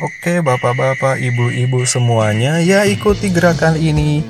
Oke, 0.00 0.40
bapak-bapak, 0.40 1.20
ibu-ibu 1.20 1.84
semuanya, 1.84 2.56
ya 2.56 2.88
ikuti 2.88 3.28
gerakan 3.28 3.76
ini. 3.76 4.24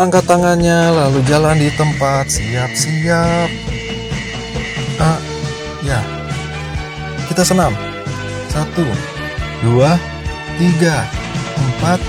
Angkat 0.00 0.24
tangannya, 0.24 0.88
lalu 0.96 1.20
jalan 1.28 1.60
di 1.60 1.68
tempat. 1.76 2.32
Siap-siap. 2.32 3.52
Ah, 4.96 5.20
ya. 5.84 6.00
Kita 7.28 7.44
senam. 7.44 7.76
Satu, 8.48 8.88
dua, 9.60 10.00
tiga, 10.56 11.04
empat, 11.52 12.00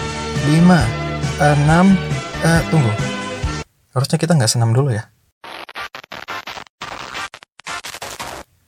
lima, 0.47 0.79
enam. 1.35 1.99
Eh, 2.39 2.63
tunggu. 2.71 2.95
Harusnya 3.91 4.15
kita 4.15 4.39
nggak 4.39 4.55
senam 4.55 4.71
dulu 4.71 4.95
ya. 4.95 5.11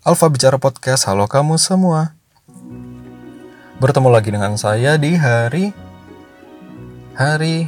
Alfa 0.04 0.28
Bicara 0.28 0.59
Podcast, 0.59 1.07
halo 1.07 1.32
kamu 1.32 1.55
semua. 1.55 2.21
Bertemu 3.82 4.13
lagi 4.13 4.29
dengan 4.29 4.54
saya 4.61 4.93
di 4.93 5.18
hari 5.18 5.74
hari 7.18 7.65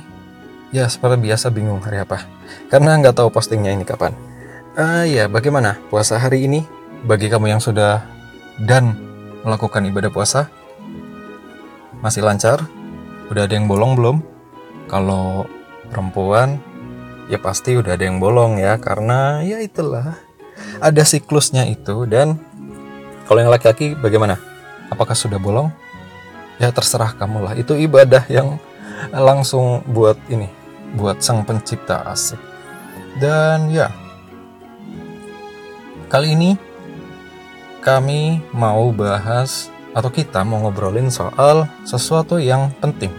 ya 0.70 0.86
seperti 0.86 1.26
biasa 1.26 1.50
bingung 1.50 1.82
hari 1.82 2.06
apa 2.06 2.30
karena 2.70 3.02
nggak 3.02 3.18
tahu 3.18 3.34
postingnya 3.34 3.74
ini 3.74 3.82
kapan. 3.82 4.14
Uh, 4.78 5.10
ya 5.10 5.26
bagaimana 5.26 5.82
puasa 5.90 6.22
hari 6.22 6.46
ini 6.46 6.70
bagi 7.02 7.34
kamu 7.34 7.58
yang 7.58 7.58
sudah 7.58 8.06
dan 8.62 8.94
melakukan 9.42 9.90
ibadah 9.90 10.14
puasa 10.14 10.54
masih 12.06 12.22
lancar? 12.22 12.62
Udah 13.34 13.50
ada 13.50 13.58
yang 13.58 13.66
bolong 13.66 13.98
belum? 13.98 14.22
Kalau 14.86 15.50
perempuan 15.90 16.62
ya 17.26 17.42
pasti 17.42 17.74
udah 17.74 17.98
ada 17.98 18.06
yang 18.06 18.22
bolong 18.22 18.62
ya 18.62 18.78
karena 18.78 19.42
ya 19.42 19.66
itulah 19.66 20.14
ada 20.78 21.02
siklusnya 21.02 21.66
itu 21.66 22.06
dan 22.06 22.38
kalau 23.26 23.42
yang 23.42 23.50
laki-laki 23.50 23.98
bagaimana? 23.98 24.38
Apakah 24.94 25.18
sudah 25.18 25.42
bolong? 25.42 25.74
Ya 26.62 26.70
terserah 26.70 27.18
kamu 27.18 27.50
lah. 27.50 27.54
Itu 27.58 27.74
ibadah 27.74 28.26
yang 28.30 28.62
langsung 29.12 29.82
buat 29.90 30.16
ini, 30.30 30.48
buat 30.96 31.20
sang 31.20 31.44
pencipta 31.44 32.06
asik. 32.08 32.40
Dan 33.18 33.70
ya, 33.70 33.94
kali 36.10 36.34
ini 36.34 36.58
kami 37.84 38.40
mau 38.56 38.90
bahas 38.96 39.74
atau 39.94 40.10
kita 40.10 40.42
mau 40.42 40.66
ngobrolin 40.66 41.12
soal 41.14 41.70
sesuatu 41.86 42.42
yang 42.42 42.74
penting. 42.82 43.14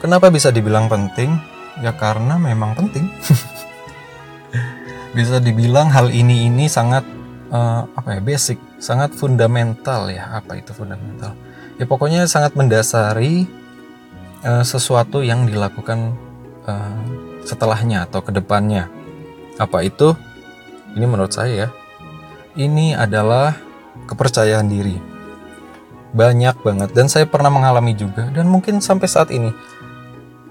Kenapa 0.00 0.32
bisa 0.32 0.48
dibilang 0.52 0.88
penting? 0.88 1.36
Ya 1.80 1.92
karena 1.92 2.40
memang 2.40 2.76
penting. 2.76 3.08
bisa 5.16 5.38
dibilang 5.40 5.90
hal 5.92 6.08
ini 6.10 6.48
ini 6.48 6.68
sangat 6.70 7.04
uh, 7.52 7.84
apa 7.92 8.18
ya 8.18 8.20
basic, 8.20 8.56
sangat 8.80 9.12
fundamental 9.12 10.08
ya. 10.08 10.40
Apa 10.40 10.56
itu 10.60 10.72
fundamental? 10.72 11.36
Ya 11.74 11.84
pokoknya 11.90 12.30
sangat 12.30 12.54
mendasari 12.54 13.50
uh, 14.46 14.62
sesuatu 14.62 15.26
yang 15.26 15.50
dilakukan 15.50 16.14
uh, 16.70 16.98
setelahnya 17.42 18.06
atau 18.06 18.22
ke 18.22 18.30
depannya. 18.30 18.86
Apa 19.58 19.82
itu? 19.82 20.14
Ini 20.94 21.04
menurut 21.10 21.34
saya 21.34 21.66
ya. 21.66 21.68
Ini 22.54 22.94
adalah 22.94 23.58
kepercayaan 24.06 24.70
diri. 24.70 24.94
Banyak 26.14 26.62
banget 26.62 26.94
dan 26.94 27.10
saya 27.10 27.26
pernah 27.26 27.50
mengalami 27.50 27.98
juga 27.98 28.30
dan 28.30 28.46
mungkin 28.46 28.78
sampai 28.78 29.10
saat 29.10 29.34
ini 29.34 29.50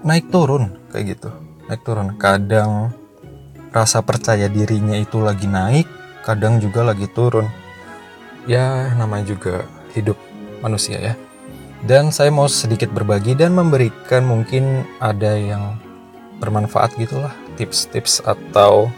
naik 0.04 0.28
turun 0.28 0.76
kayak 0.92 1.16
gitu. 1.16 1.32
Naik 1.72 1.80
turun. 1.80 2.20
Kadang 2.20 2.92
rasa 3.72 4.04
percaya 4.04 4.52
dirinya 4.52 5.00
itu 5.00 5.24
lagi 5.24 5.48
naik, 5.48 5.88
kadang 6.20 6.60
juga 6.60 6.84
lagi 6.84 7.08
turun. 7.08 7.48
Ya, 8.44 8.92
namanya 8.92 9.32
juga 9.32 9.64
hidup 9.96 10.20
manusia 10.64 10.96
ya. 10.96 11.14
Dan 11.84 12.08
saya 12.08 12.32
mau 12.32 12.48
sedikit 12.48 12.88
berbagi 12.88 13.36
dan 13.36 13.52
memberikan 13.52 14.24
mungkin 14.24 14.88
ada 15.04 15.36
yang 15.36 15.76
bermanfaat 16.40 16.96
gitulah, 16.96 17.36
tips-tips 17.60 18.24
atau 18.24 18.88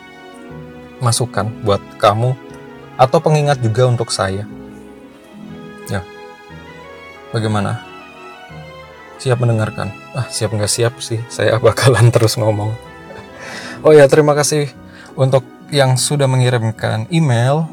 masukan 1.02 1.50
buat 1.66 1.82
kamu 1.98 2.38
atau 2.94 3.18
pengingat 3.18 3.58
juga 3.58 3.90
untuk 3.90 4.14
saya. 4.14 4.46
Ya. 5.90 6.06
Bagaimana? 7.34 7.82
Siap 9.18 9.42
mendengarkan? 9.42 9.90
Ah, 10.14 10.30
siap 10.30 10.54
nggak 10.54 10.70
siap 10.70 11.02
sih. 11.02 11.18
Saya 11.26 11.58
bakalan 11.66 12.14
terus 12.14 12.38
ngomong. 12.38 12.70
Oh 13.82 13.90
ya, 13.90 14.06
terima 14.06 14.38
kasih 14.38 14.70
untuk 15.18 15.42
yang 15.74 15.98
sudah 15.98 16.30
mengirimkan 16.30 17.10
email, 17.10 17.66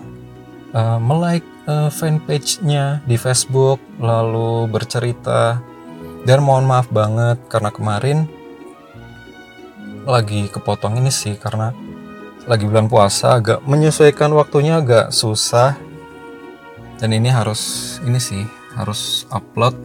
uh, 0.73 0.97
melike 0.97 1.45
uh, 1.67 1.89
fanpage-nya 1.91 3.03
di 3.03 3.15
Facebook, 3.15 3.79
lalu 3.99 4.67
bercerita. 4.67 5.59
Dan 6.23 6.47
mohon 6.47 6.63
maaf 6.63 6.87
banget 6.87 7.35
karena 7.51 7.67
kemarin 7.67 8.31
lagi 10.07 10.47
kepotong 10.47 10.95
ini 10.99 11.11
sih 11.11 11.35
karena 11.35 11.75
lagi 12.47 12.63
bulan 12.63 12.87
puasa 12.87 13.39
agak 13.39 13.59
menyesuaikan 13.67 14.31
waktunya 14.31 14.79
agak 14.79 15.11
susah. 15.11 15.75
Dan 16.99 17.11
ini 17.11 17.27
harus 17.27 17.95
ini 18.07 18.23
sih 18.23 18.47
harus 18.79 19.27
upload. 19.35 19.75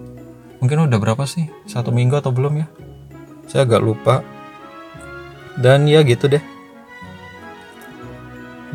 Mungkin 0.62 0.86
udah 0.86 0.98
berapa 1.02 1.26
sih? 1.26 1.50
Satu 1.66 1.90
minggu 1.90 2.18
atau 2.18 2.30
belum 2.30 2.62
ya? 2.62 2.66
Saya 3.50 3.66
agak 3.66 3.82
lupa 3.82 4.22
dan 5.58 5.90
ya 5.90 6.06
gitu 6.06 6.30
deh 6.30 6.42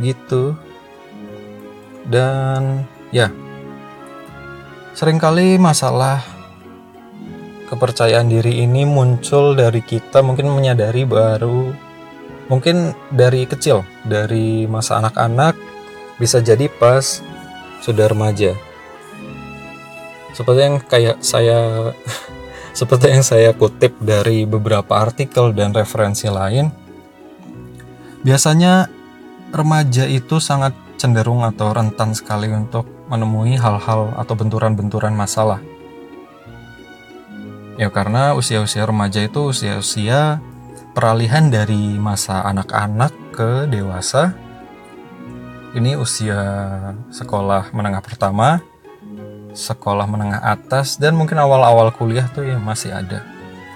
gitu 0.03 0.51
dan 2.11 2.83
ya. 3.13 3.29
Seringkali 4.97 5.61
masalah 5.61 6.21
kepercayaan 7.69 8.29
diri 8.29 8.65
ini 8.65 8.85
muncul 8.85 9.53
dari 9.53 9.81
kita 9.81 10.21
mungkin 10.21 10.49
menyadari 10.53 11.05
baru 11.05 11.73
mungkin 12.45 12.93
dari 13.09 13.49
kecil 13.49 13.81
dari 14.05 14.69
masa 14.69 15.01
anak-anak 15.01 15.57
bisa 16.17 16.41
jadi 16.41 16.67
pas 16.67 17.21
sudah 17.85 18.09
remaja. 18.09 18.53
Seperti 20.33 20.59
yang 20.65 20.77
kayak 20.81 21.21
saya 21.21 21.93
Seperti 22.73 23.05
yang 23.13 23.21
saya 23.21 23.53
kutip 23.53 23.93
dari 24.01 24.49
beberapa 24.49 24.97
artikel 24.97 25.53
dan 25.53 25.77
referensi 25.77 26.25
lain, 26.25 26.73
biasanya 28.25 28.89
remaja 29.53 30.09
itu 30.09 30.41
sangat 30.41 30.73
cenderung 30.97 31.45
atau 31.45 31.69
rentan 31.69 32.17
sekali 32.17 32.49
untuk 32.49 32.89
menemui 33.13 33.53
hal-hal 33.61 34.17
atau 34.17 34.33
benturan-benturan 34.33 35.13
masalah. 35.13 35.61
Ya 37.77 37.93
karena 37.93 38.33
usia-usia 38.33 38.89
remaja 38.89 39.21
itu 39.21 39.53
usia-usia 39.53 40.41
peralihan 40.97 41.53
dari 41.53 41.97
masa 42.01 42.41
anak-anak 42.45 43.13
ke 43.33 43.69
dewasa. 43.69 44.33
Ini 45.73 45.97
usia 45.97 46.37
sekolah 47.09 47.73
menengah 47.73 48.01
pertama, 48.05 48.61
sekolah 49.57 50.05
menengah 50.05 50.41
atas 50.41 51.01
dan 51.01 51.17
mungkin 51.17 51.41
awal-awal 51.41 51.89
kuliah 51.93 52.29
tuh 52.29 52.45
ya 52.45 52.61
masih 52.61 52.93
ada. 52.93 53.25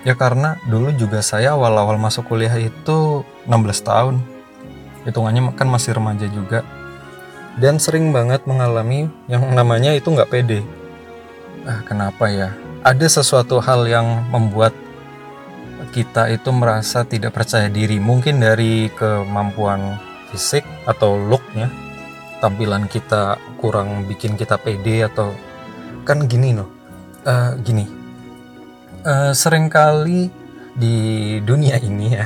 Ya 0.06 0.14
karena 0.14 0.62
dulu 0.70 0.94
juga 0.94 1.26
saya 1.26 1.58
awal-awal 1.58 1.98
masuk 1.98 2.30
kuliah 2.30 2.54
itu 2.54 3.26
16 3.50 3.82
tahun. 3.82 4.22
Hitungannya 5.10 5.58
kan 5.58 5.66
masih 5.66 5.98
remaja 5.98 6.30
juga. 6.30 6.62
Dan 7.58 7.82
sering 7.82 8.14
banget 8.14 8.46
mengalami 8.46 9.10
yang 9.26 9.44
namanya 9.54 9.94
itu 9.98 10.14
nggak 10.14 10.30
pede. 10.30 10.62
Ah, 11.66 11.82
kenapa 11.84 12.30
ya? 12.30 12.54
Ada 12.86 13.20
sesuatu 13.22 13.58
hal 13.60 13.90
yang 13.90 14.30
membuat 14.30 14.72
kita 15.92 16.30
itu 16.30 16.54
merasa 16.54 17.02
tidak 17.04 17.34
percaya 17.34 17.68
diri. 17.68 17.98
Mungkin 17.98 18.40
dari 18.40 18.94
kemampuan 18.94 19.98
fisik 20.30 20.64
atau 20.86 21.18
looknya. 21.18 21.74
Tampilan 22.38 22.86
kita 22.86 23.42
kurang 23.58 24.06
bikin 24.06 24.38
kita 24.38 24.62
pede 24.62 25.10
atau 25.10 25.34
kan 26.08 26.24
gini 26.24 26.56
loh 26.56 26.70
uh, 27.28 27.52
gini 27.60 27.84
uh, 29.04 29.36
sering 29.36 29.68
kali 29.68 30.32
di 30.72 30.96
dunia 31.44 31.76
ini 31.84 32.08
ya 32.16 32.26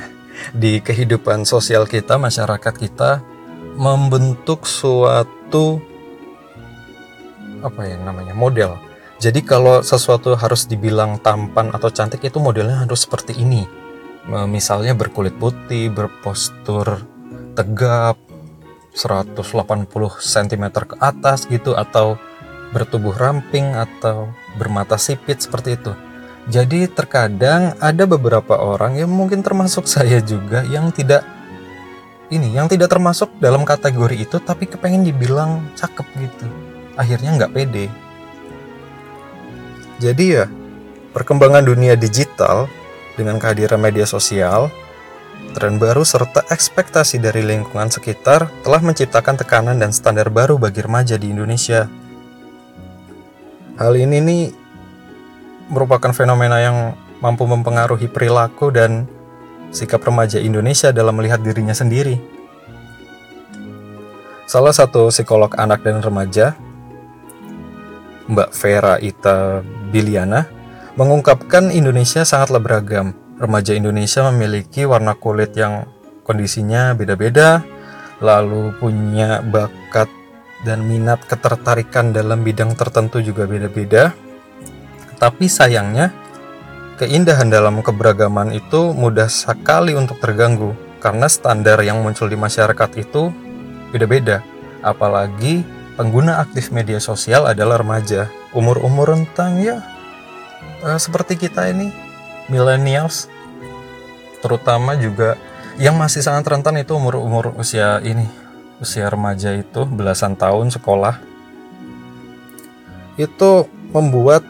di 0.53 0.77
kehidupan 0.85 1.49
sosial 1.49 1.89
kita 1.89 2.21
masyarakat 2.21 2.73
kita 2.77 3.25
membentuk 3.77 4.67
suatu 4.67 5.79
apa 7.61 7.81
ya 7.85 7.97
namanya 8.01 8.33
model 8.33 8.75
jadi 9.21 9.39
kalau 9.45 9.85
sesuatu 9.85 10.33
harus 10.33 10.65
dibilang 10.65 11.21
tampan 11.21 11.69
atau 11.69 11.93
cantik 11.93 12.25
itu 12.25 12.41
modelnya 12.41 12.83
harus 12.83 13.05
seperti 13.05 13.37
ini 13.37 13.67
misalnya 14.49 14.93
berkulit 14.97 15.33
putih 15.37 15.93
berpostur 15.93 17.05
tegap 17.53 18.17
180 18.91 19.87
cm 20.19 20.63
ke 20.71 20.95
atas 20.99 21.47
gitu 21.47 21.75
atau 21.75 22.19
bertubuh 22.71 23.15
ramping 23.15 23.75
atau 23.75 24.31
bermata 24.55 24.95
sipit 24.95 25.43
seperti 25.43 25.79
itu. 25.79 25.93
Jadi 26.49 26.89
terkadang 26.89 27.77
ada 27.77 28.03
beberapa 28.09 28.57
orang 28.57 28.97
yang 28.97 29.11
mungkin 29.13 29.45
termasuk 29.45 29.85
saya 29.85 30.19
juga 30.23 30.65
yang 30.65 30.89
tidak 30.89 31.21
ini 32.31 32.55
yang 32.55 32.71
tidak 32.71 32.87
termasuk 32.87 33.27
dalam 33.43 33.67
kategori 33.67 34.15
itu 34.15 34.39
tapi 34.39 34.65
kepengen 34.65 35.03
dibilang 35.03 35.67
cakep 35.75 36.07
gitu. 36.15 36.47
Akhirnya 36.95 37.35
nggak 37.35 37.51
pede. 37.51 37.85
Jadi 39.99 40.25
ya, 40.39 40.49
perkembangan 41.11 41.61
dunia 41.61 41.93
digital 41.99 42.71
dengan 43.19 43.37
kehadiran 43.37 43.77
media 43.77 44.07
sosial, 44.07 44.71
tren 45.53 45.77
baru 45.77 46.07
serta 46.07 46.47
ekspektasi 46.47 47.19
dari 47.19 47.43
lingkungan 47.43 47.91
sekitar 47.91 48.47
telah 48.63 48.81
menciptakan 48.81 49.35
tekanan 49.37 49.77
dan 49.77 49.91
standar 49.91 50.31
baru 50.31 50.55
bagi 50.55 50.81
remaja 50.81 51.19
di 51.19 51.29
Indonesia. 51.29 51.85
Hal 53.75 53.93
ini 53.99 54.17
nih 54.23 54.43
merupakan 55.67 56.15
fenomena 56.15 56.63
yang 56.63 56.95
mampu 57.19 57.43
mempengaruhi 57.45 58.07
perilaku 58.09 58.73
dan 58.73 59.05
sikap 59.71 60.03
remaja 60.03 60.37
Indonesia 60.37 60.91
dalam 60.91 61.15
melihat 61.17 61.39
dirinya 61.39 61.73
sendiri. 61.73 62.19
Salah 64.45 64.75
satu 64.75 65.07
psikolog 65.07 65.55
anak 65.55 65.81
dan 65.87 66.03
remaja, 66.03 66.59
Mbak 68.27 68.51
Vera 68.51 68.99
Ita 68.99 69.63
Biliana, 69.95 70.43
mengungkapkan 70.99 71.71
Indonesia 71.71 72.27
sangatlah 72.27 72.59
beragam. 72.59 73.15
Remaja 73.39 73.71
Indonesia 73.73 74.27
memiliki 74.27 74.83
warna 74.83 75.15
kulit 75.15 75.55
yang 75.55 75.87
kondisinya 76.27 76.93
beda-beda, 76.93 77.63
lalu 78.19 78.75
punya 78.77 79.39
bakat 79.41 80.11
dan 80.61 80.85
minat 80.85 81.25
ketertarikan 81.25 82.13
dalam 82.13 82.45
bidang 82.45 82.77
tertentu 82.77 83.17
juga 83.23 83.49
beda-beda. 83.49 84.13
Tapi 85.17 85.49
sayangnya, 85.49 86.13
keindahan 87.01 87.49
dalam 87.49 87.81
keberagaman 87.81 88.53
itu 88.53 88.93
mudah 88.93 89.25
sekali 89.25 89.97
untuk 89.97 90.21
terganggu 90.21 90.77
karena 91.01 91.25
standar 91.25 91.81
yang 91.81 92.05
muncul 92.05 92.29
di 92.29 92.37
masyarakat 92.37 92.89
itu 93.01 93.33
beda-beda. 93.89 94.45
Apalagi 94.85 95.65
pengguna 95.97 96.37
aktif 96.37 96.69
media 96.69 97.01
sosial 97.01 97.49
adalah 97.49 97.81
remaja, 97.81 98.29
umur-umur 98.53 99.17
rentang 99.17 99.57
ya. 99.65 99.81
Uh, 100.85 101.01
seperti 101.01 101.41
kita 101.41 101.73
ini 101.73 101.89
millennials. 102.53 103.25
Terutama 104.45 104.93
juga 104.93 105.41
yang 105.81 105.97
masih 105.97 106.21
sangat 106.21 106.53
rentan 106.53 106.77
itu 106.77 106.93
umur-umur 106.93 107.57
usia 107.57 107.97
ini 108.05 108.29
usia 108.77 109.09
remaja 109.09 109.57
itu 109.57 109.89
belasan 109.89 110.37
tahun 110.37 110.69
sekolah. 110.69 111.17
Itu 113.17 113.65
membuat 113.89 114.45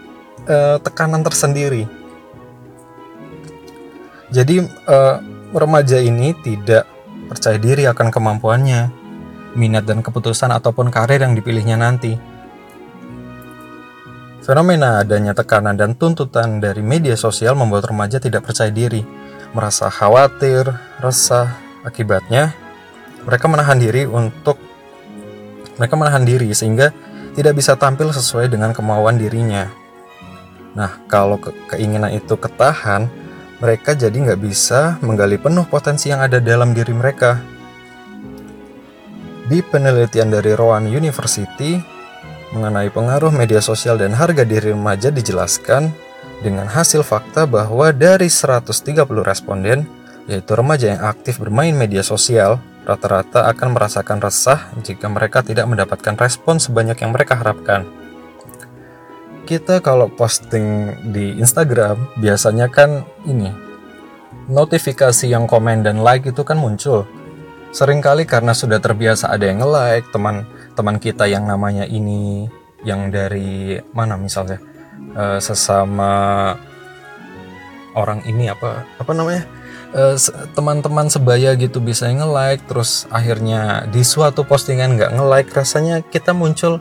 uh, 0.51 0.83
tekanan 0.83 1.23
tersendiri 1.23 2.00
jadi 4.31 4.65
uh, 4.87 5.19
remaja 5.51 5.99
ini 5.99 6.31
tidak 6.39 6.87
percaya 7.27 7.59
diri 7.59 7.85
akan 7.87 8.07
kemampuannya 8.09 8.91
minat 9.59 9.83
dan 9.83 9.99
keputusan 9.99 10.51
ataupun 10.55 10.87
karir 10.87 11.19
yang 11.19 11.35
dipilihnya 11.35 11.75
nanti 11.75 12.15
Fenomena 14.41 15.05
adanya 15.05 15.37
tekanan 15.37 15.77
dan 15.77 15.93
tuntutan 15.93 16.57
dari 16.57 16.81
media 16.81 17.13
sosial 17.13 17.53
membuat 17.53 17.85
remaja 17.93 18.17
tidak 18.17 18.49
percaya 18.49 18.73
diri, 18.73 19.05
merasa 19.53 19.85
khawatir, 19.85 20.65
resah. 20.97 21.69
Akibatnya, 21.81 22.53
mereka 23.25 23.49
menahan 23.49 23.77
diri 23.77 24.05
untuk 24.05 24.57
mereka 25.81 25.93
menahan 25.97 26.21
diri 26.21 26.53
sehingga 26.53 26.93
tidak 27.33 27.57
bisa 27.57 27.73
tampil 27.73 28.13
sesuai 28.13 28.49
dengan 28.53 28.69
kemauan 28.69 29.17
dirinya. 29.17 29.65
Nah, 30.77 31.01
kalau 31.09 31.41
ke 31.41 31.49
keinginan 31.73 32.13
itu 32.13 32.37
ketahan, 32.37 33.09
mereka 33.61 33.93
jadi 33.93 34.17
nggak 34.17 34.41
bisa 34.41 34.97
menggali 35.05 35.37
penuh 35.37 35.69
potensi 35.69 36.09
yang 36.09 36.25
ada 36.25 36.41
dalam 36.41 36.73
diri 36.73 36.97
mereka. 36.97 37.37
Di 39.45 39.61
penelitian 39.61 40.33
dari 40.33 40.57
Rowan 40.57 40.89
University, 40.89 41.77
mengenai 42.57 42.89
pengaruh 42.89 43.29
media 43.29 43.61
sosial 43.61 44.01
dan 44.01 44.17
harga 44.17 44.41
diri 44.41 44.73
remaja 44.73 45.13
dijelaskan 45.13 45.93
dengan 46.41 46.65
hasil 46.65 47.05
fakta 47.05 47.45
bahwa 47.45 47.93
dari 47.93 48.33
130 48.33 48.97
responden, 49.21 49.85
yaitu 50.25 50.51
remaja 50.57 50.97
yang 50.97 51.01
aktif 51.05 51.37
bermain 51.37 51.77
media 51.77 52.01
sosial, 52.01 52.57
rata-rata 52.81 53.45
akan 53.45 53.77
merasakan 53.77 54.17
resah 54.25 54.73
jika 54.81 55.05
mereka 55.05 55.45
tidak 55.45 55.69
mendapatkan 55.69 56.17
respon 56.17 56.57
sebanyak 56.57 56.97
yang 56.97 57.13
mereka 57.13 57.37
harapkan. 57.37 58.00
Kita 59.45 59.81
kalau 59.83 60.07
posting 60.07 60.95
di 61.11 61.35
Instagram 61.35 62.19
biasanya 62.21 62.69
kan 62.69 63.03
ini 63.27 63.51
notifikasi 64.47 65.27
yang 65.27 65.45
komen 65.49 65.83
dan 65.85 66.01
like 66.01 66.27
itu 66.27 66.41
kan 66.45 66.59
muncul. 66.59 67.07
Seringkali 67.71 68.27
karena 68.27 68.51
sudah 68.51 68.83
terbiasa 68.83 69.31
ada 69.31 69.47
yang 69.47 69.63
nge-like, 69.63 70.11
teman 70.11 70.43
teman 70.75 70.99
kita 70.99 71.23
yang 71.27 71.47
namanya 71.47 71.87
ini 71.87 72.51
yang 72.83 73.13
dari 73.13 73.79
mana 73.95 74.17
misalnya 74.17 74.59
uh, 75.15 75.39
sesama 75.39 76.53
orang 77.93 78.23
ini 78.27 78.47
apa 78.47 78.87
apa 78.97 79.11
namanya 79.11 79.43
eh, 79.91 80.15
teman-teman 80.55 81.11
sebaya 81.11 81.51
gitu 81.59 81.83
bisa 81.83 82.07
nge-like 82.07 82.63
terus 82.65 83.03
akhirnya 83.11 83.85
di 83.91 84.01
suatu 84.01 84.47
postingan 84.47 84.95
nggak 84.95 85.11
nge-like 85.19 85.51
rasanya 85.51 85.99
kita 85.99 86.31
muncul 86.31 86.79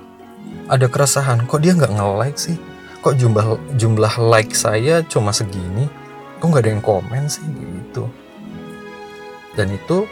ada 0.70 0.86
keresahan. 0.86 1.44
Kok 1.44 1.60
dia 1.60 1.74
nggak 1.74 1.92
nge-like 1.92 2.38
sih? 2.38 2.56
Kok 3.00 3.16
jumlah 3.16 3.46
jumlah 3.74 4.14
like 4.20 4.52
saya 4.54 5.02
cuma 5.08 5.34
segini? 5.34 5.88
Kok 6.38 6.46
nggak 6.46 6.62
ada 6.64 6.70
yang 6.70 6.84
komen 6.84 7.24
sih? 7.26 7.44
Gitu. 7.44 8.04
Dan 9.58 9.74
itu 9.74 10.06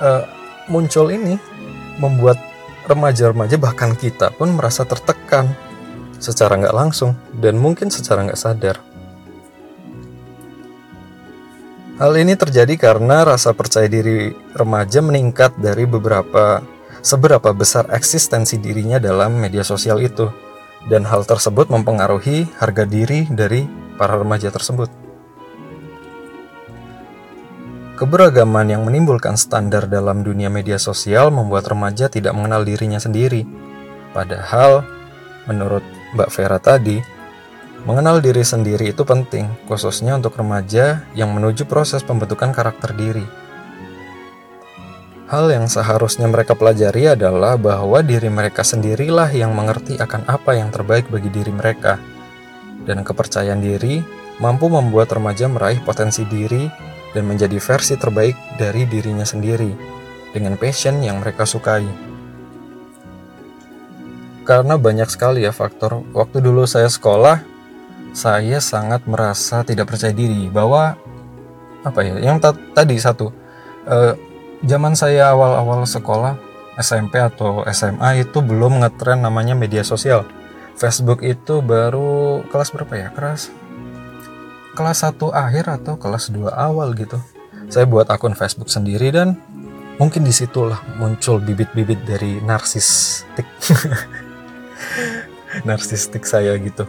uh, 0.00 0.24
muncul 0.72 1.12
ini 1.12 1.36
membuat 2.00 2.40
remaja-remaja 2.88 3.56
bahkan 3.60 3.92
kita 3.96 4.32
pun 4.34 4.52
merasa 4.52 4.84
tertekan 4.84 5.52
secara 6.20 6.56
nggak 6.56 6.76
langsung 6.76 7.12
dan 7.36 7.60
mungkin 7.60 7.92
secara 7.92 8.24
nggak 8.24 8.40
sadar. 8.40 8.76
Hal 11.94 12.10
ini 12.18 12.34
terjadi 12.34 12.74
karena 12.74 13.22
rasa 13.22 13.54
percaya 13.54 13.86
diri 13.86 14.34
remaja 14.58 14.98
meningkat 14.98 15.54
dari 15.62 15.86
beberapa 15.86 16.58
seberapa 17.04 17.52
besar 17.52 17.92
eksistensi 17.92 18.56
dirinya 18.56 18.96
dalam 18.96 19.36
media 19.36 19.60
sosial 19.60 20.00
itu 20.00 20.32
dan 20.88 21.04
hal 21.04 21.28
tersebut 21.28 21.68
mempengaruhi 21.68 22.48
harga 22.56 22.88
diri 22.88 23.28
dari 23.28 23.68
para 24.00 24.16
remaja 24.16 24.48
tersebut. 24.48 24.88
Keberagaman 27.94 28.74
yang 28.74 28.82
menimbulkan 28.82 29.38
standar 29.38 29.86
dalam 29.86 30.26
dunia 30.26 30.50
media 30.50 30.82
sosial 30.82 31.30
membuat 31.30 31.70
remaja 31.70 32.10
tidak 32.10 32.34
mengenal 32.34 32.66
dirinya 32.66 32.98
sendiri. 32.98 33.46
Padahal, 34.10 34.82
menurut 35.46 35.84
Mbak 36.18 36.30
Vera 36.34 36.58
tadi, 36.58 36.98
mengenal 37.86 38.18
diri 38.18 38.42
sendiri 38.42 38.90
itu 38.90 39.06
penting, 39.06 39.46
khususnya 39.70 40.18
untuk 40.18 40.34
remaja 40.34 41.06
yang 41.14 41.30
menuju 41.30 41.70
proses 41.70 42.02
pembentukan 42.02 42.50
karakter 42.50 42.98
diri. 42.98 43.43
Hal 45.24 45.48
yang 45.48 45.72
seharusnya 45.72 46.28
mereka 46.28 46.52
pelajari 46.52 47.16
adalah 47.16 47.56
bahwa 47.56 48.04
diri 48.04 48.28
mereka 48.28 48.60
sendirilah 48.60 49.32
yang 49.32 49.56
mengerti 49.56 49.96
akan 49.96 50.28
apa 50.28 50.52
yang 50.52 50.68
terbaik 50.68 51.08
bagi 51.08 51.32
diri 51.32 51.48
mereka. 51.48 51.96
Dan 52.84 53.00
kepercayaan 53.00 53.64
diri 53.64 54.04
mampu 54.36 54.68
membuat 54.68 55.16
remaja 55.16 55.48
meraih 55.48 55.80
potensi 55.80 56.28
diri 56.28 56.68
dan 57.16 57.24
menjadi 57.24 57.56
versi 57.56 57.96
terbaik 57.96 58.36
dari 58.60 58.84
dirinya 58.84 59.24
sendiri 59.24 59.72
dengan 60.36 60.60
passion 60.60 61.00
yang 61.00 61.24
mereka 61.24 61.48
sukai. 61.48 61.88
Karena 64.44 64.76
banyak 64.76 65.08
sekali 65.08 65.48
ya 65.48 65.56
faktor. 65.56 66.04
Waktu 66.12 66.44
dulu 66.44 66.68
saya 66.68 66.92
sekolah, 66.92 67.40
saya 68.12 68.60
sangat 68.60 69.08
merasa 69.08 69.64
tidak 69.64 69.88
percaya 69.88 70.12
diri 70.12 70.52
bahwa 70.52 71.00
apa 71.80 72.00
ya? 72.04 72.20
Yang 72.20 72.52
tadi 72.76 73.00
satu, 73.00 73.32
eh, 73.88 74.33
zaman 74.62 74.94
saya 74.94 75.34
awal-awal 75.34 75.82
sekolah 75.82 76.38
SMP 76.78 77.18
atau 77.18 77.66
SMA 77.70 78.26
itu 78.26 78.38
belum 78.38 78.82
ngetren 78.82 79.22
namanya 79.22 79.58
media 79.58 79.82
sosial. 79.82 80.26
Facebook 80.74 81.22
itu 81.22 81.62
baru 81.62 82.42
kelas 82.50 82.74
berapa 82.74 82.94
ya? 82.94 83.08
Kelas 83.14 83.50
kelas 84.74 85.06
1 85.06 85.30
akhir 85.30 85.64
atau 85.70 85.94
kelas 85.94 86.34
2 86.34 86.50
awal 86.50 86.98
gitu. 86.98 87.16
Saya 87.70 87.86
buat 87.86 88.10
akun 88.10 88.34
Facebook 88.34 88.68
sendiri 88.68 89.14
dan 89.14 89.38
mungkin 89.96 90.26
di 90.26 90.34
situlah 90.34 90.82
muncul 90.98 91.38
bibit-bibit 91.38 92.02
dari 92.02 92.42
narsistik. 92.42 93.46
narsistik 95.68 96.26
saya 96.26 96.58
gitu. 96.58 96.84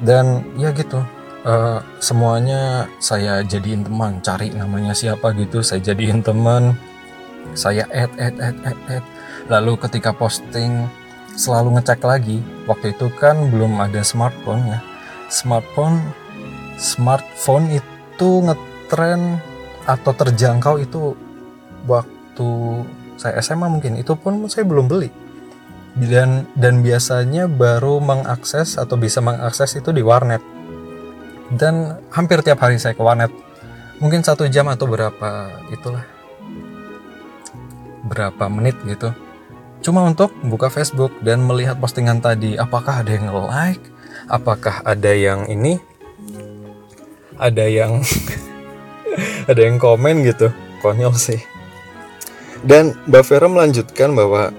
Dan 0.00 0.56
ya 0.56 0.72
gitu, 0.72 1.04
uh, 1.44 1.84
semuanya 2.00 2.88
saya 2.98 3.44
jadiin 3.44 3.84
teman, 3.84 4.24
cari 4.24 4.48
namanya 4.56 4.96
siapa 4.96 5.36
gitu, 5.36 5.60
saya 5.60 5.84
jadiin 5.84 6.24
teman. 6.24 6.74
Saya 7.54 7.88
add, 7.92 8.12
add, 8.20 8.36
add, 8.40 8.58
add, 8.64 8.80
add. 8.88 9.04
Lalu 9.48 9.78
ketika 9.80 10.12
posting 10.12 10.88
selalu 11.38 11.78
ngecek 11.78 12.02
lagi. 12.02 12.42
Waktu 12.66 12.92
itu 12.92 13.08
kan 13.16 13.48
belum 13.48 13.78
ada 13.78 14.02
smartphone 14.02 14.66
ya. 14.66 14.80
Smartphone 15.30 16.02
smartphone 16.78 17.74
itu 17.74 18.30
ngetren 18.46 19.42
atau 19.84 20.12
terjangkau 20.14 20.78
itu 20.78 21.16
waktu 21.90 22.50
saya 23.18 23.42
SMA 23.42 23.66
mungkin 23.66 23.98
itu 23.98 24.14
pun 24.14 24.46
saya 24.46 24.62
belum 24.62 24.86
beli 24.86 25.10
dan 25.98 26.46
dan 26.54 26.86
biasanya 26.86 27.50
baru 27.50 27.98
mengakses 27.98 28.78
atau 28.78 28.94
bisa 28.94 29.18
mengakses 29.18 29.74
itu 29.74 29.90
di 29.90 30.06
warnet 30.06 30.38
dan 31.58 31.98
hampir 32.14 32.44
tiap 32.46 32.62
hari 32.62 32.78
saya 32.78 32.94
ke 32.94 33.02
warnet 33.02 33.34
mungkin 33.98 34.22
satu 34.22 34.46
jam 34.46 34.70
atau 34.70 34.86
berapa 34.86 35.50
itulah 35.74 36.06
berapa 38.06 38.46
menit 38.46 38.78
gitu. 38.86 39.14
Cuma 39.78 40.02
untuk 40.02 40.34
buka 40.42 40.70
Facebook 40.70 41.14
dan 41.22 41.42
melihat 41.46 41.78
postingan 41.78 42.18
tadi 42.18 42.58
apakah 42.58 43.06
ada 43.06 43.14
yang 43.14 43.30
like? 43.46 43.82
Apakah 44.26 44.82
ada 44.82 45.14
yang 45.14 45.46
ini? 45.46 45.78
Ada 47.38 47.70
yang 47.70 48.02
ada 49.50 49.60
yang 49.62 49.78
komen 49.78 50.26
gitu. 50.26 50.50
Konyol 50.82 51.14
sih. 51.14 51.38
Dan 52.66 52.98
Mbak 53.06 53.22
Vera 53.22 53.46
melanjutkan 53.46 54.18
bahwa 54.18 54.50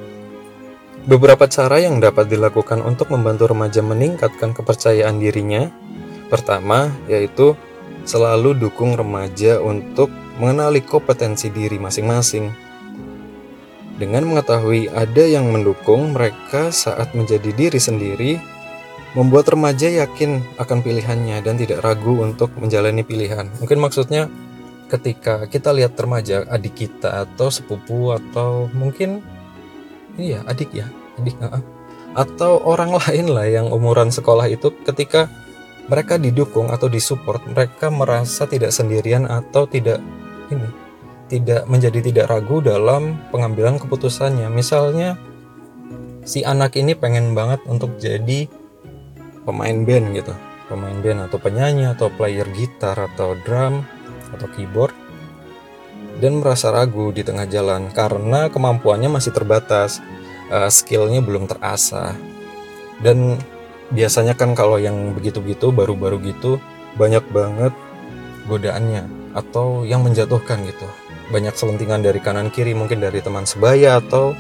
beberapa 1.04 1.52
cara 1.52 1.84
yang 1.84 2.00
dapat 2.00 2.32
dilakukan 2.32 2.80
untuk 2.80 3.12
membantu 3.12 3.52
remaja 3.52 3.84
meningkatkan 3.84 4.56
kepercayaan 4.56 5.20
dirinya. 5.20 5.68
Pertama 6.32 6.88
yaitu 7.12 7.60
selalu 8.08 8.56
dukung 8.56 8.96
remaja 8.96 9.60
untuk 9.60 10.08
mengenali 10.40 10.80
kompetensi 10.80 11.52
diri 11.52 11.76
masing-masing 11.76 12.69
dengan 14.00 14.24
mengetahui 14.32 14.88
ada 14.96 15.24
yang 15.28 15.52
mendukung 15.52 16.16
mereka 16.16 16.72
saat 16.72 17.12
menjadi 17.12 17.52
diri 17.52 17.78
sendiri 17.78 18.32
membuat 19.14 19.52
remaja 19.52 19.92
yakin 19.92 20.40
akan 20.56 20.80
pilihannya 20.80 21.44
dan 21.44 21.60
tidak 21.60 21.84
ragu 21.84 22.24
untuk 22.24 22.56
menjalani 22.56 23.04
pilihan. 23.04 23.52
Mungkin 23.60 23.78
maksudnya 23.82 24.32
ketika 24.90 25.46
kita 25.46 25.70
lihat 25.76 25.94
remaja 26.00 26.48
adik 26.50 26.88
kita 26.88 27.28
atau 27.28 27.54
sepupu 27.54 28.16
atau 28.16 28.72
mungkin 28.74 29.22
iya 30.18 30.42
adik 30.50 30.74
ya 30.74 30.90
adik 31.22 31.38
uh, 31.46 31.62
atau 32.18 32.58
orang 32.66 32.98
lain 33.06 33.30
lah 33.30 33.46
yang 33.46 33.70
umuran 33.70 34.10
sekolah 34.10 34.50
itu 34.50 34.74
ketika 34.82 35.30
mereka 35.90 36.18
didukung 36.18 36.74
atau 36.74 36.90
disupport 36.90 37.42
mereka 37.50 37.94
merasa 37.94 38.50
tidak 38.50 38.74
sendirian 38.74 39.30
atau 39.30 39.70
tidak 39.70 40.02
tidak 41.30 41.70
menjadi 41.70 42.02
tidak 42.02 42.26
ragu 42.28 42.60
dalam 42.60 43.22
pengambilan 43.30 43.78
keputusannya. 43.78 44.50
Misalnya 44.50 45.16
si 46.26 46.42
anak 46.42 46.76
ini 46.76 46.98
pengen 46.98 47.38
banget 47.38 47.62
untuk 47.70 47.96
jadi 48.02 48.50
pemain 49.46 49.78
band 49.86 50.18
gitu. 50.18 50.34
Pemain 50.68 50.98
band 51.00 51.30
atau 51.30 51.38
penyanyi 51.38 51.90
atau 51.90 52.10
player 52.10 52.46
gitar 52.58 52.98
atau 52.98 53.38
drum 53.46 53.86
atau 54.34 54.50
keyboard. 54.58 54.94
Dan 56.20 56.44
merasa 56.44 56.74
ragu 56.74 57.16
di 57.16 57.24
tengah 57.24 57.48
jalan 57.48 57.94
karena 57.96 58.52
kemampuannya 58.52 59.08
masih 59.08 59.32
terbatas 59.32 60.04
uh, 60.52 60.68
skillnya 60.68 61.24
belum 61.24 61.48
terasa. 61.48 62.12
Dan 63.00 63.40
biasanya 63.94 64.36
kan 64.36 64.52
kalau 64.54 64.78
yang 64.78 65.16
begitu-begitu 65.16 65.72
baru-baru 65.72 66.20
gitu 66.34 66.60
banyak 67.00 67.24
banget 67.32 67.72
godaannya 68.46 69.06
atau 69.34 69.86
yang 69.86 70.02
menjatuhkan 70.02 70.62
gitu 70.66 70.90
banyak 71.30 71.54
selentingan 71.54 72.02
dari 72.02 72.20
kanan 72.20 72.50
kiri 72.50 72.74
mungkin 72.74 73.02
dari 73.02 73.22
teman 73.22 73.46
sebaya 73.46 74.02
atau 74.02 74.34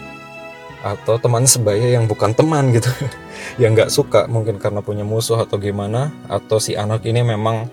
atau 0.79 1.19
teman 1.19 1.43
sebaya 1.43 1.91
yang 2.00 2.08
bukan 2.08 2.31
teman 2.31 2.72
gitu. 2.72 2.88
Yang 3.62 3.72
nggak 3.75 3.91
suka 3.91 4.22
mungkin 4.31 4.60
karena 4.60 4.79
punya 4.79 5.03
musuh 5.03 5.39
atau 5.39 5.60
gimana 5.60 6.12
atau 6.31 6.60
si 6.60 6.75
anak 6.75 7.03
ini 7.03 7.24
memang 7.24 7.67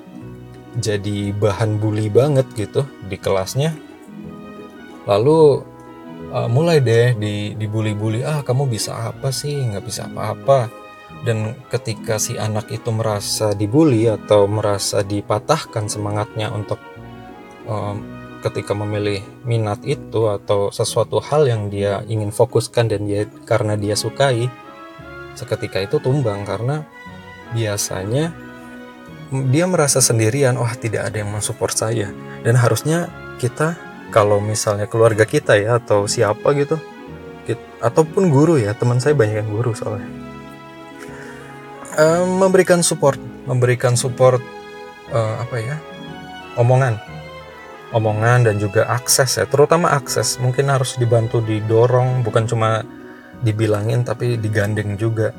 jadi 0.77 1.33
bahan 1.33 1.79
bully 1.79 2.11
banget 2.11 2.47
gitu 2.59 2.83
di 3.07 3.15
kelasnya. 3.15 3.75
Lalu 5.07 5.63
uh, 6.35 6.49
mulai 6.51 6.83
deh 6.83 7.15
di 7.15 7.55
dibully-bully 7.55 8.27
ah 8.27 8.43
kamu 8.43 8.67
bisa 8.67 9.15
apa 9.15 9.31
sih? 9.31 9.55
Nggak 9.55 9.85
bisa 9.87 10.11
apa-apa. 10.11 10.67
Dan 11.23 11.55
ketika 11.71 12.19
si 12.19 12.35
anak 12.37 12.69
itu 12.75 12.91
merasa 12.91 13.55
dibully 13.55 14.11
atau 14.11 14.51
merasa 14.51 15.07
dipatahkan 15.07 15.87
semangatnya 15.87 16.51
untuk 16.51 16.83
um, 17.71 18.16
ketika 18.47 18.73
memilih 18.79 19.21
minat 19.43 19.83
itu 19.83 20.31
atau 20.31 20.71
sesuatu 20.71 21.19
hal 21.19 21.51
yang 21.51 21.67
dia 21.67 22.07
ingin 22.07 22.31
fokuskan 22.31 22.87
dan 22.87 23.03
dia 23.05 23.27
karena 23.43 23.75
dia 23.75 23.99
sukai 23.99 24.47
seketika 25.35 25.83
itu 25.83 25.99
tumbang 25.99 26.47
karena 26.47 26.87
biasanya 27.53 28.31
dia 29.51 29.67
merasa 29.67 29.99
sendirian 29.99 30.55
wah 30.55 30.73
tidak 30.79 31.11
ada 31.11 31.21
yang 31.21 31.35
mensupport 31.35 31.75
saya. 31.75 32.09
Dan 32.47 32.55
harusnya 32.55 33.11
kita 33.43 33.75
kalau 34.15 34.39
misalnya 34.39 34.87
keluarga 34.87 35.27
kita 35.27 35.59
ya 35.59 35.83
atau 35.83 36.07
siapa 36.07 36.55
gitu 36.55 36.79
kita, 37.45 37.61
ataupun 37.83 38.31
guru 38.31 38.57
ya 38.57 38.73
teman 38.79 39.03
saya 39.03 39.19
banyak 39.19 39.43
yang 39.43 39.51
guru 39.51 39.75
soalnya. 39.75 40.07
Um, 41.97 42.45
memberikan 42.45 42.85
support 42.85 43.17
memberikan 43.49 43.97
support 43.97 44.43
uh, 45.09 45.35
apa 45.41 45.57
ya 45.57 45.77
omongan 46.61 47.01
omongan 47.95 48.51
dan 48.51 48.57
juga 48.59 48.89
akses 48.91 49.39
ya 49.39 49.47
terutama 49.47 49.95
akses. 49.95 50.39
Mungkin 50.43 50.67
harus 50.73 50.99
dibantu 50.99 51.39
didorong 51.45 52.27
bukan 52.27 52.49
cuma 52.49 52.83
dibilangin 53.45 54.03
tapi 54.03 54.41
digandeng 54.41 54.99
juga. 54.99 55.31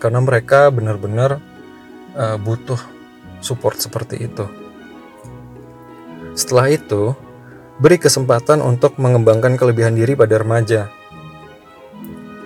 Karena 0.00 0.20
mereka 0.20 0.68
benar-benar 0.68 1.40
uh, 2.16 2.36
butuh 2.40 2.78
support 3.40 3.76
seperti 3.80 4.28
itu. 4.28 4.46
Setelah 6.36 6.68
itu 6.72 7.16
beri 7.80 7.96
kesempatan 7.96 8.60
untuk 8.60 8.96
mengembangkan 9.00 9.56
kelebihan 9.56 9.96
diri 9.96 10.12
pada 10.16 10.36
remaja. 10.40 10.88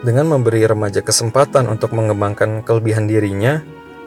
Dengan 0.01 0.33
memberi 0.33 0.65
remaja 0.65 1.05
kesempatan 1.05 1.69
untuk 1.69 1.93
mengembangkan 1.93 2.65
kelebihan 2.65 3.05
dirinya 3.05 3.61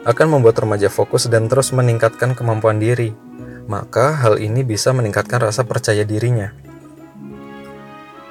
akan 0.04 0.36
membuat 0.36 0.58
remaja 0.58 0.90
fokus 0.90 1.30
dan 1.30 1.46
terus 1.46 1.70
meningkatkan 1.70 2.34
kemampuan 2.34 2.82
diri 2.82 3.14
maka 3.64 4.12
hal 4.12 4.36
ini 4.36 4.60
bisa 4.60 4.92
meningkatkan 4.92 5.40
rasa 5.40 5.64
percaya 5.64 6.04
dirinya. 6.04 6.52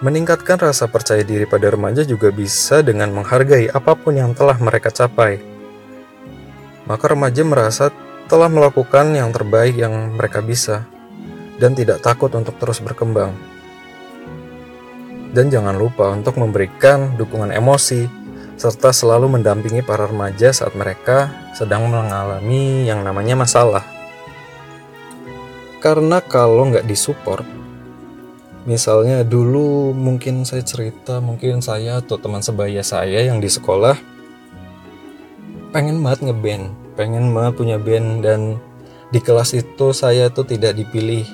Meningkatkan 0.03 0.59
rasa 0.59 0.91
percaya 0.91 1.23
diri 1.23 1.47
pada 1.47 1.71
remaja 1.71 2.03
juga 2.03 2.27
bisa 2.27 2.83
dengan 2.83 3.07
menghargai 3.15 3.71
apa 3.71 3.95
pun 3.95 4.19
yang 4.19 4.35
telah 4.35 4.59
mereka 4.59 4.91
capai. 4.91 5.39
Maka 6.83 7.15
remaja 7.15 7.41
merasa 7.47 7.87
telah 8.27 8.51
melakukan 8.51 9.15
yang 9.15 9.31
terbaik 9.31 9.79
yang 9.79 10.19
mereka 10.19 10.43
bisa 10.43 10.83
dan 11.55 11.71
tidak 11.71 12.03
takut 12.03 12.27
untuk 12.35 12.59
terus 12.59 12.83
berkembang. 12.83 13.31
Dan 15.33 15.49
jangan 15.49 15.79
lupa 15.79 16.11
untuk 16.11 16.35
memberikan 16.37 17.15
dukungan 17.15 17.55
emosi 17.55 18.05
serta 18.59 18.93
selalu 18.93 19.39
mendampingi 19.39 19.81
para 19.81 20.05
remaja 20.05 20.53
saat 20.53 20.77
mereka 20.77 21.31
sedang 21.57 21.89
mengalami 21.89 22.85
yang 22.85 23.01
namanya 23.01 23.39
masalah. 23.39 24.02
Karena 25.83 26.23
kalau 26.23 26.71
nggak 26.71 26.87
disupport, 26.87 27.43
misalnya 28.63 29.27
dulu 29.27 29.91
mungkin 29.91 30.47
saya 30.47 30.63
cerita, 30.63 31.19
mungkin 31.19 31.59
saya 31.59 31.99
atau 31.99 32.15
teman 32.15 32.39
sebaya 32.39 32.79
saya 32.79 33.27
yang 33.27 33.43
di 33.43 33.51
sekolah 33.51 33.99
pengen 35.75 35.99
banget 35.99 36.31
ngeband, 36.31 36.71
pengen 36.95 37.35
banget 37.35 37.53
punya 37.59 37.75
band 37.75 38.23
dan 38.23 38.55
di 39.11 39.19
kelas 39.19 39.59
itu 39.59 39.91
saya 39.91 40.31
tuh 40.31 40.47
tidak 40.47 40.79
dipilih 40.79 41.27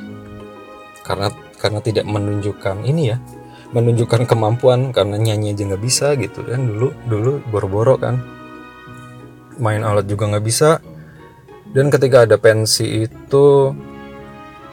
karena 1.06 1.30
karena 1.62 1.80
tidak 1.86 2.10
menunjukkan 2.10 2.88
ini 2.90 3.14
ya 3.14 3.22
menunjukkan 3.70 4.26
kemampuan 4.26 4.90
karena 4.90 5.22
nyanyi 5.22 5.54
aja 5.54 5.62
nggak 5.70 5.84
bisa 5.84 6.18
gitu 6.18 6.42
kan. 6.42 6.66
Dulu 6.66 6.90
dulu 7.06 7.32
boro-boro 7.54 8.02
kan 8.02 8.18
main 9.62 9.86
alat 9.86 10.10
juga 10.10 10.26
nggak 10.26 10.46
bisa. 10.46 10.82
Dan 11.70 11.94
ketika 11.94 12.26
ada 12.26 12.42
pensi 12.42 13.06
itu 13.06 13.46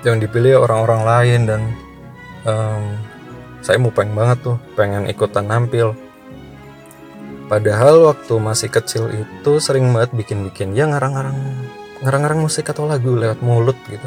yang 0.06 0.22
dipilih 0.22 0.62
orang-orang 0.62 1.02
lain 1.02 1.40
dan 1.50 1.60
um, 2.46 2.84
saya 3.60 3.82
mau 3.82 3.90
pengen 3.90 4.14
banget 4.14 4.38
tuh 4.46 4.56
pengen 4.78 5.10
ikutan 5.10 5.50
nampil. 5.50 5.98
Padahal 7.46 8.10
waktu 8.10 8.34
masih 8.42 8.70
kecil 8.70 9.10
itu 9.10 9.52
sering 9.62 9.90
banget 9.94 10.14
bikin-bikin 10.14 10.74
ya 10.74 10.86
ngarang-ngarang 10.90 11.34
ngarang-ngarang 12.02 12.40
musik 12.42 12.70
atau 12.70 12.86
lagu 12.86 13.14
lewat 13.14 13.42
mulut 13.42 13.78
gitu. 13.86 14.06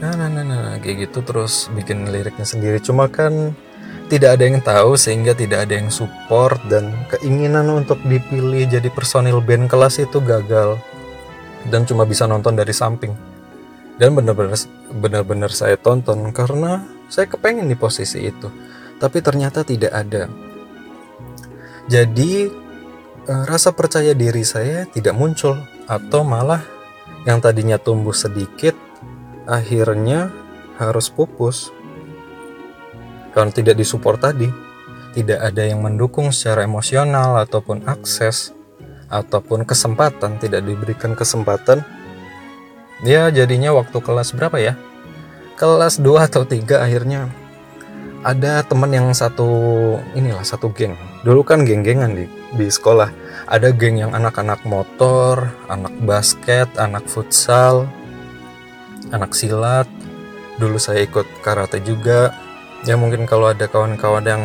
Nah 0.00 0.12
nah 0.16 0.28
nah 0.28 0.44
nah 0.44 0.76
kayak 0.80 1.08
gitu 1.08 1.24
terus 1.24 1.68
bikin 1.72 2.08
liriknya 2.08 2.44
sendiri. 2.44 2.80
Cuma 2.80 3.08
kan 3.12 3.52
tidak 4.08 4.40
ada 4.40 4.44
yang 4.48 4.60
tahu 4.64 4.96
sehingga 4.96 5.36
tidak 5.36 5.68
ada 5.68 5.80
yang 5.80 5.92
support 5.92 6.56
dan 6.72 6.92
keinginan 7.12 7.68
untuk 7.68 8.00
dipilih 8.04 8.64
jadi 8.68 8.88
personil 8.88 9.44
band 9.44 9.68
kelas 9.68 10.00
itu 10.00 10.20
gagal. 10.24 10.80
Dan 11.68 11.84
cuma 11.84 12.08
bisa 12.08 12.24
nonton 12.24 12.56
dari 12.56 12.72
samping 12.72 13.37
dan 13.98 14.14
benar-benar 14.14 14.54
benar-benar 14.94 15.50
saya 15.50 15.74
tonton 15.74 16.30
karena 16.30 16.86
saya 17.10 17.26
kepengen 17.26 17.66
di 17.66 17.74
posisi 17.74 18.22
itu. 18.30 18.46
Tapi 19.02 19.18
ternyata 19.18 19.66
tidak 19.66 19.90
ada. 19.90 20.30
Jadi 21.90 22.46
eh, 23.26 23.44
rasa 23.46 23.74
percaya 23.74 24.14
diri 24.14 24.46
saya 24.46 24.86
tidak 24.86 25.18
muncul. 25.18 25.58
Atau 25.88 26.20
malah 26.20 26.60
yang 27.24 27.40
tadinya 27.40 27.80
tumbuh 27.80 28.14
sedikit 28.14 28.76
akhirnya 29.48 30.30
harus 30.78 31.10
pupus. 31.10 31.74
Karena 33.34 33.50
tidak 33.50 33.80
disupport 33.80 34.30
tadi. 34.30 34.48
Tidak 35.08 35.40
ada 35.40 35.64
yang 35.64 35.82
mendukung 35.82 36.30
secara 36.30 36.62
emosional 36.68 37.40
ataupun 37.42 37.82
akses 37.88 38.54
ataupun 39.08 39.64
kesempatan 39.64 40.36
tidak 40.36 40.62
diberikan 40.68 41.16
kesempatan 41.16 41.80
ya 43.02 43.30
jadinya 43.30 43.74
waktu 43.74 43.98
kelas 43.98 44.34
berapa 44.34 44.56
ya? 44.58 44.74
Kelas 45.58 45.98
2 45.98 46.28
atau 46.28 46.42
3 46.46 46.82
akhirnya. 46.82 47.30
Ada 48.26 48.66
teman 48.66 48.90
yang 48.90 49.10
satu 49.14 49.46
inilah 50.14 50.42
satu 50.42 50.70
geng. 50.74 50.98
Dulu 51.22 51.46
kan 51.46 51.62
geng-gengan 51.62 52.18
di, 52.18 52.26
di 52.54 52.66
sekolah. 52.66 53.10
Ada 53.46 53.70
geng 53.70 54.02
yang 54.02 54.10
anak-anak 54.14 54.66
motor 54.66 55.50
anak 55.70 55.94
basket 56.02 56.66
anak 56.78 57.06
futsal 57.06 57.86
anak 59.14 59.34
silat. 59.34 59.86
Dulu 60.58 60.76
saya 60.76 61.06
ikut 61.06 61.26
karate 61.46 61.78
juga. 61.82 62.34
Ya 62.86 62.98
mungkin 62.98 63.26
kalau 63.26 63.50
ada 63.50 63.66
kawan-kawan 63.66 64.26
yang 64.26 64.42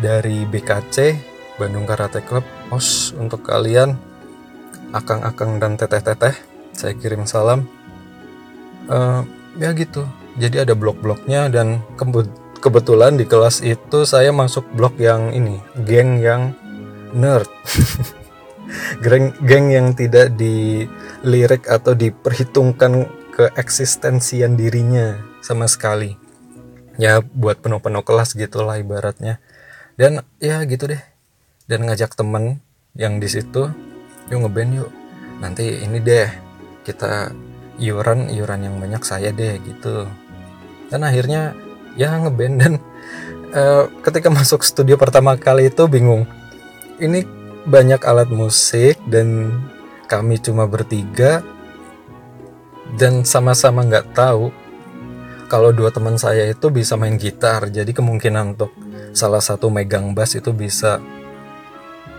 dari 0.00 0.44
BKC 0.44 1.16
Bandung 1.56 1.88
Karate 1.88 2.20
Club 2.20 2.44
os 2.68 3.16
untuk 3.16 3.44
kalian 3.44 3.96
akang-akang 4.92 5.56
dan 5.56 5.80
teteh-teteh 5.80 6.36
saya 6.76 6.92
kirim 6.94 7.24
salam. 7.24 7.64
Uh, 8.86 9.24
ya 9.56 9.72
gitu. 9.72 10.04
Jadi 10.36 10.68
ada 10.68 10.76
blok-bloknya 10.76 11.48
dan 11.48 11.80
kebetulan 12.60 13.16
di 13.16 13.24
kelas 13.24 13.64
itu 13.64 14.04
saya 14.04 14.30
masuk 14.30 14.68
blok 14.76 15.00
yang 15.00 15.32
ini 15.32 15.56
geng 15.88 16.20
yang 16.20 16.52
nerd. 17.16 17.48
Geng 18.98 19.30
geng 19.46 19.70
yang 19.70 19.94
tidak 19.94 20.34
dilirik 20.34 21.70
atau 21.70 21.94
diperhitungkan 21.94 23.06
keeksistensian 23.30 24.58
dirinya 24.58 25.22
sama 25.38 25.70
sekali. 25.70 26.18
Ya 26.98 27.22
buat 27.22 27.62
penuh-penuh 27.62 28.02
kelas 28.02 28.34
gitulah 28.34 28.74
ibaratnya. 28.82 29.38
Dan 29.94 30.26
ya 30.42 30.66
gitu 30.66 30.90
deh. 30.90 30.98
Dan 31.70 31.86
ngajak 31.86 32.18
temen 32.18 32.58
yang 32.98 33.22
di 33.22 33.30
situ 33.30 33.70
yuk 34.34 34.38
ngeband 34.42 34.82
yuk. 34.82 34.90
Nanti 35.38 35.86
ini 35.86 36.02
deh 36.02 36.45
kita 36.86 37.34
iuran 37.82 38.30
iuran 38.30 38.70
yang 38.70 38.76
banyak 38.78 39.02
saya 39.02 39.34
deh 39.34 39.58
gitu. 39.66 40.06
Dan 40.86 41.02
akhirnya 41.02 41.58
ya 41.98 42.14
ngeband. 42.14 42.54
Dan 42.62 42.72
uh, 43.50 43.90
ketika 44.06 44.30
masuk 44.30 44.62
studio 44.62 44.94
pertama 44.94 45.34
kali 45.34 45.66
itu 45.66 45.84
bingung 45.90 46.24
ini 47.02 47.26
banyak 47.66 48.00
alat 48.06 48.30
musik 48.30 48.96
dan 49.10 49.50
kami 50.06 50.38
cuma 50.38 50.70
bertiga 50.70 51.42
dan 52.94 53.26
sama-sama 53.26 53.82
nggak 53.82 54.14
tahu 54.14 54.54
kalau 55.50 55.74
dua 55.74 55.90
teman 55.90 56.14
saya 56.18 56.50
itu 56.50 56.70
bisa 56.70 56.98
main 56.98 57.14
gitar. 57.18 57.70
Jadi 57.70 57.94
kemungkinan 57.94 58.54
untuk 58.58 58.74
salah 59.14 59.42
satu 59.42 59.70
megang 59.70 60.14
bass 60.14 60.34
itu 60.34 60.50
bisa. 60.50 60.98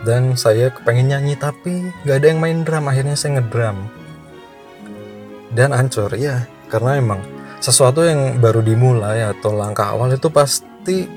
Dan 0.05 0.37
saya 0.39 0.71
kepengen 0.71 1.11
nyanyi 1.11 1.35
tapi 1.35 1.91
nggak 2.05 2.17
ada 2.23 2.27
yang 2.27 2.39
main 2.39 2.63
drum. 2.63 2.87
Akhirnya 2.87 3.19
saya 3.19 3.39
ngedrum 3.39 3.96
dan 5.53 5.71
hancur 5.71 6.11
ya 6.15 6.47
karena 6.67 6.99
emang 6.99 7.21
sesuatu 7.57 8.05
yang 8.05 8.37
baru 8.37 8.61
dimulai 8.61 9.25
atau 9.25 9.55
langkah 9.55 9.95
awal 9.95 10.13
itu 10.13 10.29
pasti 10.29 11.09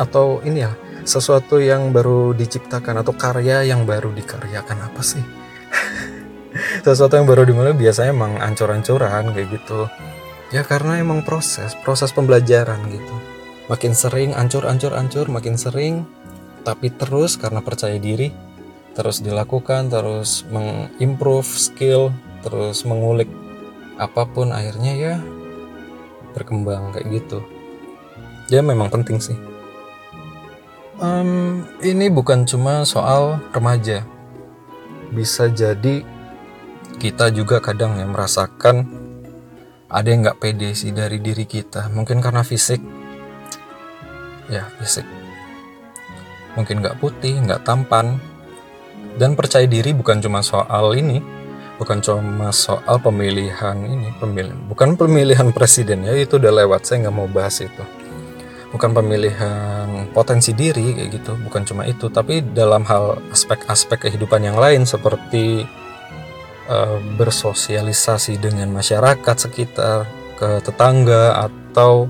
atau 0.00 0.40
ini 0.46 0.64
ya 0.64 0.72
sesuatu 1.04 1.60
yang 1.60 1.92
baru 1.92 2.32
diciptakan 2.36 3.04
atau 3.04 3.12
karya 3.16 3.64
yang 3.64 3.84
baru 3.88 4.12
dikaryakan 4.12 4.78
apa 4.84 5.00
sih? 5.00 5.20
Sesuatu 6.86 7.16
yang 7.16 7.28
baru 7.28 7.46
dimulai 7.46 7.72
biasanya 7.72 8.12
emang 8.12 8.36
ancur-ancuran 8.40 9.32
kayak 9.32 9.48
gitu. 9.48 9.88
Ya 10.50 10.66
karena 10.66 10.98
emang 10.98 11.22
proses 11.22 11.78
proses 11.80 12.10
pembelajaran 12.12 12.80
gitu. 12.90 13.14
Makin 13.70 13.94
sering 13.94 14.30
ancur 14.34 14.66
ancur 14.66 14.92
ancur 14.98 15.30
makin 15.30 15.54
sering 15.54 16.04
tapi 16.66 16.92
terus 16.92 17.40
karena 17.40 17.64
percaya 17.64 17.96
diri 17.96 18.34
terus 18.92 19.22
dilakukan 19.22 19.88
terus 19.88 20.44
mengimprove 20.50 21.46
skill 21.46 22.10
terus 22.42 22.82
mengulik 22.84 23.30
apa 24.00 24.24
pun 24.24 24.48
akhirnya 24.56 24.96
ya 24.96 25.14
berkembang 26.32 26.96
kayak 26.96 27.20
gitu. 27.20 27.44
Ya 28.48 28.64
memang 28.64 28.88
penting 28.88 29.20
sih. 29.20 29.36
Um, 31.00 31.64
ini 31.84 32.08
bukan 32.08 32.48
cuma 32.48 32.82
soal 32.88 33.38
remaja. 33.52 34.02
Bisa 35.12 35.52
jadi 35.52 36.02
kita 36.96 37.32
juga 37.32 37.60
kadang 37.60 37.96
ya 38.00 38.04
merasakan 38.08 38.88
ada 39.90 40.06
yang 40.06 40.24
nggak 40.24 40.40
pede 40.40 40.72
sih 40.72 40.96
dari 40.96 41.20
diri 41.20 41.44
kita. 41.44 41.92
Mungkin 41.92 42.24
karena 42.24 42.40
fisik. 42.40 42.80
Ya 44.48 44.66
fisik. 44.80 45.04
Mungkin 46.56 46.82
nggak 46.82 46.98
putih 46.98 47.36
nggak 47.44 47.62
tampan. 47.68 48.16
Dan 49.16 49.34
percaya 49.34 49.66
diri 49.66 49.90
bukan 49.90 50.22
cuma 50.22 50.38
soal 50.44 50.94
ini 50.94 51.39
bukan 51.80 52.04
cuma 52.04 52.52
soal 52.52 53.00
pemilihan 53.00 53.72
ini 53.88 54.12
pemilihan 54.20 54.60
bukan 54.68 55.00
pemilihan 55.00 55.48
presiden 55.48 56.04
ya 56.04 56.12
itu 56.12 56.36
udah 56.36 56.52
lewat 56.52 56.84
saya 56.84 57.08
nggak 57.08 57.16
mau 57.16 57.24
bahas 57.24 57.56
itu. 57.64 57.80
Bukan 58.70 58.94
pemilihan 58.94 60.06
potensi 60.14 60.54
diri 60.54 60.94
kayak 60.94 61.08
gitu 61.10 61.32
bukan 61.42 61.66
cuma 61.66 61.82
itu 61.90 62.06
tapi 62.06 62.44
dalam 62.54 62.86
hal 62.86 63.18
aspek-aspek 63.34 64.06
kehidupan 64.06 64.46
yang 64.46 64.60
lain 64.60 64.86
seperti 64.86 65.66
uh, 66.70 67.00
bersosialisasi 67.18 68.38
dengan 68.38 68.70
masyarakat 68.70 69.36
sekitar 69.50 70.06
ke 70.38 70.62
tetangga 70.62 71.50
atau 71.50 72.06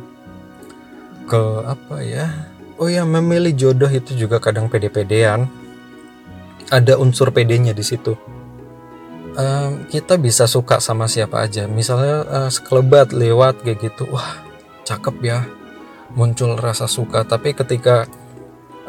ke 1.25 1.43
apa 1.65 1.97
ya? 2.05 2.27
Oh 2.77 2.91
ya 2.91 3.09
memilih 3.09 3.57
jodoh 3.57 3.89
itu 3.89 4.19
juga 4.19 4.37
kadang 4.43 4.69
pede-pedean. 4.69 5.49
Ada 6.69 7.01
unsur 7.01 7.33
pedenya 7.33 7.73
di 7.73 7.83
situ 7.83 8.30
um, 9.37 9.87
kita 9.91 10.17
bisa 10.19 10.47
suka 10.49 10.79
sama 10.83 11.07
siapa 11.07 11.45
aja. 11.45 11.67
Misalnya 11.71 12.25
uh, 12.27 12.51
sekelebat 12.51 13.13
lewat 13.15 13.63
kayak 13.63 13.91
gitu. 13.91 14.09
Wah 14.11 14.41
cakep 14.87 15.17
ya. 15.23 15.47
Muncul 16.17 16.59
rasa 16.59 16.91
suka. 16.91 17.23
Tapi 17.23 17.55
ketika 17.55 18.07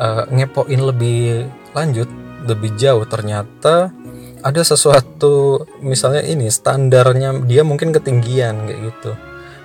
uh, 0.02 0.26
ngepoin 0.32 0.82
lebih 0.82 1.50
lanjut 1.72 2.10
lebih 2.42 2.74
jauh 2.74 3.06
ternyata 3.06 3.94
ada 4.42 4.62
sesuatu 4.66 5.62
misalnya 5.86 6.26
ini 6.26 6.50
standarnya 6.50 7.46
dia 7.46 7.62
mungkin 7.62 7.94
ketinggian 7.94 8.66
kayak 8.66 8.82
gitu. 8.90 9.12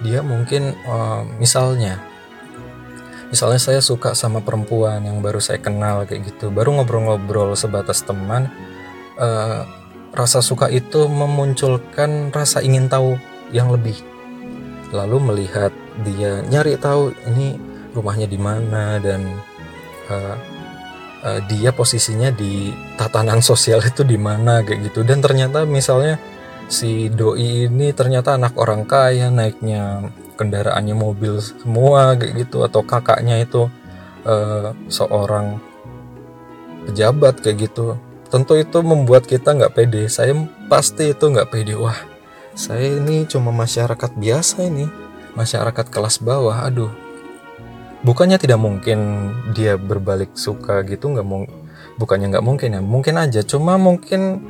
Dia 0.04 0.20
mungkin 0.20 0.76
uh, 0.84 1.24
misalnya 1.40 1.96
misalnya 3.32 3.58
saya 3.58 3.80
suka 3.80 4.12
sama 4.12 4.44
perempuan 4.44 5.02
yang 5.02 5.24
baru 5.24 5.40
saya 5.40 5.56
kenal 5.56 6.04
kayak 6.04 6.28
gitu. 6.28 6.52
Baru 6.52 6.76
ngobrol-ngobrol 6.76 7.56
sebatas 7.56 8.04
teman 8.04 8.52
uh, 9.16 9.64
rasa 10.16 10.40
suka 10.40 10.72
itu 10.72 11.06
memunculkan 11.06 12.32
rasa 12.32 12.64
ingin 12.64 12.88
tahu 12.88 13.20
yang 13.52 13.68
lebih. 13.68 14.00
Lalu 14.90 15.16
melihat 15.20 15.70
dia 16.02 16.40
nyari 16.48 16.80
tahu 16.80 17.12
ini 17.28 17.60
rumahnya 17.92 18.24
di 18.24 18.40
mana 18.40 18.96
dan 18.96 19.28
uh, 20.08 20.36
uh, 21.20 21.40
dia 21.46 21.70
posisinya 21.70 22.32
di 22.32 22.72
tatanan 22.96 23.44
sosial 23.44 23.84
itu 23.84 24.02
di 24.02 24.16
mana 24.16 24.64
kayak 24.64 24.90
gitu. 24.90 25.04
Dan 25.04 25.20
ternyata 25.20 25.68
misalnya 25.68 26.16
si 26.66 27.12
doi 27.12 27.68
ini 27.68 27.92
ternyata 27.92 28.34
anak 28.40 28.56
orang 28.56 28.88
kaya 28.88 29.28
naiknya 29.28 30.10
kendaraannya 30.40 30.96
mobil 30.96 31.38
semua 31.44 32.16
kayak 32.16 32.48
gitu. 32.48 32.64
Atau 32.64 32.80
kakaknya 32.88 33.44
itu 33.44 33.68
uh, 34.24 34.72
seorang 34.88 35.60
pejabat 36.88 37.42
kayak 37.42 37.68
gitu 37.68 37.98
tentu 38.28 38.58
itu 38.58 38.78
membuat 38.82 39.24
kita 39.26 39.54
nggak 39.54 39.74
pede. 39.74 40.02
Saya 40.10 40.34
pasti 40.66 41.14
itu 41.14 41.24
nggak 41.30 41.50
pede. 41.50 41.74
Wah 41.78 41.96
saya 42.56 42.98
ini 42.98 43.28
cuma 43.28 43.52
masyarakat 43.52 44.16
biasa 44.16 44.66
ini. 44.66 44.88
Masyarakat 45.36 45.86
kelas 45.92 46.24
bawah 46.24 46.64
aduh. 46.64 46.90
Bukannya 48.00 48.38
tidak 48.38 48.60
mungkin 48.62 49.30
dia 49.52 49.74
berbalik 49.76 50.32
suka 50.38 50.80
gitu 50.86 51.10
nggak 51.10 51.26
mau 51.26 51.42
bukannya 51.98 52.32
nggak 52.32 52.46
mungkin 52.46 52.68
ya? 52.78 52.80
Mungkin 52.82 53.14
aja 53.18 53.40
cuma 53.42 53.76
mungkin 53.76 54.42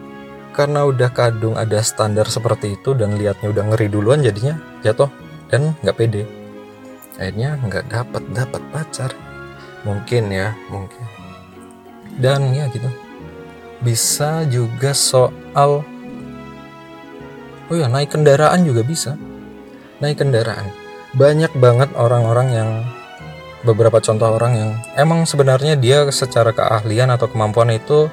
karena 0.52 0.88
udah 0.88 1.12
kadung 1.12 1.56
ada 1.56 1.82
standar 1.84 2.28
seperti 2.28 2.80
itu 2.80 2.96
dan 2.96 3.16
liatnya 3.16 3.52
udah 3.52 3.64
ngeri 3.72 3.88
duluan 3.92 4.24
jadinya 4.24 4.56
jatuh 4.84 5.08
dan 5.48 5.74
nggak 5.82 5.96
pede. 5.96 6.22
Akhirnya 7.16 7.56
nggak 7.60 7.88
dapat 7.88 8.22
dapat 8.32 8.62
pacar. 8.70 9.10
Mungkin 9.82 10.30
ya 10.30 10.52
mungkin. 10.68 11.04
Dan 12.16 12.54
ya 12.56 12.66
gitu 12.72 13.05
bisa 13.80 14.44
juga 14.48 14.96
soal 14.96 15.84
oh 17.66 17.76
ya 17.76 17.90
naik 17.90 18.14
kendaraan 18.14 18.62
juga 18.62 18.86
bisa. 18.86 19.18
Naik 19.98 20.20
kendaraan. 20.22 20.68
Banyak 21.16 21.56
banget 21.56 21.90
orang-orang 21.96 22.48
yang 22.52 22.70
beberapa 23.64 23.98
contoh 23.98 24.36
orang 24.36 24.52
yang 24.54 24.70
emang 24.94 25.24
sebenarnya 25.24 25.74
dia 25.74 26.04
secara 26.12 26.52
keahlian 26.52 27.10
atau 27.10 27.26
kemampuan 27.26 27.72
itu 27.72 28.06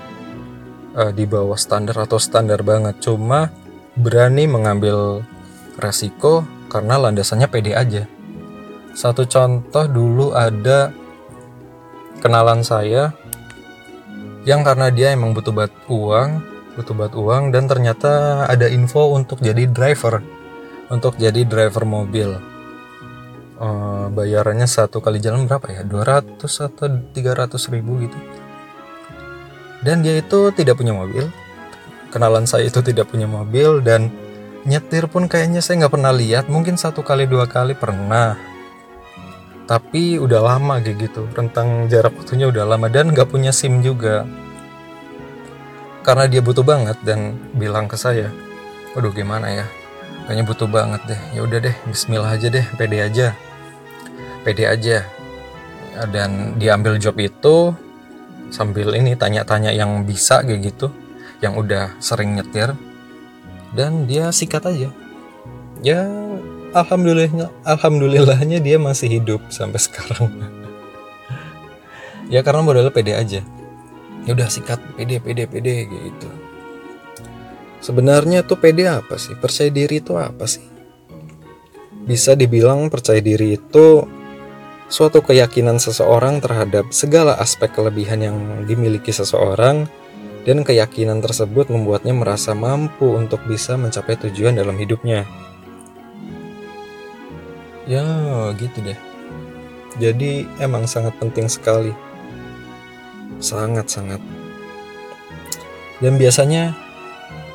uh, 0.95 1.11
di 1.11 1.27
bawah 1.27 1.59
standar 1.59 1.99
atau 1.99 2.17
standar 2.17 2.63
banget. 2.63 2.97
Cuma 3.03 3.51
berani 3.93 4.49
mengambil 4.49 5.21
resiko 5.77 6.47
karena 6.71 6.97
landasannya 6.97 7.47
pede 7.51 7.77
aja. 7.77 8.03
Satu 8.93 9.25
contoh 9.25 9.85
dulu 9.89 10.33
ada 10.33 10.93
kenalan 12.21 12.63
saya 12.63 13.13
yang 14.43 14.61
karena 14.61 14.91
dia 14.91 15.15
emang 15.15 15.31
butuh 15.31 15.55
buat 15.55 15.73
uang 15.87 16.29
butuh 16.73 16.93
buat 16.97 17.13
uang 17.13 17.53
dan 17.53 17.69
ternyata 17.69 18.45
ada 18.49 18.65
info 18.65 19.13
untuk 19.13 19.37
jadi 19.39 19.69
driver 19.69 20.21
untuk 20.89 21.15
jadi 21.17 21.45
driver 21.45 21.85
mobil. 21.85 22.37
Uh, 23.57 24.09
bayarannya 24.11 24.67
satu 24.67 24.99
kali 24.99 25.21
jalan 25.21 25.47
berapa 25.47 25.63
ya? 25.71 25.81
200 25.85 26.41
atau 26.43 26.85
300 27.15 27.73
ribu 27.73 28.01
gitu. 28.03 28.17
Dan 29.85 30.05
dia 30.05 30.19
itu 30.19 30.51
tidak 30.51 30.81
punya 30.81 30.91
mobil. 30.91 31.29
Kenalan 32.11 32.45
saya 32.45 32.67
itu 32.67 32.81
tidak 32.85 33.09
punya 33.09 33.25
mobil 33.25 33.81
dan 33.81 34.13
nyetir 34.67 35.09
pun 35.09 35.25
kayaknya 35.25 35.63
saya 35.63 35.85
nggak 35.85 35.93
pernah 35.93 36.13
lihat. 36.13 36.45
Mungkin 36.49 36.75
satu 36.75 37.01
kali 37.05 37.29
dua 37.29 37.47
kali 37.47 37.77
pernah 37.77 38.35
tapi 39.63 40.19
udah 40.19 40.43
lama 40.43 40.83
kayak 40.83 41.07
gitu 41.07 41.23
rentang 41.31 41.87
jarak 41.87 42.11
waktunya 42.19 42.51
udah 42.51 42.67
lama 42.67 42.91
dan 42.91 43.15
nggak 43.15 43.31
punya 43.31 43.55
sim 43.55 43.79
juga. 43.79 44.27
Karena 46.03 46.27
dia 46.27 46.43
butuh 46.43 46.67
banget 46.67 46.99
dan 47.07 47.39
bilang 47.55 47.87
ke 47.87 47.95
saya 47.95 48.27
waduh 48.93 49.13
gimana 49.13 49.49
ya? 49.49 49.65
Kayaknya 50.27 50.43
butuh 50.47 50.69
banget 50.69 51.01
deh. 51.09 51.21
Ya 51.35 51.41
udah 51.43 51.59
deh 51.59 51.75
Bismillah 51.89 52.31
aja 52.31 52.47
deh 52.47 52.65
pede 52.77 52.97
aja. 53.01 53.27
Pede 54.43 54.63
aja. 54.67 55.07
Dan 56.09 56.57
diambil 56.57 56.97
job 56.97 57.17
itu 57.21 57.71
sambil 58.49 58.93
ini 58.97 59.13
tanya-tanya 59.13 59.73
yang 59.73 60.05
bisa 60.05 60.41
kayak 60.41 60.73
gitu 60.73 60.87
yang 61.41 61.55
udah 61.55 61.95
sering 61.99 62.35
nyetir. 62.35 62.75
Dan 63.73 64.05
dia 64.05 64.29
sikat 64.29 64.63
aja. 64.69 64.89
Ya 65.81 66.07
alhamdulillahnya 66.73 67.53
alhamdulillahnya 67.63 68.57
dia 68.59 68.77
masih 68.81 69.21
hidup 69.21 69.41
sampai 69.53 69.79
sekarang. 69.79 70.29
Ya 72.27 72.41
karena 72.41 72.65
modalnya 72.65 72.89
pede 72.89 73.13
aja. 73.13 73.41
Ya 74.25 74.31
udah 74.33 74.49
sikat. 74.49 74.81
Pede 74.97 75.21
pede 75.21 75.45
pede 75.45 75.85
gitu. 75.85 76.29
Sebenarnya 77.83 78.47
tuh 78.47 78.57
pede 78.57 78.87
apa 78.87 79.19
sih? 79.19 79.35
Percaya 79.37 79.69
diri 79.69 79.99
itu 79.99 80.15
apa 80.15 80.47
sih? 80.47 80.63
Bisa 82.03 82.35
dibilang 82.35 82.87
percaya 82.91 83.19
diri 83.19 83.55
itu 83.55 84.03
suatu 84.87 85.23
keyakinan 85.23 85.79
seseorang 85.79 86.39
terhadap 86.43 86.91
segala 86.91 87.35
aspek 87.39 87.71
kelebihan 87.71 88.19
yang 88.23 88.37
dimiliki 88.67 89.11
seseorang 89.11 89.87
dan 90.43 90.63
keyakinan 90.63 91.23
tersebut 91.23 91.71
membuatnya 91.71 92.11
merasa 92.11 92.51
mampu 92.51 93.15
untuk 93.15 93.39
bisa 93.47 93.79
mencapai 93.79 94.19
tujuan 94.27 94.59
dalam 94.59 94.75
hidupnya. 94.75 95.23
Ya, 97.83 98.05
gitu 98.55 98.79
deh. 98.79 98.99
Jadi 99.99 100.47
emang 100.57 100.87
sangat 100.87 101.15
penting 101.19 101.51
sekali. 101.51 101.91
Sangat-sangat. 103.43 104.23
Dan 105.99 106.15
biasanya 106.17 106.73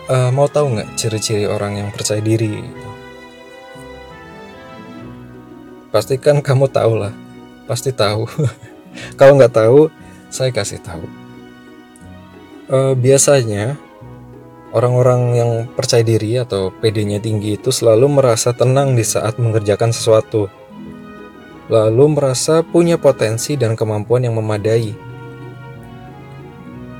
uh, 0.08 0.30
mau 0.30 0.46
tahu 0.46 0.78
nggak 0.78 0.96
ciri-ciri 0.96 1.48
orang 1.48 1.80
yang 1.80 1.88
percaya 1.90 2.20
diri? 2.20 2.62
Pasti 5.88 6.20
kan 6.20 6.44
kamu 6.44 6.68
tahu 6.68 6.92
lah. 7.00 7.12
Pasti 7.64 7.90
tahu. 7.90 8.28
Kalau 9.18 9.36
nggak 9.36 9.56
tahu, 9.56 9.88
saya 10.28 10.52
kasih 10.52 10.80
tahu 10.84 11.28
uh, 12.68 12.94
biasanya 12.94 13.76
orang-orang 14.72 15.20
yang 15.36 15.50
percaya 15.72 16.04
diri 16.04 16.36
atau 16.36 16.68
PD-nya 16.68 17.20
tinggi 17.22 17.56
itu 17.56 17.72
selalu 17.72 18.20
merasa 18.20 18.52
tenang 18.52 18.92
di 18.92 19.04
saat 19.04 19.40
mengerjakan 19.40 19.92
sesuatu. 19.94 20.52
Lalu 21.68 22.16
merasa 22.16 22.64
punya 22.64 22.96
potensi 22.96 23.56
dan 23.56 23.76
kemampuan 23.76 24.24
yang 24.24 24.36
memadai. 24.40 24.96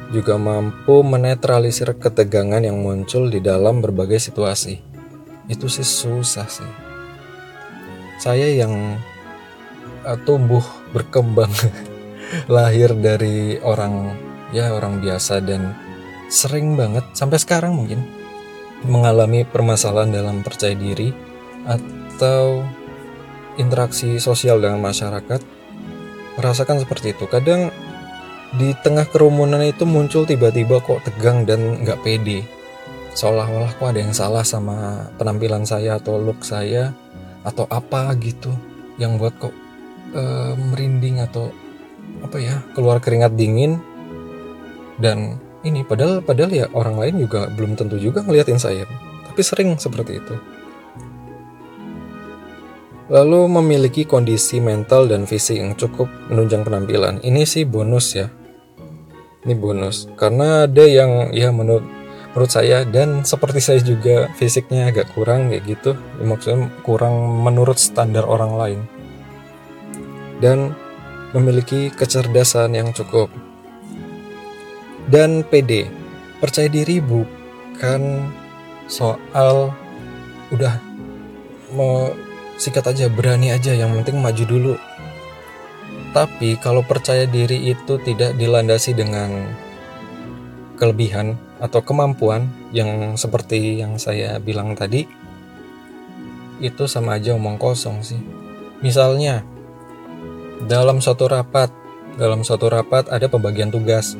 Juga 0.08 0.40
mampu 0.40 1.04
menetralisir 1.04 1.96
ketegangan 1.96 2.64
yang 2.64 2.80
muncul 2.80 3.28
di 3.28 3.40
dalam 3.44 3.84
berbagai 3.84 4.20
situasi. 4.20 4.80
Itu 5.48 5.68
sih 5.68 5.84
susah 5.84 6.48
sih. 6.48 6.72
Saya 8.20 8.48
yang 8.48 8.96
uh, 10.04 10.18
tumbuh 10.24 10.64
berkembang 10.92 11.52
lahir 12.54 12.92
dari 12.96 13.56
orang 13.60 14.16
ya 14.52 14.72
orang 14.72 15.00
biasa 15.00 15.44
dan 15.44 15.76
sering 16.28 16.76
banget 16.76 17.04
sampai 17.16 17.40
sekarang 17.40 17.72
mungkin 17.74 18.04
mengalami 18.86 19.42
permasalahan 19.42 20.12
dalam 20.14 20.46
percaya 20.46 20.76
diri 20.76 21.10
atau 21.66 22.62
interaksi 23.58 24.22
sosial 24.22 24.62
dengan 24.62 24.78
masyarakat. 24.78 25.42
Merasakan 26.38 26.78
seperti 26.86 27.18
itu. 27.18 27.26
Kadang 27.26 27.74
di 28.54 28.70
tengah 28.80 29.04
kerumunan 29.10 29.60
itu 29.66 29.82
muncul 29.82 30.22
tiba-tiba 30.22 30.78
kok 30.78 31.02
tegang 31.02 31.42
dan 31.42 31.82
nggak 31.82 32.00
pede. 32.06 32.46
Seolah-olah 33.18 33.74
kok 33.74 33.90
ada 33.90 33.98
yang 33.98 34.14
salah 34.14 34.46
sama 34.46 35.10
penampilan 35.18 35.66
saya 35.66 35.98
atau 35.98 36.22
look 36.22 36.46
saya 36.46 36.94
atau 37.42 37.66
apa 37.66 38.14
gitu 38.22 38.54
yang 39.02 39.18
buat 39.18 39.34
kok 39.42 39.54
uh, 40.14 40.54
merinding 40.54 41.18
atau 41.18 41.50
apa 42.22 42.38
ya 42.38 42.62
keluar 42.78 43.02
keringat 43.02 43.34
dingin. 43.34 43.82
Dan 44.98 45.47
ini 45.68 45.84
padahal 45.84 46.24
padahal 46.24 46.50
ya 46.50 46.66
orang 46.72 46.96
lain 46.96 47.14
juga 47.28 47.46
belum 47.52 47.76
tentu 47.76 48.00
juga 48.00 48.24
ngeliatin 48.24 48.56
saya. 48.56 48.88
Tapi 49.28 49.40
sering 49.44 49.76
seperti 49.76 50.18
itu. 50.18 50.34
Lalu 53.08 53.48
memiliki 53.48 54.04
kondisi 54.04 54.60
mental 54.60 55.08
dan 55.08 55.24
fisik 55.24 55.56
yang 55.56 55.72
cukup 55.76 56.12
menunjang 56.28 56.60
penampilan. 56.60 57.24
Ini 57.24 57.48
sih 57.48 57.64
bonus 57.64 58.12
ya. 58.12 58.28
Ini 59.48 59.56
bonus. 59.56 60.12
Karena 60.12 60.68
ada 60.68 60.84
yang 60.84 61.32
ya 61.32 61.48
menurut 61.48 61.86
menurut 62.36 62.52
saya 62.52 62.84
dan 62.84 63.24
seperti 63.24 63.64
saya 63.64 63.80
juga 63.80 64.28
fisiknya 64.36 64.92
agak 64.92 65.08
kurang 65.16 65.48
kayak 65.48 65.64
gitu. 65.64 65.96
Ya, 66.20 66.24
maksudnya 66.28 66.68
kurang 66.84 67.16
menurut 67.40 67.80
standar 67.80 68.28
orang 68.28 68.52
lain. 68.60 68.80
Dan 70.38 70.76
memiliki 71.32 71.88
kecerdasan 71.88 72.76
yang 72.76 72.92
cukup 72.92 73.32
dan 75.08 75.42
PD. 75.44 75.88
Percaya 76.38 76.70
diri 76.70 77.02
bukan 77.02 78.30
soal 78.86 79.74
udah 80.54 80.74
mau 81.74 82.12
sikat 82.56 82.94
aja, 82.94 83.06
berani 83.10 83.52
aja, 83.52 83.74
yang 83.74 83.92
penting 84.00 84.20
maju 84.22 84.44
dulu. 84.44 84.74
Tapi 86.14 86.56
kalau 86.60 86.80
percaya 86.80 87.28
diri 87.28 87.68
itu 87.68 88.00
tidak 88.00 88.36
dilandasi 88.40 88.96
dengan 88.96 89.52
kelebihan 90.80 91.36
atau 91.58 91.82
kemampuan 91.82 92.48
yang 92.70 93.18
seperti 93.18 93.82
yang 93.82 93.98
saya 93.98 94.38
bilang 94.40 94.72
tadi, 94.78 95.04
itu 96.58 96.84
sama 96.88 97.18
aja 97.18 97.34
omong 97.34 97.60
kosong 97.60 98.00
sih. 98.00 98.18
Misalnya, 98.80 99.42
dalam 100.64 101.02
suatu 101.02 101.26
rapat, 101.26 101.70
dalam 102.14 102.46
suatu 102.46 102.70
rapat 102.70 103.10
ada 103.10 103.26
pembagian 103.26 103.70
tugas 103.70 104.14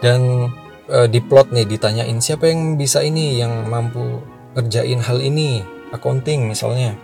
dan 0.00 0.50
e, 0.88 0.98
di 1.08 1.20
plot 1.20 1.52
nih 1.52 1.68
ditanyain 1.68 2.18
siapa 2.18 2.48
yang 2.48 2.80
bisa 2.80 3.04
ini 3.04 3.36
yang 3.40 3.68
mampu 3.68 4.20
kerjain 4.56 5.00
hal 5.00 5.20
ini 5.20 5.60
accounting 5.92 6.48
misalnya? 6.48 6.96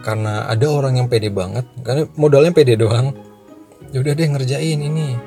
Karena 0.00 0.46
ada 0.46 0.66
orang 0.70 1.00
yang 1.00 1.08
pede 1.10 1.28
banget 1.28 1.66
karena 1.82 2.06
modalnya 2.14 2.54
pede 2.54 2.78
doang. 2.78 3.12
Ya 3.90 4.02
udah 4.02 4.14
deh 4.14 4.28
ngerjain 4.30 4.80
ini. 4.80 5.18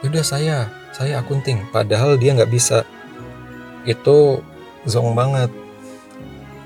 Ya 0.00 0.06
udah 0.08 0.24
saya 0.24 0.56
saya 0.92 1.20
akunting 1.20 1.68
padahal 1.72 2.20
dia 2.20 2.36
nggak 2.36 2.52
bisa. 2.52 2.84
Itu 3.88 4.44
zong 4.84 5.16
banget. 5.16 5.50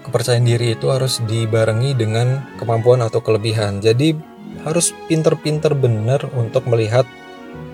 Kepercayaan 0.02 0.42
diri 0.42 0.74
itu 0.74 0.90
harus 0.90 1.22
dibarengi 1.22 1.94
dengan 1.94 2.42
kemampuan 2.58 3.06
atau 3.06 3.22
kelebihan. 3.22 3.78
Jadi 3.78 4.18
harus 4.66 4.90
pinter-pinter 5.06 5.78
bener 5.78 6.26
untuk 6.34 6.66
melihat 6.66 7.06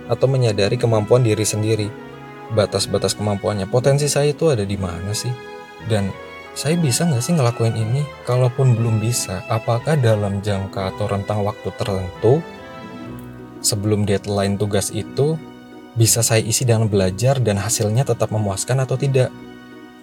atau 0.09 0.27
menyadari 0.27 0.81
kemampuan 0.81 1.23
diri 1.23 1.45
sendiri. 1.45 1.89
Batas-batas 2.53 3.13
kemampuannya, 3.13 3.69
potensi 3.69 4.09
saya 4.09 4.33
itu 4.33 4.49
ada 4.49 4.65
di 4.65 4.81
mana 4.81 5.13
sih? 5.13 5.31
Dan 5.85 6.09
saya 6.57 6.75
bisa 6.81 7.05
nggak 7.05 7.23
sih 7.23 7.37
ngelakuin 7.37 7.77
ini? 7.77 8.03
Kalaupun 8.25 8.75
belum 8.75 8.99
bisa, 8.99 9.45
apakah 9.53 9.95
dalam 10.01 10.41
jangka 10.41 10.97
atau 10.97 11.07
rentang 11.07 11.45
waktu 11.45 11.69
tertentu 11.77 12.41
sebelum 13.61 14.09
deadline 14.09 14.57
tugas 14.57 14.89
itu 14.91 15.37
bisa 15.93 16.25
saya 16.25 16.41
isi 16.41 16.65
dengan 16.65 16.89
belajar 16.89 17.37
dan 17.39 17.61
hasilnya 17.61 18.09
tetap 18.09 18.33
memuaskan 18.33 18.81
atau 18.81 18.97
tidak? 18.97 19.29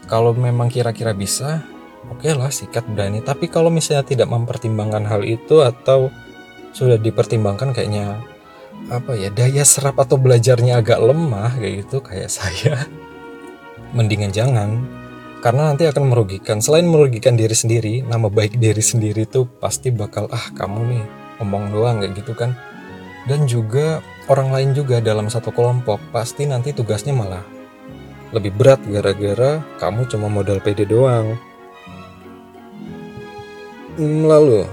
Kalau 0.06 0.38
memang 0.38 0.70
kira-kira 0.70 1.18
bisa, 1.18 1.66
oke 2.14 2.22
okay 2.22 2.38
lah 2.38 2.54
sikat 2.54 2.86
berani. 2.86 3.26
Tapi 3.26 3.50
kalau 3.50 3.74
misalnya 3.74 4.06
tidak 4.06 4.30
mempertimbangkan 4.30 5.02
hal 5.10 5.26
itu 5.26 5.66
atau 5.66 6.14
sudah 6.78 7.02
dipertimbangkan 7.02 7.74
kayaknya 7.74 8.22
apa 8.86 9.18
ya 9.18 9.34
daya 9.34 9.66
serap 9.66 9.98
atau 9.98 10.16
belajarnya 10.22 10.78
agak 10.78 11.02
lemah 11.02 11.58
kayak 11.58 11.86
gitu 11.86 11.98
kayak 12.06 12.30
saya 12.30 12.86
mendingan 13.96 14.30
jangan. 14.30 14.84
Karena 15.42 15.70
nanti 15.70 15.86
akan 15.86 16.10
merugikan 16.10 16.58
selain 16.58 16.90
merugikan 16.90 17.38
diri 17.38 17.54
sendiri 17.54 18.02
nama 18.02 18.30
baik 18.34 18.58
diri 18.58 18.82
sendiri 18.82 19.30
tuh 19.30 19.46
pasti 19.62 19.94
bakal 19.94 20.26
ah 20.34 20.50
kamu 20.58 20.80
nih 20.90 21.04
ngomong 21.38 21.64
doang 21.70 21.96
kayak 22.02 22.14
gitu 22.18 22.34
kan. 22.34 22.58
Dan 23.26 23.46
juga 23.50 24.02
orang 24.30 24.50
lain 24.54 24.70
juga 24.74 25.02
dalam 25.02 25.30
satu 25.30 25.54
kelompok 25.54 26.02
pasti 26.10 26.50
nanti 26.50 26.74
tugasnya 26.74 27.14
malah 27.14 27.46
lebih 28.34 28.58
berat 28.58 28.82
gara-gara 28.90 29.62
kamu 29.78 30.10
cuma 30.10 30.28
modal 30.30 30.58
PD 30.62 30.90
doang. 30.90 31.38
Hmm, 33.96 34.28
lalu 34.28 34.68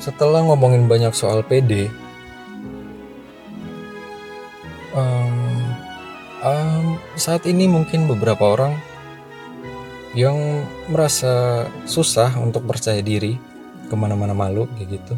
setelah 0.00 0.40
ngomongin 0.42 0.88
banyak 0.88 1.12
soal 1.12 1.44
PD 1.44 1.92
um, 4.96 5.76
um, 6.42 6.96
saat 7.14 7.44
ini 7.46 7.68
mungkin 7.68 8.08
beberapa 8.08 8.56
orang 8.56 8.74
yang 10.16 10.66
merasa 10.90 11.66
susah 11.86 12.34
untuk 12.42 12.66
percaya 12.66 12.98
diri 12.98 13.38
ke 13.86 13.94
mana-mana 13.94 14.34
malu 14.34 14.66
kayak 14.74 14.98
gitu. 14.98 15.14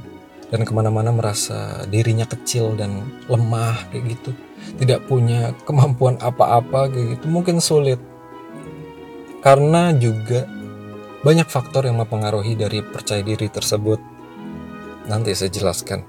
Dan 0.52 0.68
ke 0.68 0.72
mana-mana 0.76 1.08
merasa 1.08 1.80
dirinya 1.88 2.28
kecil 2.28 2.76
dan 2.76 3.00
lemah 3.24 3.88
kayak 3.88 4.20
gitu. 4.20 4.30
Tidak 4.76 5.08
punya 5.08 5.56
kemampuan 5.64 6.20
apa-apa 6.20 6.92
kayak 6.92 7.16
gitu. 7.16 7.24
Mungkin 7.32 7.56
sulit. 7.64 7.96
Karena 9.40 9.96
juga 9.96 10.44
banyak 11.24 11.48
faktor 11.48 11.88
yang 11.88 12.04
mempengaruhi 12.04 12.52
dari 12.52 12.84
percaya 12.84 13.24
diri 13.24 13.48
tersebut. 13.48 14.11
Nanti 15.10 15.34
saya 15.34 15.50
jelaskan. 15.50 16.06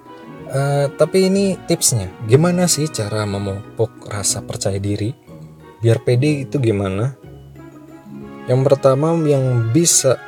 Uh, 0.54 0.86
tapi 1.02 1.34
ini 1.34 1.58
tipsnya, 1.66 2.14
gimana 2.30 2.70
sih 2.70 2.86
cara 2.86 3.26
memupuk 3.26 3.90
rasa 4.06 4.46
percaya 4.46 4.78
diri? 4.78 5.10
Biar 5.82 5.98
pede 6.06 6.46
itu 6.46 6.62
gimana? 6.62 7.18
Yang 8.46 8.62
pertama 8.70 9.18
yang 9.26 9.74
bisa, 9.74 10.22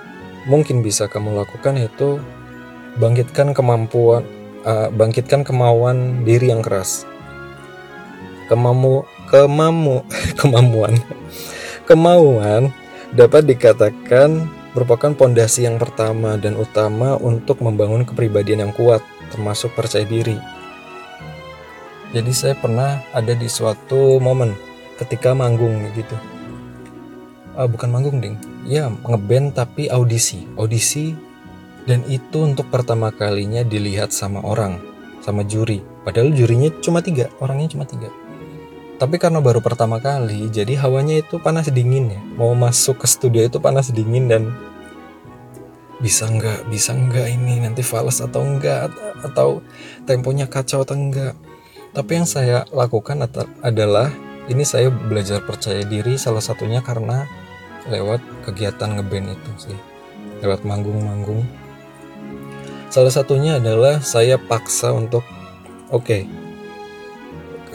mungkin 0.50 0.82
bisa 0.82 1.06
kamu 1.06 1.36
lakukan 1.46 1.78
itu 1.78 2.18
bangkitkan 2.98 3.54
kemampuan, 3.54 4.26
uh, 4.66 4.90
bangkitkan 4.90 5.46
kemauan 5.46 6.26
diri 6.26 6.50
yang 6.50 6.66
keras. 6.66 7.06
Kemamu, 8.50 9.06
kemamu, 9.30 10.02
kemampuan, 10.42 10.98
kemauan 11.86 12.74
dapat 13.14 13.46
dikatakan 13.46 14.48
merupakan 14.76 15.16
pondasi 15.16 15.64
yang 15.64 15.80
pertama 15.80 16.36
dan 16.36 16.60
utama 16.60 17.16
untuk 17.16 17.64
membangun 17.64 18.04
kepribadian 18.04 18.68
yang 18.68 18.74
kuat, 18.76 19.00
termasuk 19.32 19.72
percaya 19.72 20.04
diri. 20.04 20.36
Jadi 22.12 22.32
saya 22.36 22.60
pernah 22.60 23.00
ada 23.16 23.32
di 23.32 23.48
suatu 23.48 24.20
momen 24.20 24.52
ketika 25.00 25.32
manggung 25.32 25.80
gitu. 25.96 26.16
Ah, 27.56 27.72
bukan 27.72 27.88
manggung 27.88 28.20
ding, 28.20 28.36
ya 28.68 28.92
ngeband 28.92 29.56
tapi 29.56 29.88
audisi, 29.88 30.44
audisi 30.60 31.16
dan 31.88 32.04
itu 32.12 32.44
untuk 32.44 32.68
pertama 32.68 33.16
kalinya 33.16 33.64
dilihat 33.64 34.12
sama 34.12 34.44
orang, 34.44 34.84
sama 35.24 35.48
juri. 35.48 35.80
Padahal 36.04 36.36
jurinya 36.36 36.68
cuma 36.84 37.00
tiga, 37.00 37.32
orangnya 37.40 37.72
cuma 37.72 37.88
tiga. 37.88 38.12
Tapi 38.96 39.20
karena 39.20 39.44
baru 39.44 39.60
pertama 39.60 40.00
kali, 40.00 40.48
jadi 40.48 40.80
hawanya 40.80 41.20
itu 41.20 41.36
panas 41.36 41.68
dingin 41.68 42.16
ya. 42.16 42.22
Mau 42.40 42.56
masuk 42.56 43.04
ke 43.04 43.08
studio 43.12 43.44
itu 43.44 43.60
panas 43.60 43.92
dingin 43.92 44.32
dan 44.32 44.56
bisa 46.00 46.32
nggak, 46.32 46.72
bisa 46.72 46.96
nggak 46.96 47.28
ini 47.28 47.60
nanti 47.60 47.84
fals 47.84 48.24
atau 48.24 48.44
enggak 48.44 48.92
atau 49.20 49.60
temponya 50.08 50.48
kacau 50.48 50.88
atau 50.88 50.96
enggak. 50.96 51.36
Tapi 51.92 52.12
yang 52.24 52.28
saya 52.28 52.64
lakukan 52.72 53.24
adalah 53.64 54.12
ini 54.48 54.64
saya 54.64 54.88
belajar 54.88 55.44
percaya 55.44 55.84
diri 55.84 56.16
salah 56.16 56.44
satunya 56.44 56.80
karena 56.80 57.28
lewat 57.92 58.24
kegiatan 58.48 58.96
ngeband 58.96 59.36
itu 59.36 59.52
sih. 59.72 59.80
Lewat 60.40 60.64
manggung-manggung. 60.64 61.44
Salah 62.88 63.12
satunya 63.12 63.60
adalah 63.60 64.00
saya 64.00 64.40
paksa 64.40 64.96
untuk 64.96 65.24
oke, 65.92 66.04
okay, 66.04 66.22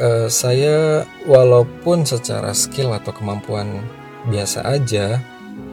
uh, 0.01 0.27
saya 0.27 1.05
walaupun 1.29 2.09
secara 2.09 2.57
skill 2.57 2.97
atau 2.97 3.13
kemampuan 3.13 3.85
biasa 4.33 4.65
aja, 4.65 5.21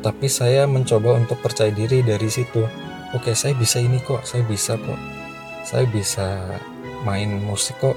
tapi 0.03 0.27
saya 0.27 0.67
mencoba 0.67 1.17
untuk 1.17 1.39
percaya 1.39 1.71
diri 1.71 2.03
dari 2.03 2.27
situ. 2.27 2.67
Oke, 3.15 3.31
saya 3.33 3.55
bisa 3.55 3.79
ini 3.79 4.03
kok, 4.03 4.27
saya 4.27 4.43
bisa 4.43 4.75
kok, 4.75 4.99
saya 5.63 5.87
bisa 5.87 6.59
main 7.07 7.39
musik 7.39 7.79
kok. 7.79 7.95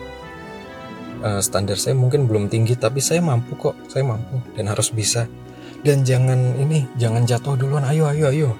Uh, 1.20 1.42
standar 1.42 1.76
saya 1.76 1.92
mungkin 1.92 2.24
belum 2.24 2.48
tinggi, 2.48 2.78
tapi 2.78 3.02
saya 3.02 3.20
mampu 3.20 3.52
kok, 3.58 3.76
saya 3.90 4.06
mampu 4.06 4.40
dan 4.56 4.70
harus 4.70 4.88
bisa. 4.88 5.28
Dan 5.80 6.04
jangan 6.04 6.56
ini, 6.60 6.84
jangan 7.00 7.24
jatuh 7.24 7.56
duluan. 7.56 7.84
Ayo, 7.88 8.08
ayo, 8.08 8.28
ayo. 8.28 8.50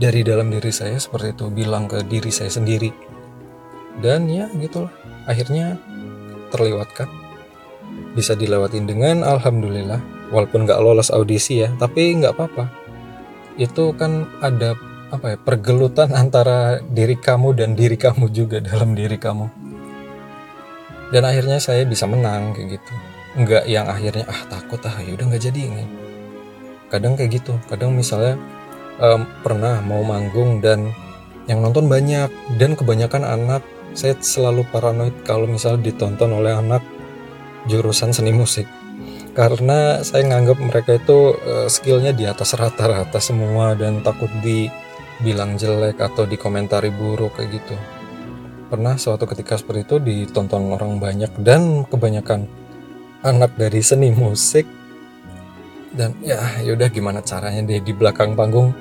Dari 0.00 0.24
dalam 0.24 0.48
diri 0.48 0.72
saya 0.72 0.96
seperti 0.96 1.36
itu 1.36 1.52
bilang 1.52 1.84
ke 1.84 2.00
diri 2.08 2.32
saya 2.32 2.48
sendiri. 2.48 2.88
Dan 4.00 4.24
ya 4.32 4.48
gitulah. 4.56 4.88
Akhirnya 5.28 5.76
terlewatkan 6.48 7.19
bisa 8.14 8.34
dilewatin 8.34 8.86
dengan 8.86 9.22
alhamdulillah. 9.22 10.00
Walaupun 10.30 10.62
nggak 10.62 10.78
lolos 10.78 11.10
audisi 11.10 11.62
ya 11.66 11.74
tapi 11.74 12.14
nggak 12.18 12.34
apa-apa. 12.38 12.64
Itu 13.58 13.94
kan 13.98 14.30
ada 14.38 14.78
apa 15.10 15.34
ya 15.34 15.36
pergelutan 15.42 16.14
antara 16.14 16.78
diri 16.86 17.18
kamu 17.18 17.58
dan 17.58 17.74
diri 17.74 17.98
kamu 17.98 18.30
juga 18.30 18.62
dalam 18.68 18.94
diri 18.94 19.18
kamu. 19.18 19.46
Dan 21.10 21.26
akhirnya 21.26 21.58
saya 21.58 21.82
bisa 21.82 22.06
menang 22.06 22.54
kayak 22.54 22.78
gitu. 22.78 22.92
Nggak 23.34 23.64
yang 23.66 23.86
akhirnya 23.90 24.26
ah 24.30 24.42
takut 24.46 24.78
ah 24.86 24.94
ya 25.02 25.10
udah 25.18 25.26
nggak 25.26 25.42
jadi 25.42 25.60
ini. 25.66 25.84
Kadang 26.86 27.18
kayak 27.18 27.42
gitu. 27.42 27.58
Kadang 27.66 27.98
misalnya 27.98 28.38
um, 29.02 29.26
pernah 29.42 29.82
mau 29.82 30.02
manggung 30.06 30.62
dan 30.62 30.94
yang 31.50 31.58
nonton 31.58 31.90
banyak. 31.90 32.30
Dan 32.54 32.78
kebanyakan 32.78 33.26
anak 33.26 33.62
saya 33.98 34.14
selalu 34.22 34.62
paranoid 34.70 35.14
kalau 35.26 35.50
misalnya 35.50 35.90
ditonton 35.90 36.30
oleh 36.30 36.54
anak 36.54 36.82
jurusan 37.68 38.14
seni 38.14 38.32
musik. 38.32 38.64
Karena 39.30 40.02
saya 40.02 40.26
nganggap 40.26 40.58
mereka 40.58 40.90
itu 40.98 41.38
uh, 41.38 41.68
skillnya 41.70 42.10
di 42.10 42.26
atas 42.26 42.58
rata-rata 42.58 43.22
semua 43.22 43.78
dan 43.78 44.02
takut 44.02 44.28
dibilang 44.42 45.54
jelek 45.54 46.02
atau 46.02 46.26
dikomentari 46.26 46.90
buruk 46.90 47.38
kayak 47.38 47.62
gitu. 47.62 47.76
Pernah 48.70 48.94
suatu 48.98 49.26
ketika 49.26 49.58
seperti 49.58 49.82
itu 49.86 49.96
ditonton 49.98 50.74
orang 50.74 51.02
banyak 51.02 51.30
dan 51.42 51.86
kebanyakan 51.86 52.46
anak 53.22 53.54
dari 53.58 53.82
seni 53.82 54.10
musik. 54.14 54.66
Dan 55.90 56.14
ya 56.22 56.38
yaudah 56.62 56.86
gimana 56.86 57.18
caranya 57.18 57.66
deh 57.66 57.82
di 57.82 57.90
belakang 57.90 58.38
panggung. 58.38 58.74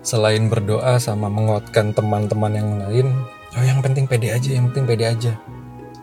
Selain 0.00 0.46
berdoa 0.46 0.96
sama 1.02 1.26
menguatkan 1.26 1.92
teman-teman 1.92 2.52
yang 2.54 2.70
lain 2.86 3.06
oh 3.58 3.64
yang 3.66 3.82
penting 3.82 4.06
pede 4.06 4.30
aja 4.30 4.50
yang 4.54 4.70
penting 4.70 4.86
pede 4.86 5.04
aja. 5.10 5.32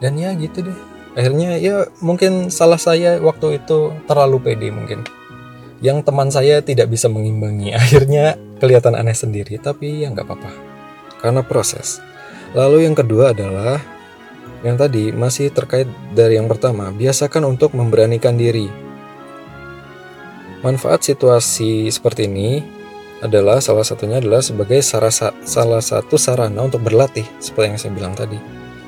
Dan 0.03 0.19
ya 0.19 0.35
gitu 0.35 0.67
deh 0.67 0.96
akhirnya 1.17 1.57
ya 1.57 1.89
mungkin 1.99 2.53
salah 2.53 2.77
saya 2.77 3.17
waktu 3.17 3.57
itu 3.57 3.91
terlalu 4.05 4.37
pede 4.37 4.69
mungkin. 4.69 5.01
Yang 5.81 6.05
teman 6.05 6.29
saya 6.29 6.61
tidak 6.61 6.89
bisa 6.93 7.05
mengimbangi. 7.09 7.73
Akhirnya 7.81 8.33
kelihatan 8.57 8.97
aneh 8.97 9.13
sendiri 9.13 9.61
tapi 9.61 10.05
ya 10.05 10.13
nggak 10.13 10.25
apa-apa. 10.25 10.51
Karena 11.21 11.41
proses. 11.45 12.01
Lalu 12.57 12.89
yang 12.89 12.97
kedua 12.97 13.33
adalah 13.33 13.81
yang 14.65 14.73
tadi 14.73 15.13
masih 15.13 15.53
terkait 15.53 15.85
dari 16.17 16.37
yang 16.41 16.49
pertama 16.49 16.89
biasakan 16.89 17.45
untuk 17.57 17.77
memberanikan 17.77 18.33
diri. 18.37 18.69
Manfaat 20.65 21.05
situasi 21.05 21.93
seperti 21.93 22.25
ini 22.25 22.65
adalah 23.21 23.61
salah 23.61 23.85
satunya 23.85 24.17
adalah 24.17 24.41
sebagai 24.41 24.81
salah 24.81 25.81
satu 25.81 26.17
sarana 26.17 26.65
untuk 26.65 26.81
berlatih 26.81 27.25
seperti 27.37 27.67
yang 27.69 27.79
saya 27.81 27.93
bilang 27.93 28.13
tadi. 28.17 28.37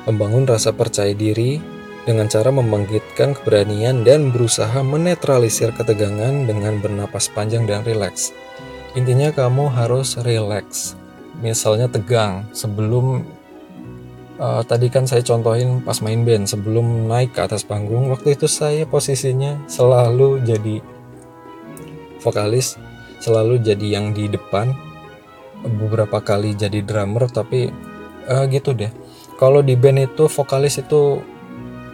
Membangun 0.10 0.50
rasa 0.50 0.74
percaya 0.74 1.14
diri 1.14 1.62
dengan 2.10 2.26
cara 2.26 2.50
membangkitkan 2.50 3.38
keberanian 3.38 4.02
dan 4.02 4.34
berusaha 4.34 4.82
menetralisir 4.82 5.70
ketegangan 5.78 6.50
dengan 6.50 6.82
bernapas 6.82 7.30
panjang 7.30 7.70
dan 7.70 7.86
rileks. 7.86 8.34
Intinya 8.98 9.30
kamu 9.30 9.70
harus 9.70 10.18
rileks. 10.18 10.98
Misalnya 11.46 11.86
tegang 11.86 12.50
sebelum 12.50 13.22
uh, 14.42 14.66
tadi 14.66 14.90
kan 14.90 15.06
saya 15.06 15.22
contohin 15.22 15.86
pas 15.86 16.02
main 16.02 16.26
band 16.26 16.50
sebelum 16.50 17.06
naik 17.06 17.38
ke 17.38 17.46
atas 17.46 17.62
panggung 17.62 18.10
waktu 18.10 18.34
itu 18.34 18.50
saya 18.50 18.90
posisinya 18.90 19.60
selalu 19.70 20.42
jadi 20.42 20.82
vokalis 22.24 22.80
selalu 23.20 23.62
jadi 23.62 24.00
yang 24.00 24.16
di 24.16 24.32
depan 24.32 24.72
beberapa 25.64 26.24
kali 26.24 26.56
jadi 26.56 26.80
drummer 26.84 27.28
tapi 27.28 27.70
uh, 28.32 28.44
gitu 28.48 28.72
deh 28.72 28.92
kalau 29.36 29.60
di 29.60 29.76
band 29.76 30.12
itu 30.12 30.28
vokalis 30.28 30.80
itu 30.80 31.24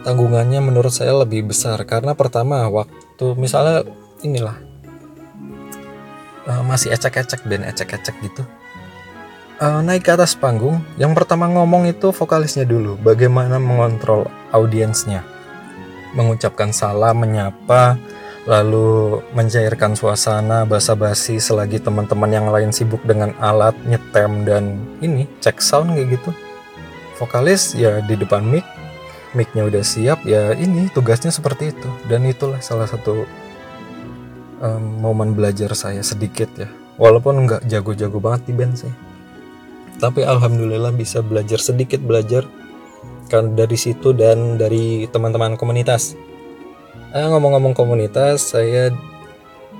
tanggungannya 0.06 0.62
menurut 0.62 0.94
saya 0.94 1.18
lebih 1.18 1.50
besar. 1.50 1.82
Karena 1.90 2.14
pertama 2.14 2.70
waktu 2.70 3.34
misalnya 3.34 3.82
inilah 4.22 4.56
uh, 6.46 6.62
masih 6.62 6.94
ecek-ecek 6.94 7.42
dan 7.50 7.66
ecek-ecek 7.66 8.16
gitu. 8.22 8.46
Uh, 9.56 9.80
naik 9.82 10.04
ke 10.04 10.12
atas 10.12 10.36
panggung 10.36 10.84
yang 11.00 11.16
pertama 11.16 11.48
ngomong 11.48 11.88
itu 11.88 12.12
vokalisnya 12.12 12.68
dulu 12.68 13.00
bagaimana 13.02 13.58
mengontrol 13.58 14.30
audiensnya. 14.54 15.26
Mengucapkan 16.14 16.72
salam 16.72 17.20
menyapa 17.20 17.98
lalu 18.46 19.26
mencairkan 19.34 19.98
suasana 19.98 20.70
basa-basi 20.70 21.42
selagi 21.42 21.82
teman-teman 21.82 22.30
yang 22.30 22.48
lain 22.54 22.70
sibuk 22.70 23.02
dengan 23.02 23.34
alat 23.42 23.74
nyetem 23.90 24.46
dan 24.46 24.78
ini 25.02 25.26
cek 25.42 25.58
sound 25.58 25.98
kayak 25.98 26.20
gitu. 26.22 26.30
Vokalis 27.16 27.74
ya 27.74 28.04
di 28.04 28.20
depan 28.20 28.44
mic 28.44 28.68
micnya 29.36 29.68
udah 29.68 29.84
siap 29.84 30.24
ya 30.24 30.56
ini 30.56 30.88
tugasnya 30.90 31.30
seperti 31.30 31.76
itu. 31.76 31.90
Dan 32.08 32.26
itulah 32.26 32.64
salah 32.64 32.88
satu 32.88 33.28
um, 34.64 34.84
momen 35.04 35.36
belajar 35.36 35.76
saya 35.76 36.02
sedikit 36.02 36.50
ya. 36.56 36.72
Walaupun 36.96 37.44
nggak 37.44 37.68
jago-jago 37.68 38.18
banget 38.24 38.50
di 38.50 38.54
band 38.56 38.76
sih. 38.80 38.94
Tapi 40.00 40.24
alhamdulillah 40.24 40.92
bisa 40.96 41.20
belajar 41.20 41.60
sedikit 41.60 42.00
belajar 42.04 42.48
kan 43.28 43.58
dari 43.58 43.76
situ 43.76 44.16
dan 44.16 44.56
dari 44.56 45.08
teman-teman 45.12 45.60
komunitas. 45.60 46.16
Eh, 47.16 47.28
ngomong-ngomong 47.28 47.72
komunitas 47.72 48.56
saya 48.56 48.92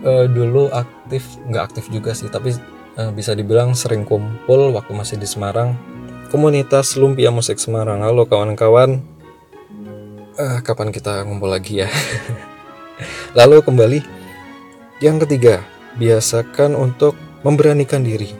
uh, 0.08 0.26
dulu 0.28 0.72
aktif 0.72 1.36
nggak 1.52 1.64
aktif 1.72 1.92
juga 1.92 2.16
sih 2.16 2.32
tapi 2.32 2.56
uh, 2.96 3.12
bisa 3.12 3.36
dibilang 3.36 3.76
sering 3.76 4.08
kumpul 4.08 4.72
waktu 4.72 4.92
masih 4.96 5.20
di 5.20 5.28
Semarang. 5.28 5.76
Komunitas 6.32 7.00
Lumpia 7.00 7.32
Musik 7.32 7.62
Semarang. 7.62 8.04
Halo 8.04 8.28
kawan-kawan 8.28 9.15
uh, 10.40 10.60
kapan 10.62 10.92
kita 10.92 11.24
ngumpul 11.24 11.50
lagi 11.52 11.84
ya? 11.84 11.90
Lalu 13.40 13.64
kembali. 13.64 14.00
Yang 15.04 15.28
ketiga 15.28 15.56
biasakan 16.00 16.76
untuk 16.76 17.20
memberanikan 17.44 18.04
diri. 18.04 18.32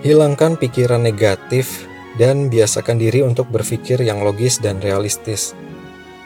Hilangkan 0.00 0.56
pikiran 0.56 1.04
negatif 1.04 1.84
dan 2.16 2.48
biasakan 2.48 2.96
diri 2.96 3.20
untuk 3.20 3.52
berpikir 3.52 4.00
yang 4.00 4.24
logis 4.24 4.56
dan 4.60 4.80
realistis. 4.80 5.52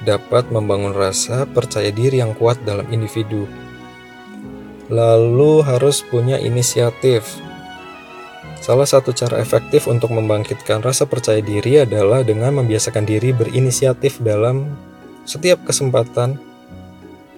Dapat 0.07 0.49
membangun 0.55 0.95
rasa 0.95 1.45
percaya 1.45 1.91
diri 1.91 2.23
yang 2.23 2.33
kuat 2.39 2.63
dalam 2.63 2.87
individu. 2.95 3.51
Lalu 4.91 5.63
harus 5.67 6.03
punya 6.07 6.39
inisiatif 6.39 7.27
Salah 8.61 8.85
satu 8.85 9.17
cara 9.17 9.41
efektif 9.41 9.89
untuk 9.89 10.13
membangkitkan 10.13 10.85
rasa 10.85 11.09
percaya 11.09 11.41
diri 11.41 11.81
adalah 11.81 12.21
dengan 12.21 12.61
membiasakan 12.61 13.09
diri 13.09 13.33
berinisiatif 13.33 14.21
dalam 14.21 14.77
setiap 15.25 15.65
kesempatan 15.65 16.37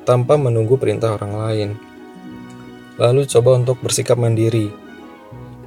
tanpa 0.02 0.34
menunggu 0.34 0.74
perintah 0.74 1.14
orang 1.14 1.34
lain. 1.38 1.70
Lalu 2.98 3.30
coba 3.30 3.54
untuk 3.54 3.78
bersikap 3.78 4.18
mandiri. 4.18 4.74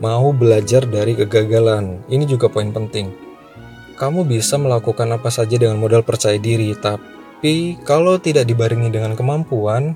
Mau 0.04 0.36
belajar 0.36 0.84
dari 0.84 1.16
kegagalan. 1.16 2.04
Ini 2.12 2.28
juga 2.28 2.52
poin 2.52 2.76
penting. 2.76 3.16
Kamu 3.96 4.28
bisa 4.28 4.60
melakukan 4.60 5.08
apa 5.16 5.32
saja 5.32 5.56
dengan 5.56 5.80
modal 5.80 6.04
percaya 6.04 6.36
diri, 6.36 6.76
tapi 6.76 7.80
kalau 7.88 8.20
tidak 8.20 8.44
dibarengi 8.44 8.92
dengan 8.92 9.16
kemampuan 9.16 9.96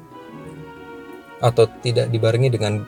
atau 1.43 1.67
tidak 1.83 2.07
dibarengi 2.07 2.47
dengan 2.47 2.87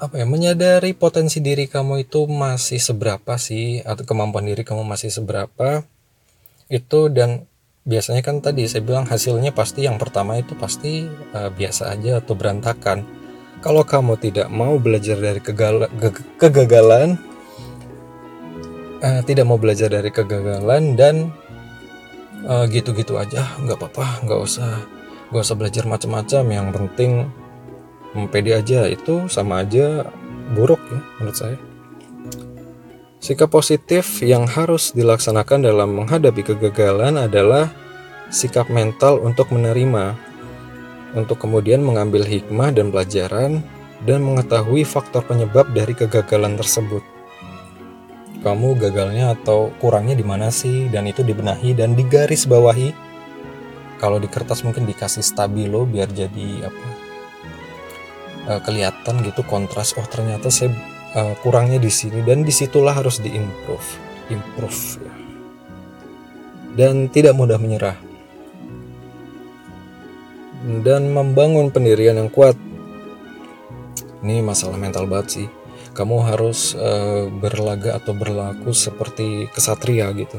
apa 0.00 0.16
ya 0.16 0.24
menyadari 0.24 0.96
potensi 0.96 1.44
diri 1.44 1.68
kamu 1.68 2.08
itu 2.08 2.24
masih 2.24 2.80
seberapa 2.80 3.36
sih 3.36 3.84
atau 3.84 4.08
kemampuan 4.08 4.48
diri 4.48 4.64
kamu 4.64 4.80
masih 4.80 5.12
seberapa 5.12 5.84
itu 6.72 7.12
dan 7.12 7.44
biasanya 7.84 8.24
kan 8.24 8.40
tadi 8.40 8.64
saya 8.64 8.80
bilang 8.80 9.04
hasilnya 9.04 9.52
pasti 9.52 9.84
yang 9.84 10.00
pertama 10.00 10.40
itu 10.40 10.56
pasti 10.56 11.04
uh, 11.36 11.52
biasa 11.52 11.92
aja 11.92 12.24
atau 12.24 12.32
berantakan. 12.32 13.04
Kalau 13.60 13.84
kamu 13.84 14.16
tidak 14.16 14.48
mau 14.48 14.80
belajar 14.80 15.20
dari 15.20 15.36
kegala, 15.44 15.84
ke, 15.92 16.08
kegagalan 16.40 17.20
uh, 19.04 19.20
tidak 19.28 19.44
mau 19.44 19.60
belajar 19.60 19.92
dari 19.92 20.08
kegagalan 20.08 20.96
dan 20.96 21.28
uh, 22.48 22.64
gitu-gitu 22.72 23.20
aja 23.20 23.52
nggak 23.60 23.76
apa-apa 23.76 24.24
nggak 24.24 24.40
usah 24.40 24.80
nggak 25.28 25.44
usah 25.44 25.56
belajar 25.60 25.84
macam-macam. 25.84 26.42
Yang 26.48 26.68
penting 26.72 27.12
pede 28.30 28.58
aja 28.58 28.90
itu 28.90 29.30
sama 29.30 29.62
aja 29.62 30.10
buruk 30.54 30.82
ya 30.90 31.00
menurut 31.18 31.36
saya. 31.38 31.58
Sikap 33.20 33.52
positif 33.52 34.24
yang 34.24 34.48
harus 34.48 34.96
dilaksanakan 34.96 35.68
dalam 35.68 35.92
menghadapi 35.92 36.40
kegagalan 36.40 37.20
adalah 37.20 37.68
sikap 38.32 38.72
mental 38.72 39.20
untuk 39.20 39.52
menerima, 39.52 40.16
untuk 41.12 41.36
kemudian 41.36 41.84
mengambil 41.84 42.24
hikmah 42.24 42.72
dan 42.72 42.88
pelajaran, 42.88 43.60
dan 44.08 44.24
mengetahui 44.24 44.88
faktor 44.88 45.20
penyebab 45.28 45.68
dari 45.76 45.92
kegagalan 45.92 46.56
tersebut. 46.56 47.04
Kamu 48.40 48.80
gagalnya 48.80 49.36
atau 49.36 49.68
kurangnya 49.76 50.16
di 50.16 50.24
mana 50.24 50.48
sih, 50.48 50.88
dan 50.88 51.04
itu 51.04 51.20
dibenahi 51.20 51.76
dan 51.76 51.92
digaris 51.92 52.48
bawahi. 52.48 52.96
Kalau 54.00 54.16
di 54.16 54.32
kertas 54.32 54.64
mungkin 54.64 54.88
dikasih 54.88 55.20
stabilo 55.20 55.84
biar 55.84 56.08
jadi 56.08 56.64
apa 56.64 56.99
uh, 58.50 58.58
kelihatan 58.58 59.22
gitu 59.22 59.46
kontras 59.46 59.94
oh 59.94 60.06
ternyata 60.10 60.50
saya 60.50 60.74
uh, 61.14 61.38
kurangnya 61.38 61.78
di 61.78 61.88
sini 61.88 62.26
dan 62.26 62.42
di 62.42 62.50
situlah 62.50 62.98
harus 62.98 63.22
diimprove 63.22 64.10
improve 64.30 65.02
ya. 65.02 65.14
dan 66.78 67.10
tidak 67.10 67.34
mudah 67.34 67.58
menyerah. 67.58 67.98
Dan 70.60 71.10
membangun 71.10 71.72
pendirian 71.72 72.20
yang 72.20 72.30
kuat. 72.30 72.54
Ini 74.20 74.44
masalah 74.44 74.76
mental 74.76 75.08
banget 75.08 75.28
sih. 75.40 75.48
Kamu 75.96 76.22
harus 76.22 76.76
uh, 76.76 77.26
berlaga 77.32 77.98
atau 77.98 78.12
berlaku 78.14 78.70
seperti 78.70 79.50
kesatria 79.50 80.12
gitu. 80.14 80.38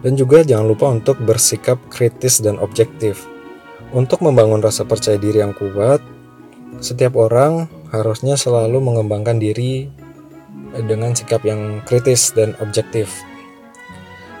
Dan 0.00 0.16
juga 0.16 0.42
jangan 0.42 0.66
lupa 0.66 0.90
untuk 0.90 1.20
bersikap 1.22 1.76
kritis 1.92 2.40
dan 2.40 2.56
objektif. 2.58 3.28
Untuk 3.92 4.24
membangun 4.24 4.64
rasa 4.64 4.82
percaya 4.88 5.20
diri 5.20 5.44
yang 5.44 5.54
kuat 5.54 6.00
setiap 6.80 7.16
orang 7.16 7.70
harusnya 7.90 8.36
selalu 8.36 8.82
mengembangkan 8.82 9.38
diri 9.40 9.88
dengan 10.84 11.16
sikap 11.16 11.40
yang 11.46 11.80
kritis 11.88 12.34
dan 12.36 12.52
objektif. 12.60 13.08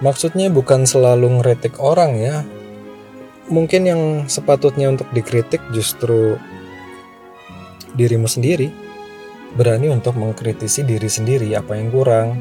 Maksudnya 0.04 0.52
bukan 0.52 0.84
selalu 0.84 1.40
ngeritik 1.40 1.80
orang 1.80 2.20
ya. 2.20 2.44
Mungkin 3.48 3.82
yang 3.88 4.02
sepatutnya 4.28 4.92
untuk 4.92 5.08
dikritik 5.16 5.62
justru 5.72 6.36
dirimu 7.96 8.28
sendiri. 8.28 8.68
Berani 9.56 9.88
untuk 9.88 10.20
mengkritisi 10.20 10.84
diri 10.84 11.08
sendiri 11.08 11.48
apa 11.56 11.80
yang 11.80 11.88
kurang. 11.88 12.36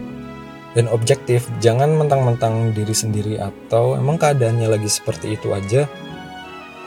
Dan 0.76 0.92
objektif, 0.92 1.48
jangan 1.64 1.96
mentang-mentang 1.96 2.76
diri 2.76 2.92
sendiri 2.92 3.40
atau 3.40 3.96
emang 3.96 4.20
keadaannya 4.20 4.68
lagi 4.68 4.92
seperti 4.92 5.40
itu 5.40 5.56
aja. 5.56 5.88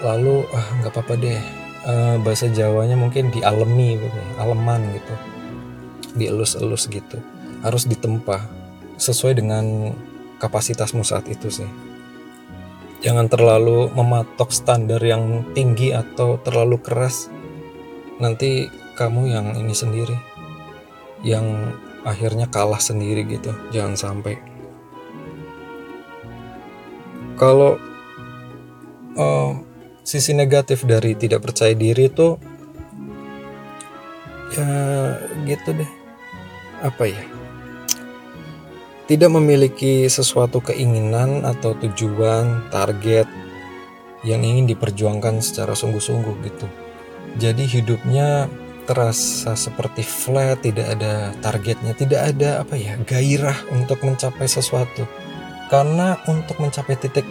Lalu 0.04 0.44
ah 0.52 0.66
nggak 0.76 0.92
apa-apa 0.92 1.16
deh, 1.16 1.40
uh, 1.84 2.16
bahasa 2.22 2.50
Jawanya 2.50 2.98
mungkin 2.98 3.30
dialemi 3.30 4.00
gitu, 4.00 4.20
aleman 4.40 4.82
gitu, 4.96 5.14
dielus-elus 6.18 6.88
gitu, 6.90 7.18
harus 7.62 7.84
ditempa 7.86 8.48
sesuai 8.98 9.38
dengan 9.38 9.94
kapasitasmu 10.42 11.06
saat 11.06 11.26
itu 11.30 11.50
sih. 11.50 11.70
Jangan 12.98 13.30
terlalu 13.30 13.94
mematok 13.94 14.50
standar 14.50 14.98
yang 14.98 15.46
tinggi 15.54 15.94
atau 15.94 16.34
terlalu 16.42 16.82
keras. 16.82 17.30
Nanti 18.18 18.66
kamu 18.98 19.30
yang 19.30 19.46
ini 19.54 19.70
sendiri, 19.70 20.18
yang 21.22 21.78
akhirnya 22.02 22.50
kalah 22.50 22.82
sendiri 22.82 23.22
gitu. 23.30 23.54
Jangan 23.70 23.94
sampai. 23.94 24.34
Kalau 27.38 27.78
uh, 29.14 29.54
sisi 30.08 30.32
negatif 30.32 30.88
dari 30.88 31.12
tidak 31.12 31.44
percaya 31.44 31.76
diri 31.76 32.08
itu 32.08 32.40
ya 34.56 34.64
gitu 35.44 35.76
deh. 35.76 35.90
Apa 36.80 37.04
ya? 37.12 37.20
Tidak 39.04 39.28
memiliki 39.28 40.08
sesuatu 40.08 40.64
keinginan 40.64 41.44
atau 41.44 41.76
tujuan 41.76 42.72
target 42.72 43.28
yang 44.24 44.40
ingin 44.40 44.64
diperjuangkan 44.64 45.44
secara 45.44 45.76
sungguh-sungguh 45.76 46.34
gitu. 46.44 46.66
Jadi 47.36 47.68
hidupnya 47.68 48.48
terasa 48.88 49.52
seperti 49.52 50.00
flat 50.00 50.64
tidak 50.64 50.96
ada 50.96 51.36
targetnya 51.44 51.92
tidak 51.92 52.32
ada 52.32 52.64
apa 52.64 52.80
ya 52.80 52.96
gairah 53.04 53.56
untuk 53.76 54.00
mencapai 54.00 54.48
sesuatu. 54.48 55.04
Karena 55.68 56.16
untuk 56.24 56.56
mencapai 56.56 56.96
titik 56.96 57.28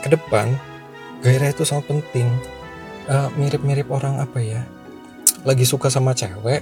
ke 0.00 0.08
depan 0.08 0.69
gairah 1.20 1.52
itu 1.52 1.62
sangat 1.64 1.88
penting. 1.88 2.28
Eh, 3.10 3.28
mirip-mirip 3.36 3.88
orang 3.90 4.22
apa 4.22 4.38
ya? 4.38 4.62
Lagi 5.42 5.64
suka 5.64 5.88
sama 5.88 6.12
cewek 6.12 6.60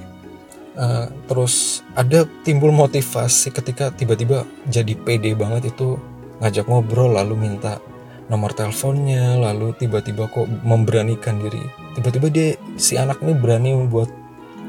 uh, 0.78 1.06
terus 1.26 1.82
ada 1.98 2.24
timbul 2.46 2.70
motivasi 2.70 3.50
ketika 3.50 3.90
tiba-tiba 3.90 4.46
jadi 4.70 4.94
pede 4.94 5.34
banget 5.34 5.74
itu 5.74 5.98
ngajak 6.38 6.70
ngobrol 6.70 7.18
lalu 7.18 7.34
minta 7.34 7.82
nomor 8.30 8.54
teleponnya 8.54 9.34
lalu 9.34 9.74
tiba-tiba 9.74 10.30
kok 10.30 10.46
memberanikan 10.62 11.42
diri. 11.42 11.60
Tiba-tiba 11.98 12.30
dia 12.30 12.48
si 12.78 12.94
anak 12.94 13.18
ini 13.20 13.34
berani 13.34 13.74
membuat 13.74 14.08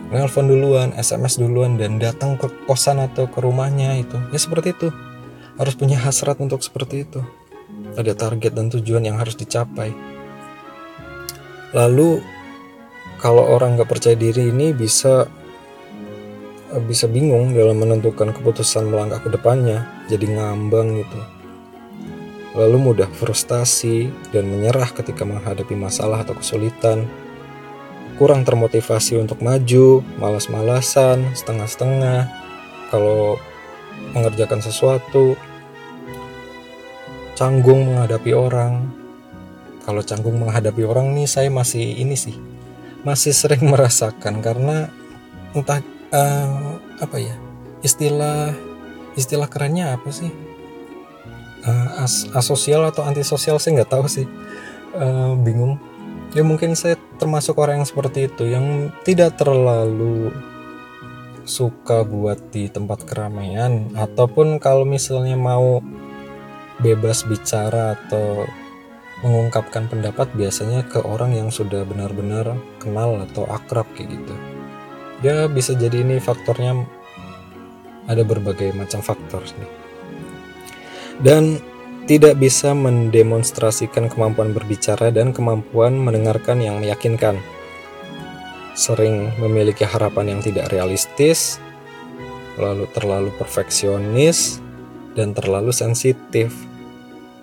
nelpon 0.09 0.49
duluan 0.49 0.89
SMS 0.97 1.37
duluan 1.37 1.77
dan 1.77 2.01
datang 2.01 2.33
ke 2.35 2.49
kosan 2.65 2.97
atau 2.97 3.29
ke 3.29 3.37
rumahnya 3.39 3.99
itu. 4.01 4.17
Ya 4.33 4.39
seperti 4.41 4.73
itu. 4.73 4.89
Harus 5.59 5.75
punya 5.75 5.99
hasrat 5.99 6.39
untuk 6.39 6.63
seperti 6.63 7.03
itu 7.03 7.19
ada 7.95 8.13
target 8.13 8.53
dan 8.53 8.69
tujuan 8.69 9.07
yang 9.07 9.17
harus 9.17 9.33
dicapai. 9.33 9.93
Lalu 11.73 12.21
kalau 13.21 13.45
orang 13.45 13.77
nggak 13.77 13.89
percaya 13.89 14.17
diri 14.17 14.49
ini 14.49 14.71
bisa 14.73 15.27
eh, 16.73 16.83
bisa 16.83 17.05
bingung 17.05 17.53
dalam 17.53 17.77
menentukan 17.77 18.33
keputusan 18.33 18.89
melangkah 18.89 19.21
ke 19.21 19.29
depannya, 19.29 19.85
jadi 20.09 20.25
ngambang 20.25 21.01
gitu. 21.01 21.19
Lalu 22.57 22.77
mudah 22.81 23.09
frustasi 23.13 24.09
dan 24.33 24.49
menyerah 24.49 24.89
ketika 24.89 25.21
menghadapi 25.21 25.77
masalah 25.77 26.25
atau 26.25 26.33
kesulitan. 26.33 27.05
Kurang 28.17 28.43
termotivasi 28.43 29.15
untuk 29.15 29.39
maju, 29.39 30.03
malas-malasan, 30.19 31.23
setengah-setengah. 31.37 32.27
Kalau 32.89 33.39
mengerjakan 34.11 34.59
sesuatu, 34.59 35.39
canggung 37.39 37.87
menghadapi 37.87 38.35
orang. 38.35 38.91
Kalau 39.87 40.03
canggung 40.03 40.43
menghadapi 40.43 40.83
orang 40.83 41.15
nih 41.15 41.23
saya 41.23 41.47
masih 41.47 42.03
ini 42.03 42.19
sih, 42.19 42.35
masih 43.07 43.31
sering 43.31 43.63
merasakan 43.71 44.43
karena 44.43 44.91
entah 45.55 45.79
uh, 46.11 46.75
apa 46.99 47.15
ya 47.15 47.39
istilah 47.79 48.51
istilah 49.15 49.47
kerennya 49.47 49.95
apa 49.95 50.11
sih? 50.11 50.27
Uh, 51.63 52.03
as 52.03 52.27
asosial 52.35 52.83
atau 52.83 53.07
antisosial 53.07 53.55
saya 53.55 53.79
nggak 53.79 53.91
tahu 53.95 54.05
sih. 54.11 54.27
Uh, 54.91 55.39
bingung. 55.39 55.79
Ya 56.35 56.43
mungkin 56.43 56.75
saya 56.75 56.99
termasuk 57.17 57.55
orang 57.57 57.81
yang 57.81 57.87
seperti 57.87 58.27
itu 58.27 58.51
yang 58.51 58.91
tidak 59.07 59.39
terlalu 59.39 60.29
suka 61.47 62.05
buat 62.05 62.37
di 62.53 62.69
tempat 62.69 63.09
keramaian 63.09 63.89
ataupun 63.97 64.61
kalau 64.61 64.85
misalnya 64.85 65.33
mau 65.33 65.81
bebas 66.79 67.27
bicara 67.27 67.95
atau 67.95 68.47
mengungkapkan 69.19 69.91
pendapat 69.91 70.31
biasanya 70.31 70.87
ke 70.87 71.03
orang 71.03 71.35
yang 71.35 71.49
sudah 71.51 71.83
benar-benar 71.83 72.55
kenal 72.79 73.19
atau 73.19 73.43
akrab 73.51 73.87
kayak 73.95 74.15
gitu. 74.15 74.35
Ya 75.19 75.51
bisa 75.51 75.75
jadi 75.75 75.99
ini 76.07 76.23
faktornya 76.23 76.87
ada 78.07 78.23
berbagai 78.23 78.71
macam 78.71 79.03
faktor 79.03 79.43
nih. 79.43 79.71
Dan 81.19 81.59
tidak 82.07 82.39
bisa 82.39 82.71
mendemonstrasikan 82.71 84.07
kemampuan 84.07 84.55
berbicara 84.55 85.11
dan 85.11 85.35
kemampuan 85.35 85.99
mendengarkan 85.99 86.63
yang 86.63 86.79
meyakinkan. 86.79 87.37
Sering 88.73 89.35
memiliki 89.37 89.83
harapan 89.83 90.33
yang 90.33 90.41
tidak 90.41 90.71
realistis, 90.71 91.59
lalu 92.55 92.87
terlalu 92.95 93.29
perfeksionis, 93.35 94.63
dan 95.13 95.35
terlalu 95.35 95.75
sensitif 95.75 96.55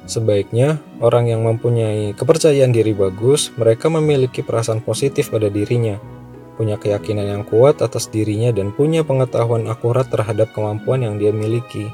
Sebaiknya, 0.07 0.78
orang 1.02 1.26
yang 1.26 1.42
mempunyai 1.42 2.14
kepercayaan 2.14 2.70
diri 2.70 2.94
bagus, 2.94 3.50
mereka 3.59 3.90
memiliki 3.90 4.38
perasaan 4.46 4.78
positif 4.78 5.34
pada 5.34 5.50
dirinya, 5.50 5.98
punya 6.54 6.78
keyakinan 6.78 7.26
yang 7.26 7.42
kuat 7.42 7.82
atas 7.82 8.07
dirinya, 8.07 8.54
dan 8.54 8.70
punya 8.70 9.02
pengetahuan 9.02 9.66
akurat 9.66 10.07
terhadap 10.07 10.54
kemampuan 10.54 11.02
yang 11.02 11.18
dia 11.18 11.34
miliki. 11.34 11.90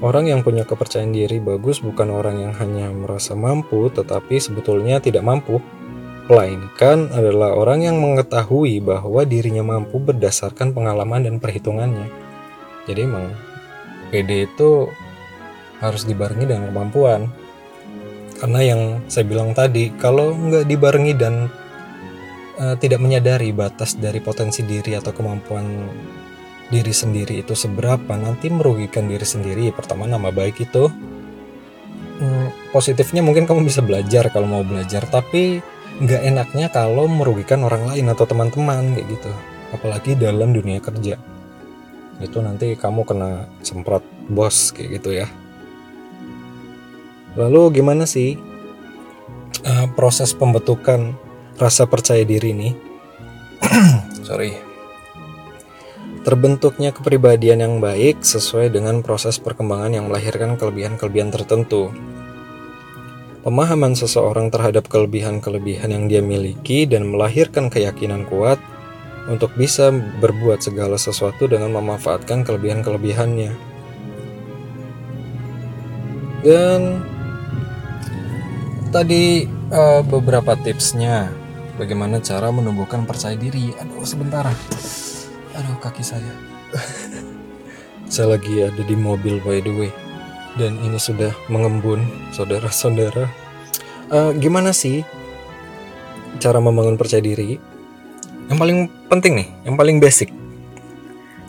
Orang 0.00 0.32
yang 0.32 0.40
punya 0.40 0.64
kepercayaan 0.64 1.12
diri 1.12 1.44
bagus 1.44 1.84
bukan 1.84 2.08
orang 2.08 2.40
yang 2.40 2.56
hanya 2.56 2.88
merasa 2.88 3.36
mampu, 3.36 3.92
tetapi 3.92 4.40
sebetulnya 4.40 4.96
tidak 4.96 5.20
mampu, 5.20 5.60
melainkan 6.24 7.12
adalah 7.12 7.52
orang 7.52 7.84
yang 7.84 8.00
mengetahui 8.00 8.80
bahwa 8.80 9.28
dirinya 9.28 9.60
mampu 9.60 10.00
berdasarkan 10.00 10.72
pengalaman 10.72 11.28
dan 11.28 11.36
perhitungannya. 11.36 12.08
Jadi, 12.88 13.00
emang 13.04 13.28
PD 14.08 14.48
itu 14.48 14.88
harus 15.80 16.04
dibarengi 16.04 16.46
dengan 16.46 16.68
kemampuan. 16.70 17.26
Karena 18.40 18.60
yang 18.64 18.80
saya 19.08 19.24
bilang 19.28 19.52
tadi 19.52 19.92
kalau 20.00 20.32
nggak 20.32 20.64
dibarengi 20.64 21.12
dan 21.12 21.48
uh, 22.56 22.76
tidak 22.80 23.00
menyadari 23.00 23.52
batas 23.52 23.96
dari 23.96 24.20
potensi 24.20 24.64
diri 24.64 24.96
atau 24.96 25.12
kemampuan 25.12 25.88
diri 26.70 26.94
sendiri 26.94 27.42
itu 27.42 27.52
seberapa 27.52 28.16
nanti 28.16 28.48
merugikan 28.48 29.08
diri 29.08 29.24
sendiri. 29.24 29.68
Pertama 29.76 30.08
nama 30.08 30.32
baik 30.32 30.56
itu 30.64 30.88
hmm, 32.20 32.72
positifnya 32.72 33.20
mungkin 33.20 33.44
kamu 33.44 33.66
bisa 33.66 33.84
belajar 33.84 34.32
kalau 34.32 34.48
mau 34.48 34.64
belajar 34.64 35.04
tapi 35.04 35.60
nggak 36.00 36.22
enaknya 36.24 36.72
kalau 36.72 37.04
merugikan 37.12 37.60
orang 37.60 37.92
lain 37.92 38.08
atau 38.08 38.24
teman-teman 38.24 38.96
kayak 38.96 39.08
gitu. 39.20 39.32
Apalagi 39.76 40.16
dalam 40.16 40.56
dunia 40.56 40.80
kerja. 40.80 41.20
Itu 42.24 42.40
nanti 42.40 42.72
kamu 42.72 43.04
kena 43.04 43.48
semprot 43.60 44.04
bos 44.28 44.72
kayak 44.72 45.00
gitu 45.00 45.12
ya 45.24 45.28
Lalu 47.38 47.78
gimana 47.78 48.08
sih 48.10 48.34
uh, 49.62 49.86
proses 49.94 50.34
pembentukan 50.34 51.14
rasa 51.60 51.86
percaya 51.86 52.26
diri 52.26 52.50
ini? 52.50 52.70
Sorry. 54.26 54.56
Terbentuknya 56.20 56.92
kepribadian 56.92 57.64
yang 57.64 57.74
baik 57.80 58.20
sesuai 58.20 58.74
dengan 58.74 59.00
proses 59.00 59.40
perkembangan 59.40 59.96
yang 59.96 60.12
melahirkan 60.12 60.60
kelebihan-kelebihan 60.60 61.32
tertentu. 61.32 61.94
Pemahaman 63.40 63.96
seseorang 63.96 64.52
terhadap 64.52 64.84
kelebihan-kelebihan 64.92 65.96
yang 65.96 66.04
dia 66.12 66.20
miliki 66.20 66.84
dan 66.84 67.08
melahirkan 67.08 67.72
keyakinan 67.72 68.28
kuat 68.28 68.60
untuk 69.32 69.48
bisa 69.56 69.88
berbuat 70.20 70.60
segala 70.60 71.00
sesuatu 71.00 71.48
dengan 71.48 71.72
memanfaatkan 71.72 72.44
kelebihan-kelebihannya. 72.44 73.56
Dan 76.44 77.00
tadi 78.90 79.46
uh, 79.70 80.02
beberapa 80.02 80.58
tipsnya 80.58 81.30
bagaimana 81.78 82.18
cara 82.18 82.50
menumbuhkan 82.50 83.06
percaya 83.06 83.38
diri. 83.38 83.70
Aduh 83.78 84.02
sebentar, 84.02 84.44
aduh 85.54 85.76
kaki 85.78 86.02
saya. 86.02 86.34
saya 88.12 88.36
lagi 88.36 88.66
ada 88.66 88.82
di 88.82 88.96
mobil 88.98 89.38
by 89.40 89.62
the 89.62 89.72
way, 89.72 89.90
dan 90.58 90.76
ini 90.82 90.98
sudah 90.98 91.30
mengembun, 91.46 92.02
saudara-saudara. 92.34 93.30
Uh, 94.10 94.34
gimana 94.34 94.74
sih 94.74 95.06
cara 96.42 96.58
membangun 96.58 96.98
percaya 96.98 97.22
diri? 97.22 97.56
Yang 98.50 98.58
paling 98.58 98.78
penting 99.06 99.32
nih, 99.38 99.48
yang 99.62 99.78
paling 99.78 100.02
basic, 100.02 100.34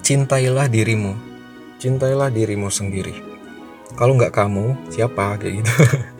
cintailah 0.06 0.70
dirimu, 0.70 1.18
cintailah 1.82 2.30
dirimu 2.30 2.70
sendiri. 2.70 3.18
Kalau 3.98 4.14
nggak 4.14 4.30
kamu, 4.30 4.78
siapa 4.94 5.42
kayak 5.42 5.66
gitu. 5.66 5.74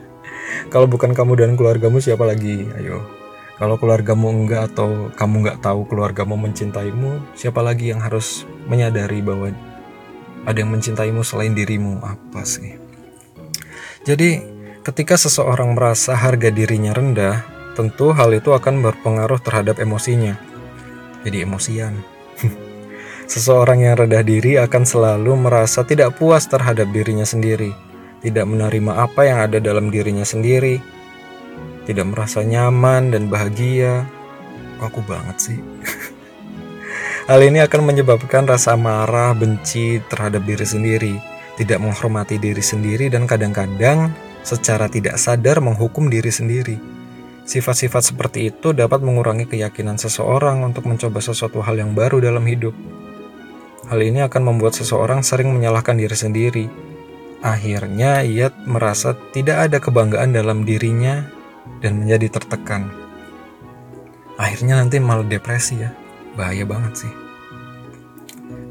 kalau 0.68 0.88
bukan 0.88 1.12
kamu 1.12 1.32
dan 1.38 1.50
keluargamu 1.56 1.98
siapa 2.00 2.24
lagi? 2.24 2.68
Ayo. 2.78 3.04
Kalau 3.60 3.78
keluargamu 3.78 4.32
enggak 4.32 4.74
atau 4.74 5.12
kamu 5.14 5.34
nggak 5.46 5.58
tahu 5.62 5.86
keluargamu 5.86 6.34
mencintaimu 6.34 7.22
siapa 7.38 7.62
lagi 7.62 7.94
yang 7.94 8.02
harus 8.02 8.42
menyadari 8.66 9.22
bahwa 9.22 9.54
ada 10.42 10.58
yang 10.58 10.72
mencintaimu 10.74 11.22
selain 11.22 11.54
dirimu? 11.54 12.02
Apa 12.02 12.42
sih? 12.42 12.74
Jadi 14.02 14.42
ketika 14.82 15.14
seseorang 15.14 15.78
merasa 15.78 16.18
harga 16.18 16.50
dirinya 16.50 16.90
rendah 16.90 17.46
tentu 17.78 18.10
hal 18.10 18.34
itu 18.34 18.50
akan 18.50 18.82
berpengaruh 18.82 19.38
terhadap 19.38 19.78
emosinya. 19.78 20.34
Jadi 21.22 21.46
emosian. 21.46 22.02
Seseorang 23.32 23.86
yang 23.86 23.94
rendah 23.94 24.26
diri 24.26 24.58
akan 24.58 24.82
selalu 24.82 25.38
merasa 25.38 25.86
tidak 25.86 26.18
puas 26.18 26.50
terhadap 26.50 26.90
dirinya 26.90 27.22
sendiri 27.22 27.91
tidak 28.22 28.46
menerima 28.46 28.92
apa 28.94 29.26
yang 29.26 29.38
ada 29.42 29.58
dalam 29.58 29.90
dirinya 29.90 30.22
sendiri, 30.22 30.78
tidak 31.84 32.06
merasa 32.14 32.46
nyaman 32.46 33.10
dan 33.10 33.26
bahagia. 33.26 34.06
Kok 34.78 34.86
aku 34.86 35.00
banget 35.02 35.36
sih? 35.38 35.58
Hal 37.30 37.42
ini 37.42 37.62
akan 37.62 37.82
menyebabkan 37.86 38.46
rasa 38.46 38.78
marah, 38.78 39.34
benci 39.34 40.02
terhadap 40.10 40.42
diri 40.42 40.66
sendiri, 40.66 41.14
tidak 41.58 41.78
menghormati 41.82 42.38
diri 42.38 42.62
sendiri, 42.62 43.10
dan 43.10 43.26
kadang-kadang 43.26 44.10
secara 44.42 44.90
tidak 44.90 45.18
sadar 45.18 45.62
menghukum 45.62 46.10
diri 46.10 46.30
sendiri. 46.30 46.78
Sifat-sifat 47.42 48.14
seperti 48.14 48.54
itu 48.54 48.70
dapat 48.70 49.02
mengurangi 49.02 49.50
keyakinan 49.50 49.98
seseorang 49.98 50.62
untuk 50.62 50.86
mencoba 50.86 51.18
sesuatu 51.18 51.58
hal 51.62 51.74
yang 51.78 51.90
baru 51.94 52.22
dalam 52.22 52.46
hidup. 52.46 52.74
Hal 53.90 53.98
ini 53.98 54.22
akan 54.22 54.42
membuat 54.54 54.78
seseorang 54.78 55.26
sering 55.26 55.50
menyalahkan 55.50 55.98
diri 55.98 56.14
sendiri, 56.14 56.64
Akhirnya 57.42 58.22
ia 58.22 58.54
merasa 58.70 59.18
tidak 59.34 59.66
ada 59.66 59.82
kebanggaan 59.82 60.30
dalam 60.30 60.62
dirinya 60.62 61.26
dan 61.82 61.98
menjadi 61.98 62.38
tertekan. 62.38 62.86
Akhirnya 64.38 64.78
nanti 64.78 65.02
malah 65.02 65.26
depresi 65.26 65.82
ya. 65.82 65.90
Bahaya 66.38 66.62
banget 66.62 67.02
sih. 67.02 67.12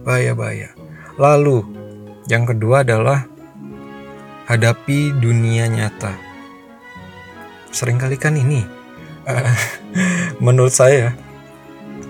Bahaya-bahaya. 0.07 0.71
Lalu, 1.19 1.67
yang 2.31 2.47
kedua 2.47 2.87
adalah 2.87 3.27
hadapi 4.47 5.19
dunia 5.19 5.67
nyata. 5.67 6.15
Seringkali 7.75 8.15
kan 8.15 8.39
ini, 8.39 8.63
menurut 10.43 10.71
saya, 10.71 11.11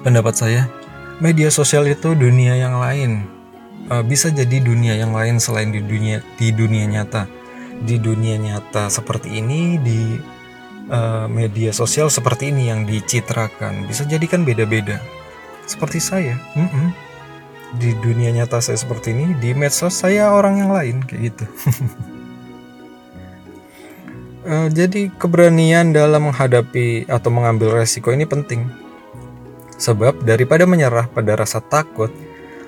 pendapat 0.05 0.37
saya, 0.37 0.61
media 1.17 1.49
sosial 1.49 1.89
itu 1.89 2.13
dunia 2.13 2.53
yang 2.53 2.77
lain 2.77 3.25
uh, 3.91 4.03
bisa 4.07 4.31
jadi 4.31 4.63
dunia 4.63 4.95
yang 4.95 5.11
lain 5.11 5.37
selain 5.43 5.75
di 5.75 5.83
dunia 5.83 6.23
di 6.39 6.55
dunia 6.55 6.87
nyata. 6.87 7.27
Di 7.81 7.99
dunia 7.99 8.39
nyata 8.39 8.87
seperti 8.87 9.41
ini 9.41 9.75
di 9.81 10.15
uh, 10.87 11.27
media 11.27 11.75
sosial 11.75 12.07
seperti 12.07 12.55
ini 12.55 12.71
yang 12.71 12.87
dicitrakan. 12.87 13.89
Bisa 13.91 14.07
jadi 14.07 14.23
kan 14.31 14.47
beda-beda. 14.47 15.01
Seperti 15.67 15.99
saya 16.01 16.35
mm 16.57 16.67
-mm. 16.67 16.87
di 17.79 17.95
dunia 18.01 18.33
nyata 18.33 18.59
saya 18.59 18.75
seperti 18.75 19.15
ini 19.15 19.37
di 19.39 19.55
medsos 19.55 19.93
saya 19.93 20.33
orang 20.33 20.59
yang 20.59 20.71
lain 20.71 20.97
kayak 21.05 21.21
gitu. 21.31 21.45
Uh, 24.45 24.67
jadi 24.77 25.09
keberanian 25.15 25.95
dalam 25.95 26.29
menghadapi 26.29 27.07
atau 27.07 27.29
mengambil 27.33 27.81
resiko 27.81 28.13
ini 28.13 28.27
penting. 28.29 28.67
Sebab 29.81 30.21
daripada 30.21 30.69
menyerah 30.69 31.09
pada 31.09 31.33
rasa 31.33 31.57
takut 31.57 32.13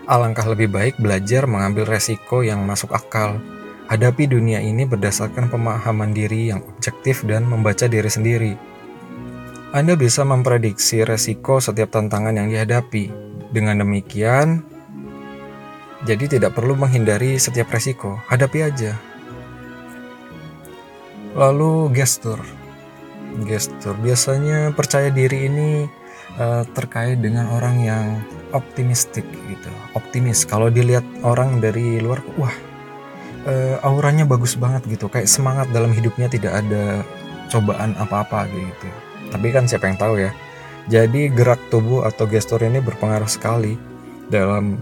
alangkah 0.10 0.48
lebih 0.50 0.72
baik 0.72 0.96
belajar 1.00 1.48
mengambil 1.48 1.88
resiko 1.88 2.44
yang 2.44 2.64
masuk 2.64 2.92
akal 2.92 3.40
hadapi 3.88 4.28
dunia 4.28 4.60
ini 4.60 4.84
berdasarkan 4.88 5.52
pemahaman 5.52 6.12
diri 6.12 6.52
yang 6.52 6.64
objektif 6.76 7.24
dan 7.28 7.48
membaca 7.48 7.88
diri 7.88 8.10
sendiri 8.10 8.54
anda 9.74 9.98
bisa 9.98 10.22
memprediksi 10.22 11.02
resiko 11.02 11.58
setiap 11.58 11.98
tantangan 11.98 12.38
yang 12.38 12.46
dihadapi. 12.46 13.10
Dengan 13.50 13.82
demikian, 13.82 14.62
jadi 16.06 16.30
tidak 16.30 16.54
perlu 16.54 16.78
menghindari 16.78 17.42
setiap 17.42 17.74
resiko, 17.74 18.22
hadapi 18.30 18.70
aja. 18.70 18.94
Lalu 21.34 21.90
gestur. 21.90 22.38
Gestur 23.50 23.98
biasanya 23.98 24.78
percaya 24.78 25.10
diri 25.10 25.50
ini 25.50 25.90
uh, 26.38 26.70
terkait 26.78 27.18
dengan 27.18 27.50
orang 27.50 27.82
yang 27.82 28.06
optimistik 28.54 29.26
gitu. 29.26 29.70
Optimis. 29.98 30.46
Kalau 30.48 30.70
dilihat 30.70 31.04
orang 31.26 31.60
dari 31.60 32.00
luar, 32.00 32.24
wah, 32.38 32.56
uh, 33.50 33.82
auranya 33.84 34.24
bagus 34.24 34.56
banget 34.56 34.86
gitu. 34.88 35.10
Kayak 35.10 35.28
semangat 35.28 35.68
dalam 35.74 35.92
hidupnya 35.92 36.30
tidak 36.30 36.64
ada 36.64 37.02
cobaan 37.50 37.94
apa-apa 38.00 38.48
gitu 38.50 38.90
tapi 39.34 39.50
kan 39.50 39.66
siapa 39.66 39.90
yang 39.90 39.98
tahu 39.98 40.22
ya. 40.22 40.32
Jadi 40.86 41.34
gerak 41.34 41.74
tubuh 41.74 42.06
atau 42.06 42.30
gestur 42.30 42.62
ini 42.62 42.78
berpengaruh 42.78 43.26
sekali 43.26 43.74
dalam 44.30 44.78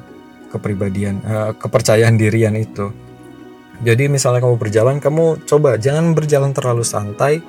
kepribadian, 0.52 1.24
uh, 1.24 1.52
kepercayaan 1.56 2.20
dirian 2.20 2.52
itu. 2.60 2.92
Jadi 3.82 4.12
misalnya 4.12 4.44
kamu 4.44 4.60
berjalan, 4.60 4.98
kamu 5.00 5.48
coba 5.48 5.80
jangan 5.80 6.12
berjalan 6.12 6.52
terlalu 6.52 6.84
santai, 6.84 7.40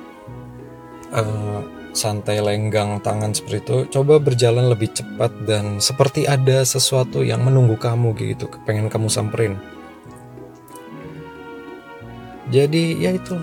uh, 1.11 1.61
santai 1.93 2.41
lenggang 2.41 2.99
tangan 2.99 3.31
seperti 3.31 3.63
itu. 3.63 3.77
Coba 3.93 4.19
berjalan 4.19 4.67
lebih 4.67 4.91
cepat 4.91 5.31
dan 5.45 5.79
seperti 5.79 6.25
ada 6.25 6.65
sesuatu 6.65 7.21
yang 7.21 7.45
menunggu 7.45 7.77
kamu 7.77 8.17
gitu, 8.17 8.49
pengen 8.67 8.89
kamu 8.89 9.07
samperin. 9.07 9.55
Jadi 12.51 12.99
ya 13.01 13.15
itu 13.15 13.39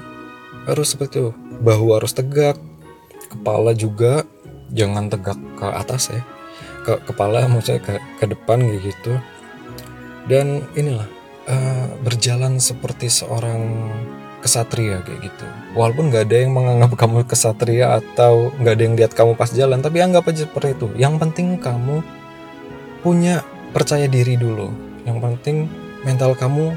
harus 0.69 0.93
seperti 0.93 1.19
itu, 1.19 1.31
bahu 1.65 1.97
harus 1.97 2.13
tegak, 2.13 2.61
kepala 3.31 3.73
juga 3.73 4.27
jangan 4.75 5.07
tegak 5.11 5.39
ke 5.59 5.67
atas 5.67 6.11
ya 6.11 6.23
ke 6.83 6.97
kepala 7.07 7.45
maksudnya 7.47 7.81
ke, 7.83 7.95
ke 8.19 8.25
depan 8.27 8.59
gitu 8.81 9.15
dan 10.27 10.65
inilah 10.75 11.07
uh, 11.47 11.89
berjalan 12.03 12.57
seperti 12.59 13.13
seorang 13.13 13.91
kesatria 14.41 15.05
kayak 15.05 15.31
gitu 15.31 15.47
walaupun 15.77 16.09
nggak 16.09 16.29
ada 16.29 16.37
yang 16.43 16.53
menganggap 16.57 16.97
kamu 16.97 17.23
kesatria 17.29 18.01
atau 18.01 18.51
nggak 18.61 18.75
ada 18.75 18.83
yang 18.83 18.95
lihat 18.97 19.13
kamu 19.13 19.33
pas 19.37 19.53
jalan 19.53 19.85
tapi 19.85 20.01
anggap 20.01 20.27
aja 20.29 20.49
seperti 20.49 20.75
itu 20.75 20.89
yang 20.97 21.21
penting 21.21 21.61
kamu 21.61 22.01
punya 23.05 23.45
percaya 23.71 24.09
diri 24.09 24.35
dulu 24.41 24.73
yang 25.05 25.21
penting 25.21 25.69
mental 26.03 26.33
kamu 26.33 26.73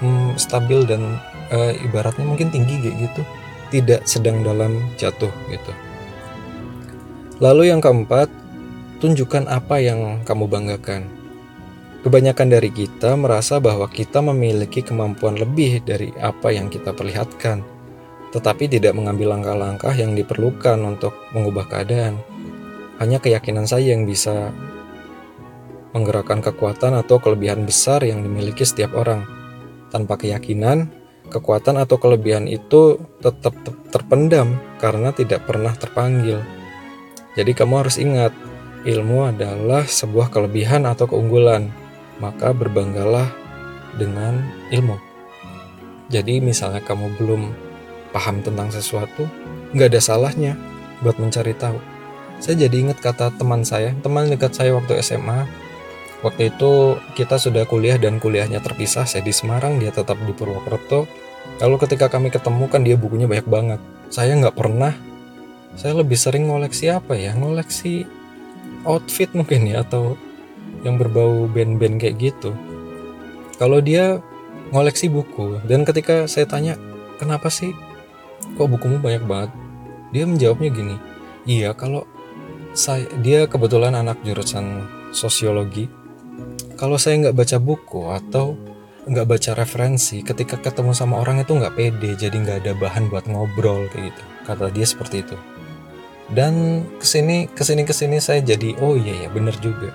hmm, 0.00 0.36
stabil 0.40 0.84
dan 0.88 1.20
uh, 1.52 1.72
ibaratnya 1.84 2.24
mungkin 2.24 2.48
tinggi 2.48 2.80
kayak 2.80 2.96
gitu 3.08 3.22
tidak 3.74 4.06
sedang 4.06 4.46
dalam 4.46 4.78
jatuh 4.94 5.34
gitu. 5.50 5.72
Lalu 7.42 7.74
yang 7.74 7.82
keempat, 7.82 8.30
tunjukkan 9.02 9.50
apa 9.50 9.82
yang 9.82 10.22
kamu 10.22 10.46
banggakan. 10.46 11.10
Kebanyakan 12.04 12.52
dari 12.52 12.68
kita 12.68 13.16
merasa 13.16 13.56
bahwa 13.64 13.88
kita 13.88 14.20
memiliki 14.20 14.84
kemampuan 14.84 15.40
lebih 15.40 15.80
dari 15.80 16.12
apa 16.20 16.52
yang 16.52 16.68
kita 16.68 16.92
perlihatkan, 16.92 17.64
tetapi 18.28 18.68
tidak 18.68 18.92
mengambil 18.92 19.32
langkah-langkah 19.32 19.96
yang 19.96 20.12
diperlukan 20.12 20.84
untuk 20.84 21.16
mengubah 21.32 21.64
keadaan. 21.64 22.20
Hanya 23.00 23.24
keyakinan 23.24 23.64
saya 23.64 23.96
yang 23.96 24.04
bisa 24.04 24.52
menggerakkan 25.96 26.44
kekuatan 26.44 26.92
atau 26.92 27.16
kelebihan 27.16 27.64
besar 27.64 28.04
yang 28.04 28.20
dimiliki 28.20 28.68
setiap 28.68 28.92
orang. 29.00 29.24
Tanpa 29.88 30.20
keyakinan, 30.20 30.92
kekuatan 31.32 31.80
atau 31.80 31.96
kelebihan 31.96 32.44
itu 32.52 33.00
tetap 33.24 33.56
terpendam 33.88 34.60
karena 34.76 35.08
tidak 35.16 35.48
pernah 35.48 35.72
terpanggil. 35.72 36.44
Jadi 37.32 37.56
kamu 37.56 37.80
harus 37.80 37.96
ingat, 37.96 38.36
ilmu 38.84 39.32
adalah 39.32 39.88
sebuah 39.88 40.28
kelebihan 40.28 40.84
atau 40.84 41.08
keunggulan, 41.08 41.72
maka 42.18 42.54
berbanggalah 42.54 43.30
dengan 43.98 44.42
ilmu. 44.70 44.98
Jadi 46.10 46.38
misalnya 46.42 46.84
kamu 46.84 47.16
belum 47.16 47.42
paham 48.12 48.42
tentang 48.44 48.70
sesuatu, 48.70 49.26
nggak 49.74 49.94
ada 49.94 50.00
salahnya 50.02 50.52
buat 51.02 51.18
mencari 51.18 51.56
tahu. 51.56 51.78
Saya 52.38 52.66
jadi 52.68 52.90
ingat 52.90 52.98
kata 53.00 53.34
teman 53.38 53.64
saya, 53.64 53.94
teman 54.02 54.28
dekat 54.28 54.52
saya 54.52 54.74
waktu 54.76 55.00
SMA, 55.00 55.46
Waktu 56.24 56.56
itu 56.56 56.96
kita 57.20 57.36
sudah 57.36 57.68
kuliah 57.68 58.00
dan 58.00 58.16
kuliahnya 58.16 58.64
terpisah. 58.64 59.04
Saya 59.04 59.20
di 59.20 59.28
Semarang, 59.28 59.76
dia 59.76 59.92
tetap 59.92 60.16
di 60.24 60.32
Purwokerto. 60.32 61.04
Lalu 61.60 61.76
ketika 61.84 62.08
kami 62.08 62.32
ketemu 62.32 62.64
kan 62.72 62.80
dia 62.80 62.96
bukunya 62.96 63.28
banyak 63.28 63.44
banget. 63.44 63.80
Saya 64.08 64.32
nggak 64.40 64.56
pernah. 64.56 64.96
Saya 65.76 66.00
lebih 66.00 66.16
sering 66.16 66.48
ngoleksi 66.48 66.88
apa 66.88 67.12
ya? 67.12 67.36
Ngoleksi 67.36 68.08
outfit 68.88 69.28
mungkin 69.36 69.68
ya 69.68 69.84
atau 69.84 70.16
yang 70.84 71.00
berbau 71.00 71.48
band-band 71.50 71.98
kayak 71.98 72.20
gitu. 72.20 72.52
Kalau 73.56 73.80
dia 73.80 74.20
ngoleksi 74.70 75.08
buku 75.08 75.60
dan 75.64 75.82
ketika 75.82 76.28
saya 76.28 76.44
tanya 76.44 76.78
kenapa 77.16 77.48
sih 77.48 77.72
kok 78.54 78.68
bukumu 78.68 79.00
banyak 79.00 79.24
banget? 79.24 79.50
Dia 80.14 80.28
menjawabnya 80.30 80.70
gini, 80.70 80.96
iya 81.48 81.74
kalau 81.74 82.06
saya 82.74 83.06
dia 83.22 83.46
kebetulan 83.46 83.94
anak 83.94 84.18
jurusan 84.26 84.86
sosiologi 85.14 85.86
kalau 86.74 86.98
saya 86.98 87.22
nggak 87.22 87.38
baca 87.38 87.56
buku 87.62 88.10
atau 88.10 88.58
nggak 89.06 89.26
baca 89.30 89.50
referensi 89.54 90.26
ketika 90.26 90.58
ketemu 90.58 90.90
sama 90.90 91.22
orang 91.22 91.38
itu 91.38 91.54
nggak 91.54 91.78
pede 91.78 92.18
jadi 92.18 92.34
nggak 92.34 92.58
ada 92.66 92.72
bahan 92.74 93.06
buat 93.12 93.30
ngobrol 93.30 93.86
kayak 93.94 94.10
gitu 94.10 94.22
kata 94.42 94.74
dia 94.74 94.86
seperti 94.88 95.22
itu 95.22 95.36
dan 96.34 96.82
ke 96.98 97.06
sini 97.06 97.46
ke 97.46 97.62
sini 97.62 97.86
ke 97.86 97.94
sini 97.94 98.16
saya 98.18 98.42
jadi 98.42 98.74
oh 98.82 98.98
iya 98.98 99.24
ya 99.24 99.28
bener 99.30 99.54
juga 99.62 99.94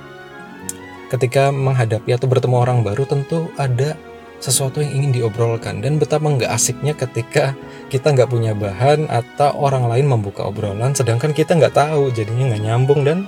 ketika 1.09 1.49
menghadapi 1.49 2.13
atau 2.13 2.29
bertemu 2.29 2.55
orang 2.61 2.79
baru 2.85 3.03
tentu 3.09 3.49
ada 3.57 3.97
sesuatu 4.39 4.79
yang 4.79 5.03
ingin 5.03 5.11
diobrolkan. 5.21 5.83
Dan 5.83 5.99
betapa 5.99 6.25
nggak 6.25 6.49
asiknya 6.49 6.95
ketika 6.95 7.53
kita 7.91 8.15
nggak 8.15 8.31
punya 8.31 8.55
bahan 8.55 9.11
atau 9.11 9.51
orang 9.59 9.89
lain 9.91 10.07
membuka 10.07 10.47
obrolan 10.47 10.95
sedangkan 10.95 11.35
kita 11.35 11.59
nggak 11.59 11.75
tahu 11.75 12.09
jadinya 12.15 12.55
nggak 12.55 12.63
nyambung 12.63 13.01
dan 13.03 13.27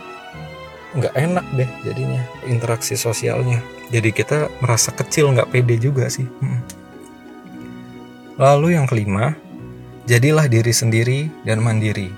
nggak 0.92 1.16
enak 1.16 1.46
deh 1.56 1.70
jadinya 1.84 2.22
interaksi 2.48 2.96
sosialnya. 2.96 3.60
Jadi 3.92 4.10
kita 4.16 4.48
merasa 4.64 4.96
kecil 4.96 5.32
nggak 5.36 5.52
pede 5.52 5.76
juga 5.78 6.08
sih. 6.08 6.28
Hmm. 6.42 6.64
lalu 8.42 8.74
yang 8.74 8.90
kelima 8.90 9.38
jadilah 10.10 10.50
diri 10.50 10.74
sendiri 10.74 11.20
dan 11.46 11.62
mandiri. 11.62 12.10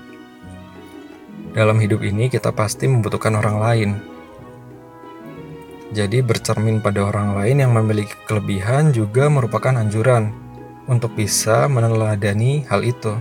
Dalam 1.52 1.76
hidup 1.76 2.00
ini 2.00 2.32
kita 2.32 2.48
pasti 2.48 2.88
membutuhkan 2.88 3.36
orang 3.36 3.56
lain 3.60 3.90
jadi 5.94 6.26
bercermin 6.26 6.82
pada 6.82 7.06
orang 7.06 7.38
lain 7.38 7.62
yang 7.62 7.72
memiliki 7.72 8.18
kelebihan 8.26 8.90
juga 8.90 9.30
merupakan 9.30 9.78
anjuran 9.78 10.34
untuk 10.90 11.14
bisa 11.14 11.70
meneladani 11.70 12.66
hal 12.66 12.82
itu 12.82 13.14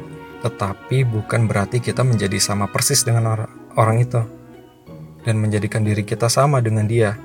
tetapi 0.44 1.08
bukan 1.08 1.48
berarti 1.48 1.80
kita 1.80 2.04
menjadi 2.04 2.36
sama 2.36 2.68
persis 2.68 3.08
dengan 3.08 3.32
orang, 3.32 3.52
orang 3.80 3.98
itu 4.04 4.22
dan 5.24 5.40
menjadikan 5.40 5.88
diri 5.88 6.04
kita 6.04 6.28
sama 6.28 6.60
dengan 6.60 6.84
dia. 6.84 7.16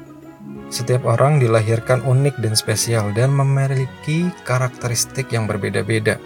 Setiap 0.71 1.03
orang 1.03 1.43
dilahirkan 1.43 2.07
unik 2.07 2.39
dan 2.39 2.55
spesial 2.55 3.11
dan 3.17 3.35
memiliki 3.35 4.31
karakteristik 4.47 5.35
yang 5.35 5.51
berbeda-beda. 5.51 6.23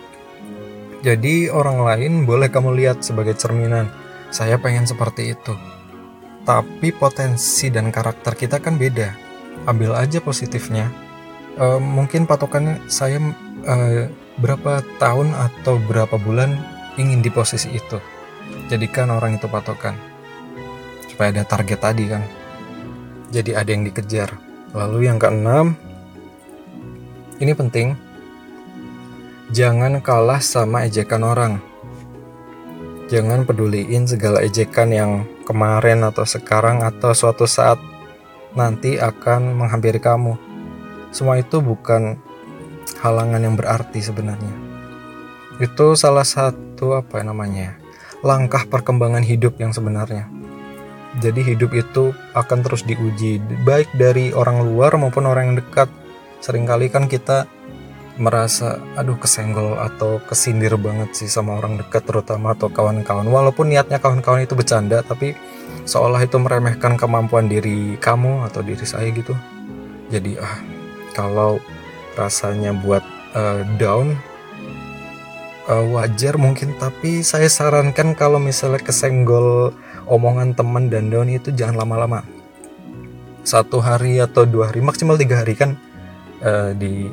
Jadi 1.01 1.49
orang 1.49 1.81
lain 1.81 2.13
boleh 2.29 2.53
kamu 2.53 2.77
lihat 2.77 3.01
sebagai 3.01 3.35
cerminan. 3.41 3.89
Saya 4.29 4.61
pengen 4.61 4.85
seperti 4.85 5.33
itu. 5.33 5.55
Tapi 6.43 6.91
potensi 6.91 7.71
dan 7.71 7.95
karakter 7.95 8.35
kita 8.35 8.59
kan 8.59 8.77
beda. 8.77 9.15
Ambil 9.71 9.95
aja 9.95 10.19
positifnya. 10.19 10.91
E, 11.55 11.79
mungkin 11.79 12.27
patokannya 12.27 12.83
saya 12.91 13.23
e, 13.63 13.77
berapa 14.43 14.83
tahun 14.99 15.31
atau 15.35 15.79
berapa 15.87 16.19
bulan 16.19 16.59
ingin 16.99 17.23
di 17.23 17.31
posisi 17.31 17.71
itu. 17.71 18.03
Jadikan 18.67 19.13
orang 19.15 19.39
itu 19.39 19.47
patokan 19.47 20.13
supaya 21.13 21.29
ada 21.29 21.45
target 21.45 21.77
tadi 21.77 22.05
kan 22.09 22.25
jadi 23.29 23.61
ada 23.61 23.69
yang 23.69 23.85
dikejar 23.85 24.33
lalu 24.73 25.13
yang 25.13 25.21
keenam 25.21 25.77
ini 27.37 27.53
penting 27.53 27.93
jangan 29.53 30.01
kalah 30.01 30.41
sama 30.41 30.89
ejekan 30.89 31.21
orang 31.21 31.61
jangan 33.13 33.45
peduliin 33.45 34.09
segala 34.09 34.41
ejekan 34.41 34.89
yang 34.89 35.13
kemarin 35.45 36.07
atau 36.07 36.27
sekarang 36.27 36.83
atau 36.87 37.13
suatu 37.13 37.45
saat 37.47 37.79
nanti 38.55 38.97
akan 38.97 39.57
menghampiri 39.57 39.99
kamu. 39.99 40.39
Semua 41.13 41.37
itu 41.37 41.61
bukan 41.61 42.17
halangan 43.05 43.43
yang 43.43 43.55
berarti 43.59 44.01
sebenarnya. 44.01 44.55
Itu 45.61 45.95
salah 45.95 46.25
satu 46.25 46.97
apa 46.97 47.21
namanya? 47.21 47.83
langkah 48.23 48.63
perkembangan 48.71 49.27
hidup 49.27 49.59
yang 49.59 49.75
sebenarnya. 49.75 50.31
Jadi 51.21 51.45
hidup 51.45 51.77
itu 51.77 52.15
akan 52.33 52.65
terus 52.65 52.87
diuji 52.87 53.43
baik 53.67 53.93
dari 53.99 54.33
orang 54.33 54.65
luar 54.65 54.97
maupun 54.97 55.29
orang 55.29 55.53
yang 55.53 55.57
dekat. 55.61 55.91
Seringkali 56.41 56.89
kan 56.89 57.11
kita 57.11 57.51
merasa 58.21 58.77
aduh 58.93 59.17
kesenggol 59.17 59.81
atau 59.81 60.21
kesindir 60.29 60.77
banget 60.77 61.17
sih 61.17 61.29
sama 61.33 61.57
orang 61.57 61.81
dekat 61.81 62.05
terutama 62.05 62.53
atau 62.53 62.69
kawan-kawan. 62.69 63.25
Walaupun 63.25 63.73
niatnya 63.73 63.97
kawan-kawan 63.97 64.45
itu 64.45 64.53
bercanda 64.53 65.01
tapi 65.01 65.33
seolah 65.89 66.21
itu 66.21 66.37
meremehkan 66.37 67.01
kemampuan 67.01 67.49
diri 67.49 67.97
kamu 67.97 68.45
atau 68.49 68.61
diri 68.61 68.85
saya 68.85 69.09
gitu. 69.11 69.33
Jadi 70.13 70.37
ah 70.37 70.61
kalau 71.17 71.57
rasanya 72.17 72.77
buat 72.77 73.01
uh, 73.33 73.65
down 73.81 74.17
uh, 75.69 75.85
wajar 75.97 76.37
mungkin. 76.37 76.77
Tapi 76.77 77.25
saya 77.25 77.49
sarankan 77.49 78.13
kalau 78.13 78.37
misalnya 78.37 78.85
kesenggol 78.85 79.73
omongan 80.05 80.53
teman 80.53 80.93
dan 80.93 81.09
down 81.09 81.33
itu 81.33 81.49
jangan 81.55 81.87
lama-lama. 81.87 82.21
Satu 83.43 83.83
hari 83.83 84.23
atau 84.23 84.47
dua 84.47 84.71
hari 84.71 84.85
maksimal 84.85 85.19
tiga 85.19 85.43
hari 85.43 85.59
kan 85.59 85.75
uh, 86.45 86.71
di 86.77 87.11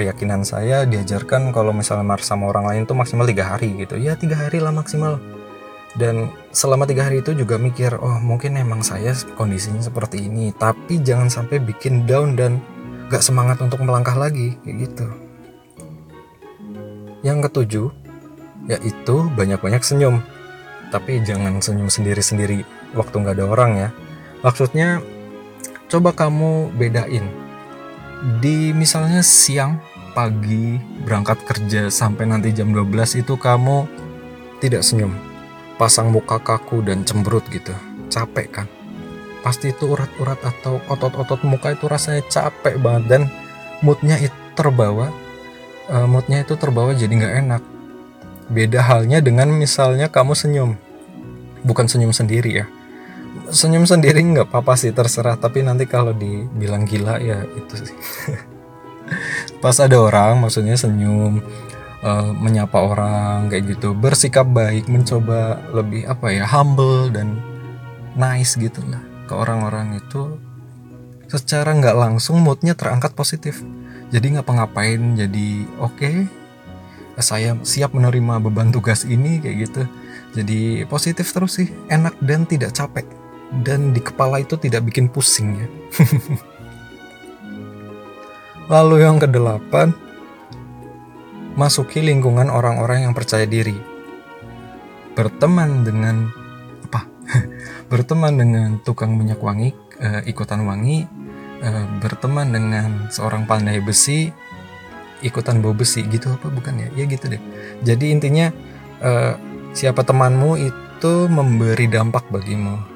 keyakinan 0.00 0.48
saya 0.48 0.88
diajarkan 0.88 1.52
kalau 1.52 1.76
misalnya 1.76 2.08
marah 2.08 2.24
sama 2.24 2.48
orang 2.48 2.64
lain 2.72 2.82
tuh 2.88 2.96
maksimal 2.96 3.28
tiga 3.28 3.52
hari 3.52 3.76
gitu. 3.76 4.00
Ya 4.00 4.16
tiga 4.16 4.40
hari 4.40 4.56
lah 4.56 4.72
maksimal. 4.72 5.20
Dan 5.92 6.32
selama 6.48 6.88
tiga 6.88 7.04
hari 7.04 7.20
itu 7.20 7.36
juga 7.36 7.60
mikir 7.60 8.00
oh 8.00 8.16
mungkin 8.24 8.56
emang 8.56 8.80
saya 8.80 9.12
kondisinya 9.36 9.84
seperti 9.84 10.30
ini 10.30 10.54
tapi 10.56 11.02
jangan 11.04 11.28
sampai 11.28 11.60
bikin 11.60 12.08
down 12.08 12.38
dan 12.38 12.62
gak 13.10 13.26
semangat 13.26 13.58
untuk 13.60 13.84
melangkah 13.84 14.16
lagi 14.16 14.56
kayak 14.64 14.88
gitu. 14.88 15.06
Yang 17.20 17.38
ketujuh 17.52 17.88
yaitu 18.72 19.16
banyak-banyak 19.36 19.84
senyum. 19.84 20.24
Tapi 20.88 21.20
jangan 21.22 21.60
senyum 21.60 21.92
sendiri-sendiri 21.92 22.64
waktu 22.96 23.14
nggak 23.20 23.36
ada 23.36 23.46
orang 23.46 23.72
ya. 23.76 23.88
Maksudnya 24.40 25.04
coba 25.90 26.14
kamu 26.14 26.70
bedain 26.78 27.39
di 28.20 28.76
misalnya 28.76 29.24
siang 29.24 29.80
pagi 30.12 30.76
berangkat 31.06 31.40
kerja 31.48 31.88
sampai 31.88 32.28
nanti 32.28 32.52
jam 32.52 32.68
12 32.74 33.24
itu 33.24 33.34
kamu 33.40 33.88
tidak 34.60 34.84
senyum. 34.84 35.16
Pasang 35.80 36.12
muka 36.12 36.36
kaku 36.36 36.84
dan 36.84 37.08
cemberut 37.08 37.46
gitu. 37.48 37.72
Capek 38.12 38.48
kan? 38.52 38.66
Pasti 39.40 39.72
itu 39.72 39.88
urat-urat 39.88 40.36
atau 40.44 40.84
otot-otot 40.92 41.40
muka 41.48 41.72
itu 41.72 41.88
rasanya 41.88 42.20
capek 42.28 42.76
banget 42.76 43.04
dan 43.08 43.22
moodnya 43.80 44.20
itu 44.20 44.36
terbawa 44.52 45.08
uh, 45.88 46.04
moodnya 46.04 46.44
itu 46.44 46.60
terbawa 46.60 46.92
jadi 46.92 47.08
nggak 47.08 47.34
enak. 47.48 47.62
Beda 48.52 48.84
halnya 48.84 49.24
dengan 49.24 49.48
misalnya 49.48 50.12
kamu 50.12 50.36
senyum. 50.36 50.76
Bukan 51.64 51.88
senyum 51.88 52.12
sendiri 52.12 52.52
ya 52.52 52.66
senyum 53.50 53.84
sendiri 53.84 54.22
nggak 54.22 54.48
apa-apa 54.50 54.78
sih 54.78 54.94
terserah. 54.94 55.36
Tapi 55.36 55.66
nanti 55.66 55.84
kalau 55.84 56.14
dibilang 56.14 56.86
gila 56.86 57.18
ya 57.20 57.44
itu 57.44 57.74
sih. 57.84 57.96
Pas 59.62 59.76
ada 59.82 59.98
orang 59.98 60.38
maksudnya 60.40 60.78
senyum 60.78 61.42
uh, 62.06 62.30
menyapa 62.32 62.78
orang 62.78 63.50
kayak 63.50 63.76
gitu 63.76 63.92
bersikap 63.92 64.46
baik 64.48 64.86
mencoba 64.86 65.60
lebih 65.74 66.06
apa 66.06 66.30
ya 66.32 66.46
humble 66.46 67.10
dan 67.10 67.36
nice 68.14 68.54
gitu 68.56 68.80
lah 68.88 69.02
ke 69.26 69.34
orang-orang 69.34 69.98
itu 69.98 70.38
secara 71.30 71.70
nggak 71.74 71.94
langsung 71.94 72.42
moodnya 72.42 72.74
terangkat 72.74 73.14
positif. 73.14 73.62
Jadi 74.10 74.34
nggak 74.34 74.46
ngapain 74.46 75.14
jadi 75.14 75.48
oke 75.78 75.94
okay, 75.94 76.16
saya 77.20 77.54
siap 77.62 77.94
menerima 77.94 78.42
beban 78.42 78.74
tugas 78.74 79.06
ini 79.06 79.38
kayak 79.38 79.56
gitu. 79.70 79.82
Jadi 80.30 80.86
positif 80.86 81.30
terus 81.34 81.58
sih 81.58 81.70
enak 81.90 82.14
dan 82.22 82.46
tidak 82.46 82.74
capek 82.74 83.19
dan 83.50 83.90
di 83.90 83.98
kepala 83.98 84.38
itu 84.38 84.54
tidak 84.54 84.86
bikin 84.86 85.10
pusing 85.10 85.58
ya 85.58 85.66
lalu 88.74 89.02
yang 89.02 89.18
kedelapan 89.18 89.90
masuki 91.58 92.00
lingkungan 92.00 92.48
orang-orang 92.48 93.04
yang 93.04 93.12
percaya 93.12 93.46
diri. 93.46 93.76
Berteman 95.12 95.82
dengan 95.82 96.30
apa? 96.86 97.06
berteman 97.90 98.34
dengan 98.38 98.68
tukang 98.80 99.18
minyak 99.18 99.42
wangi, 99.42 99.74
uh, 100.00 100.22
ikutan 100.26 100.64
wangi, 100.64 101.04
uh, 101.60 101.86
berteman 101.98 102.54
dengan 102.54 103.10
seorang 103.10 103.44
pandai 103.44 103.82
besi, 103.82 104.30
ikutan 105.20 105.60
bau 105.60 105.74
besi 105.74 106.06
gitu 106.06 106.32
apa 106.32 106.48
bukan 106.48 106.86
ya? 106.86 106.88
Ya 106.96 107.04
gitu 107.10 107.28
deh. 107.28 107.42
Jadi 107.82 108.14
intinya 108.14 108.54
uh, 109.02 109.34
siapa 109.74 110.06
temanmu 110.06 110.56
itu 110.56 111.12
memberi 111.26 111.90
dampak 111.90 112.30
bagimu. 112.30 112.89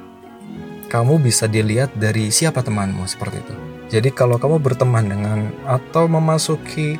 Kamu 0.89 1.19
bisa 1.19 1.51
dilihat 1.51 1.97
dari 1.99 2.31
siapa 2.31 2.63
temanmu 2.63 3.05
seperti 3.09 3.43
itu. 3.43 3.55
Jadi 3.93 4.11
kalau 4.15 4.41
kamu 4.41 4.63
berteman 4.63 5.05
dengan 5.07 5.39
atau 5.69 6.07
memasuki 6.07 6.97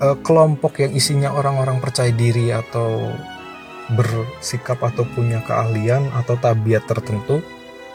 uh, 0.00 0.16
kelompok 0.20 0.80
yang 0.82 0.92
isinya 0.94 1.30
orang-orang 1.34 1.78
percaya 1.78 2.12
diri 2.12 2.52
atau 2.52 3.12
bersikap 3.92 4.78
atau 4.80 5.02
punya 5.16 5.42
keahlian 5.42 6.10
atau 6.14 6.38
tabiat 6.38 6.86
tertentu, 6.86 7.42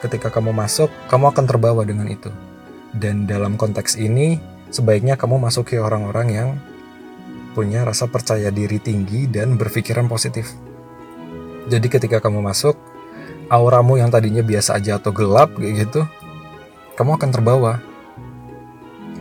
ketika 0.04 0.28
kamu 0.28 0.52
masuk, 0.52 0.92
kamu 1.08 1.32
akan 1.32 1.46
terbawa 1.48 1.82
dengan 1.88 2.12
itu. 2.12 2.30
Dan 2.92 3.28
dalam 3.28 3.56
konteks 3.56 3.96
ini, 3.96 4.40
sebaiknya 4.72 5.16
kamu 5.16 5.40
masuki 5.40 5.80
orang-orang 5.80 6.28
yang 6.32 6.50
punya 7.56 7.88
rasa 7.88 8.12
percaya 8.12 8.52
diri 8.52 8.84
tinggi 8.84 9.32
dan 9.32 9.56
berpikiran 9.56 10.12
positif. 10.12 10.52
Jadi 11.72 11.88
ketika 11.88 12.20
kamu 12.20 12.44
masuk, 12.44 12.76
auramu 13.50 13.98
yang 14.00 14.10
tadinya 14.10 14.42
biasa 14.42 14.78
aja 14.78 14.98
atau 14.98 15.14
gelap 15.14 15.54
kayak 15.58 15.88
gitu, 15.90 16.08
kamu 16.96 17.20
akan 17.20 17.30
terbawa. 17.30 17.74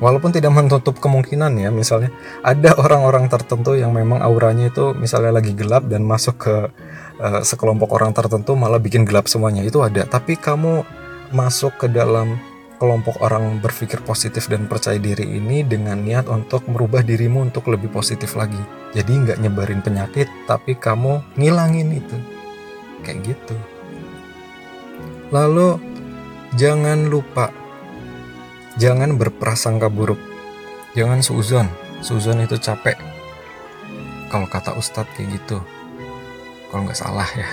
Walaupun 0.02 0.34
tidak 0.34 0.50
menutup 0.50 0.98
kemungkinan 0.98 1.54
ya 1.54 1.70
misalnya 1.70 2.10
ada 2.42 2.74
orang-orang 2.82 3.30
tertentu 3.30 3.78
yang 3.78 3.94
memang 3.94 4.18
auranya 4.20 4.66
itu 4.68 4.90
misalnya 4.90 5.38
lagi 5.38 5.54
gelap 5.54 5.86
dan 5.86 6.02
masuk 6.02 6.34
ke 6.34 6.56
uh, 7.22 7.40
sekelompok 7.46 7.94
orang 7.94 8.10
tertentu 8.10 8.58
malah 8.58 8.82
bikin 8.82 9.06
gelap 9.06 9.30
semuanya. 9.30 9.62
Itu 9.62 9.86
ada. 9.86 10.02
Tapi 10.02 10.34
kamu 10.34 10.82
masuk 11.30 11.78
ke 11.78 11.86
dalam 11.86 12.36
kelompok 12.82 13.22
orang 13.22 13.62
berpikir 13.62 14.02
positif 14.02 14.50
dan 14.50 14.66
percaya 14.66 14.98
diri 14.98 15.38
ini 15.38 15.62
dengan 15.62 16.02
niat 16.02 16.26
untuk 16.26 16.66
merubah 16.66 17.06
dirimu 17.06 17.46
untuk 17.46 17.70
lebih 17.70 17.88
positif 17.94 18.34
lagi. 18.34 18.60
Jadi 18.98 19.14
nggak 19.14 19.38
nyebarin 19.46 19.78
penyakit 19.78 20.26
tapi 20.50 20.74
kamu 20.74 21.22
ngilangin 21.38 22.02
itu. 22.02 22.18
Kayak 23.06 23.30
gitu 23.30 23.56
lalu 25.34 25.82
jangan 26.54 27.10
lupa 27.10 27.50
Jangan 28.74 29.14
berprasangka 29.14 29.86
buruk. 29.86 30.18
Jangan 30.98 31.22
suzon. 31.22 31.70
Suzon 32.02 32.42
itu 32.42 32.58
capek. 32.58 32.98
Kalau 34.30 34.50
kata 34.50 34.74
Ustadz 34.74 35.14
kayak 35.14 35.38
gitu. 35.38 35.62
Kalau 36.70 36.82
nggak 36.82 36.98
salah 36.98 37.28
ya. 37.38 37.46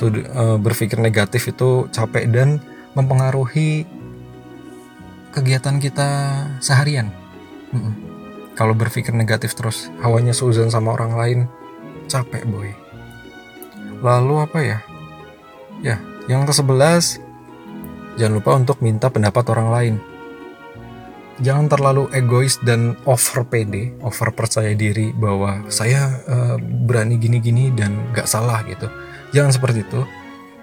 Uh, 0.00 0.56
berpikir 0.58 0.98
negatif 0.98 1.54
itu 1.54 1.86
capek 1.94 2.26
dan 2.32 2.58
mempengaruhi 2.98 3.86
kegiatan 5.30 5.78
kita 5.78 6.08
seharian. 6.58 7.14
Mm 7.70 7.78
-mm. 7.78 7.94
Kalau 8.58 8.74
berpikir 8.74 9.14
negatif 9.14 9.54
terus, 9.54 9.88
hawanya 10.02 10.34
suzon 10.34 10.68
sama 10.68 10.92
orang 10.98 11.14
lain, 11.14 11.38
capek 12.10 12.42
boy. 12.48 12.74
Lalu 14.02 14.34
apa 14.42 14.58
ya? 14.60 14.78
Ya, 15.80 15.96
yang 16.30 16.46
ke 16.46 16.54
sebelas, 16.54 17.18
jangan 18.14 18.38
lupa 18.38 18.54
untuk 18.54 18.78
minta 18.78 19.10
pendapat 19.10 19.42
orang 19.50 19.68
lain 19.74 19.94
jangan 21.40 21.66
terlalu 21.72 22.06
egois 22.12 22.60
dan 22.62 22.94
over 23.08 23.42
pede, 23.48 23.96
over 24.04 24.30
percaya 24.30 24.76
diri 24.76 25.10
bahwa 25.16 25.64
saya 25.72 26.20
uh, 26.28 26.56
berani 26.60 27.16
gini-gini 27.16 27.72
dan 27.72 27.96
gak 28.12 28.28
salah 28.28 28.60
gitu. 28.68 28.86
Jangan 29.34 29.52
seperti 29.56 29.82
itu. 29.82 30.04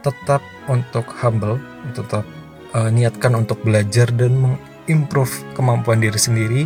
Tetap 0.06 0.40
untuk 0.72 1.10
humble, 1.20 1.60
tetap 1.92 2.24
uh, 2.78 2.90
niatkan 2.94 3.34
untuk 3.36 3.60
belajar 3.66 4.08
dan 4.14 4.38
mengimprove 4.38 5.34
kemampuan 5.58 6.00
diri 6.00 6.20
sendiri. 6.22 6.64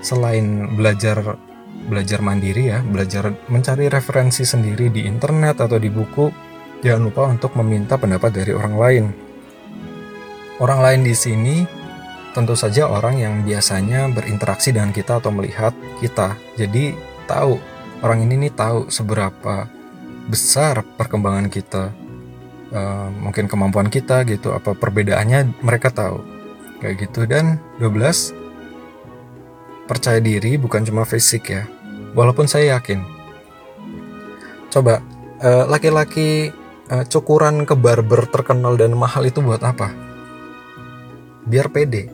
Selain 0.00 0.74
belajar 0.74 1.38
belajar 1.86 2.18
mandiri 2.24 2.72
ya, 2.72 2.82
belajar 2.82 3.30
mencari 3.46 3.86
referensi 3.86 4.42
sendiri 4.42 4.90
di 4.90 5.06
internet 5.06 5.62
atau 5.62 5.78
di 5.78 5.92
buku, 5.92 6.32
jangan 6.84 7.02
lupa 7.08 7.22
untuk 7.28 7.52
meminta 7.60 7.96
pendapat 7.96 8.30
dari 8.32 8.52
orang 8.52 8.74
lain. 8.76 9.04
Orang 10.56 10.80
lain 10.80 11.04
di 11.04 11.12
sini 11.12 11.68
tentu 12.32 12.56
saja 12.56 12.88
orang 12.88 13.20
yang 13.20 13.34
biasanya 13.44 14.08
berinteraksi 14.12 14.72
dengan 14.72 14.92
kita 14.92 15.20
atau 15.20 15.32
melihat 15.32 15.72
kita. 16.00 16.36
Jadi 16.56 16.96
tahu 17.28 17.60
orang 18.00 18.24
ini 18.24 18.48
nih 18.48 18.52
tahu 18.56 18.88
seberapa 18.88 19.68
besar 20.26 20.82
perkembangan 20.96 21.48
kita, 21.48 21.92
uh, 22.72 23.08
mungkin 23.20 23.48
kemampuan 23.48 23.88
kita 23.88 24.24
gitu, 24.28 24.52
apa 24.52 24.72
perbedaannya 24.76 25.64
mereka 25.64 25.92
tahu. 25.92 26.36
kayak 26.76 27.08
gitu 27.08 27.24
dan 27.24 27.56
12 27.80 28.36
percaya 29.88 30.18
diri 30.20 30.58
bukan 30.58 30.84
cuma 30.84 31.08
fisik 31.08 31.48
ya 31.48 31.64
walaupun 32.12 32.50
saya 32.50 32.76
yakin 32.76 33.00
coba 34.68 35.00
eh, 35.40 35.64
laki-laki 35.70 36.50
uh, 36.50 36.65
cukuran 36.86 37.66
ke 37.66 37.74
barber 37.74 38.30
terkenal 38.30 38.78
dan 38.78 38.94
mahal 38.94 39.26
itu 39.26 39.42
buat 39.42 39.62
apa? 39.62 39.90
Biar 41.46 41.70
pede. 41.70 42.10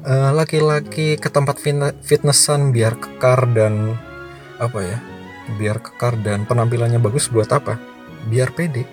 Eh, 0.00 0.30
laki-laki 0.32 1.16
uh, 1.16 1.20
ke 1.20 1.28
tempat 1.28 1.60
fitnessan 2.00 2.72
biar 2.72 2.96
kekar 2.96 3.44
dan 3.52 4.00
apa 4.56 4.80
ya 4.80 4.98
biar 5.60 5.84
kekar 5.84 6.16
dan 6.24 6.48
penampilannya 6.48 6.96
bagus 6.96 7.28
buat 7.28 7.52
apa? 7.52 7.76
Biar 8.24 8.56
pede. 8.56 8.88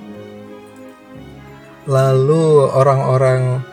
Lalu 1.88 2.68
orang-orang 2.68 3.64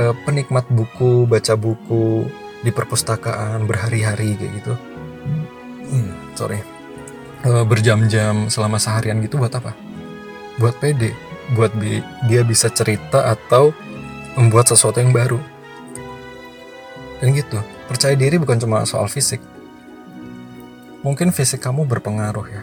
uh, 0.00 0.16
penikmat 0.24 0.64
buku 0.72 1.28
baca 1.28 1.52
buku 1.52 2.24
di 2.64 2.72
perpustakaan 2.72 3.68
berhari-hari 3.68 4.40
kayak 4.40 4.52
gitu. 4.64 4.74
Hmm, 5.92 6.12
sorry. 6.32 6.64
Uh, 7.44 7.68
berjam-jam 7.68 8.48
selama 8.48 8.80
seharian 8.80 9.20
gitu 9.20 9.36
buat 9.36 9.52
apa 9.52 9.87
buat 10.58 10.76
pede 10.78 11.14
buat 11.56 11.72
bi 11.72 12.04
dia 12.28 12.44
bisa 12.44 12.68
cerita 12.68 13.24
atau 13.24 13.72
membuat 14.36 14.68
sesuatu 14.68 15.00
yang 15.00 15.16
baru. 15.16 15.40
Dan 17.18 17.34
gitu 17.34 17.58
percaya 17.88 18.14
diri 18.14 18.36
bukan 18.36 18.60
cuma 18.60 18.84
soal 18.84 19.08
fisik. 19.08 19.40
Mungkin 21.02 21.32
fisik 21.32 21.64
kamu 21.64 21.88
berpengaruh 21.88 22.46
ya 22.46 22.62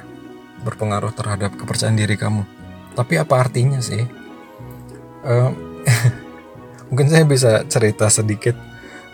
berpengaruh 0.66 1.14
terhadap 1.14 1.54
kepercayaan 1.54 1.94
diri 1.94 2.18
kamu. 2.18 2.42
Tapi 2.98 3.22
apa 3.22 3.38
artinya 3.38 3.78
sih? 3.78 4.02
Uh, 5.22 5.54
mungkin 6.90 7.08
saya 7.12 7.22
bisa 7.22 7.62
cerita 7.70 8.10
sedikit. 8.10 8.58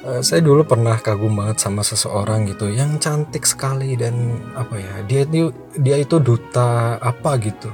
Uh, 0.01 0.23
saya 0.23 0.39
dulu 0.39 0.63
pernah 0.63 0.95
kagum 0.97 1.35
banget 1.35 1.59
sama 1.59 1.83
seseorang 1.83 2.47
gitu 2.49 2.71
yang 2.71 2.97
cantik 2.97 3.45
sekali 3.45 3.93
dan 3.93 4.39
apa 4.57 4.79
ya 4.79 4.93
dia 5.05 5.21
itu 5.29 5.53
dia 5.77 5.97
itu 6.01 6.17
duta 6.17 6.97
apa 6.97 7.37
gitu 7.37 7.69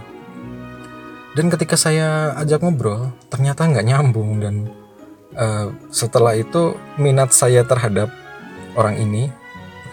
dan 1.37 1.53
ketika 1.53 1.77
saya 1.77 2.33
ajak 2.41 2.65
ngobrol 2.65 3.13
ternyata 3.29 3.69
nggak 3.69 3.85
nyambung 3.85 4.41
dan 4.41 4.73
uh, 5.37 5.69
setelah 5.93 6.33
itu 6.33 6.73
minat 6.97 7.29
saya 7.29 7.61
terhadap 7.61 8.09
orang 8.73 8.97
ini 8.97 9.29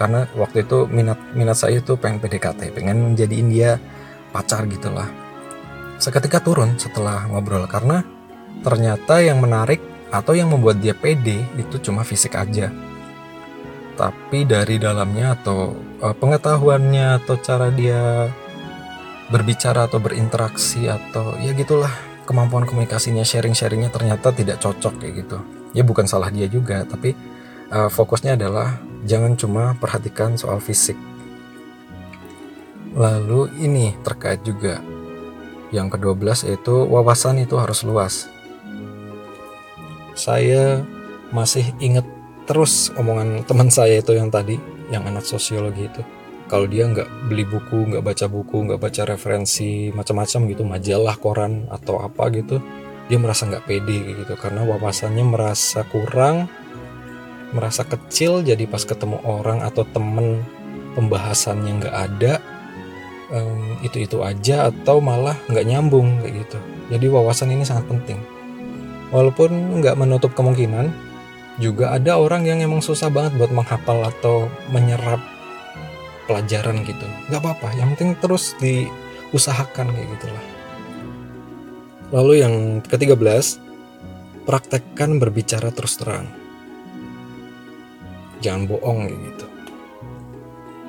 karena 0.01 0.25
waktu 0.41 0.65
itu 0.65 0.89
minat 0.89 1.21
minat 1.37 1.61
saya 1.61 1.85
itu 1.85 2.01
pengen 2.01 2.25
PDKT 2.25 2.73
pengen 2.73 3.13
menjadiin 3.13 3.53
dia 3.53 3.77
pacar 4.33 4.65
gitulah. 4.67 5.07
Seketika 6.01 6.43
turun 6.43 6.75
setelah 6.81 7.29
ngobrol 7.29 7.69
karena 7.71 8.03
ternyata 8.65 9.21
yang 9.21 9.39
menarik 9.39 9.79
atau 10.11 10.35
yang 10.35 10.51
membuat 10.51 10.81
dia 10.81 10.97
pede 10.97 11.45
itu 11.61 11.77
cuma 11.79 12.03
fisik 12.03 12.35
aja. 12.35 12.73
Tapi 13.95 14.43
dari 14.43 14.81
dalamnya 14.81 15.39
atau 15.39 15.71
uh, 16.03 16.17
pengetahuannya 16.19 17.23
atau 17.23 17.39
cara 17.39 17.71
dia 17.71 18.27
berbicara 19.29 19.89
atau 19.89 20.01
berinteraksi 20.01 20.89
atau 20.91 21.37
ya 21.41 21.55
gitulah. 21.57 21.93
Kemampuan 22.25 22.65
komunikasinya 22.65 23.21
sharing-sharingnya 23.21 23.93
ternyata 23.93 24.33
tidak 24.33 24.57
cocok 24.57 24.97
kayak 24.97 25.25
gitu. 25.25 25.39
Ya 25.77 25.85
bukan 25.85 26.09
salah 26.09 26.33
dia 26.33 26.49
juga 26.49 26.81
tapi 26.89 27.13
uh, 27.69 27.93
fokusnya 27.93 28.41
adalah 28.41 28.81
jangan 29.05 29.37
cuma 29.37 29.77
perhatikan 29.77 30.41
soal 30.41 30.57
fisik. 30.57 30.97
Lalu 32.97 33.53
ini 33.61 33.93
terkait 34.01 34.41
juga. 34.41 34.81
Yang 35.69 35.99
ke-12 35.99 36.49
yaitu 36.49 36.75
wawasan 36.87 37.45
itu 37.45 37.61
harus 37.61 37.85
luas. 37.85 38.31
Saya 40.17 40.81
masih 41.35 41.75
inget 41.83 42.07
terus 42.47 42.95
omongan 42.95 43.43
teman 43.45 43.69
saya 43.69 43.99
itu 43.99 44.15
yang 44.15 44.31
tadi 44.31 44.61
yang 44.93 45.03
anak 45.09 45.27
sosiologi 45.27 45.89
itu 45.89 46.05
kalau 46.55 46.71
dia 46.71 46.87
nggak 46.87 47.27
beli 47.27 47.43
buku 47.43 47.91
nggak 47.91 48.07
baca 48.07 48.31
buku 48.31 48.71
nggak 48.71 48.79
baca 48.79 49.03
referensi 49.11 49.91
macam-macam 49.91 50.41
gitu 50.55 50.63
majalah 50.63 51.19
koran 51.19 51.67
atau 51.67 51.99
apa 51.99 52.31
gitu 52.31 52.63
dia 53.11 53.19
merasa 53.19 53.51
nggak 53.51 53.67
pede 53.67 54.23
gitu. 54.23 54.39
Karena 54.39 54.63
wawasannya 54.63 55.27
merasa 55.27 55.83
kurang 55.91 56.47
merasa 57.51 57.83
kecil 57.83 58.47
jadi 58.47 58.71
pas 58.71 58.87
ketemu 58.87 59.19
orang 59.27 59.67
atau 59.67 59.83
temen 59.83 60.47
pembahasannya 60.95 61.83
nggak 61.83 61.97
ada 62.15 62.39
um, 63.35 63.75
itu 63.83 64.07
itu 64.07 64.23
aja 64.23 64.71
atau 64.71 65.03
malah 65.03 65.35
nggak 65.51 65.67
nyambung 65.67 66.23
kayak 66.23 66.47
gitu. 66.47 66.59
Jadi 66.95 67.07
wawasan 67.11 67.51
ini 67.51 67.67
sangat 67.67 67.91
penting. 67.91 68.23
Walaupun 69.11 69.83
nggak 69.83 69.99
menutup 69.99 70.39
kemungkinan, 70.39 70.87
juga 71.59 71.91
ada 71.99 72.15
orang 72.15 72.47
yang 72.47 72.63
emang 72.63 72.79
susah 72.79 73.11
banget 73.11 73.35
buat 73.43 73.51
menghafal 73.51 74.07
atau 74.07 74.47
menyerap 74.71 75.34
pelajaran 76.25 76.85
gitu. 76.85 77.07
Nggak 77.29 77.41
apa-apa, 77.41 77.69
yang 77.77 77.93
penting 77.95 78.17
terus 78.19 78.57
diusahakan 78.61 79.93
kayak 79.93 80.09
gitulah. 80.19 80.45
Lalu 82.13 82.33
yang 82.45 82.55
ke-13, 82.85 83.59
praktekkan 84.45 85.17
berbicara 85.19 85.73
terus 85.73 85.97
terang. 85.97 86.29
Jangan 88.45 88.69
bohong 88.69 89.09
gitu. 89.09 89.47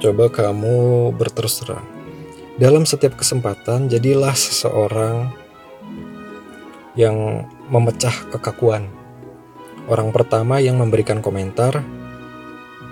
Coba 0.05 0.27
kamu 0.27 1.09
berterus 1.15 1.63
terang. 1.63 1.87
Dalam 2.59 2.83
setiap 2.83 3.15
kesempatan, 3.19 3.87
jadilah 3.87 4.35
seseorang 4.35 5.31
yang 6.95 7.47
memecah 7.67 8.13
kekakuan. 8.31 8.87
Orang 9.87 10.11
pertama 10.11 10.59
yang 10.59 10.79
memberikan 10.79 11.19
komentar, 11.19 11.83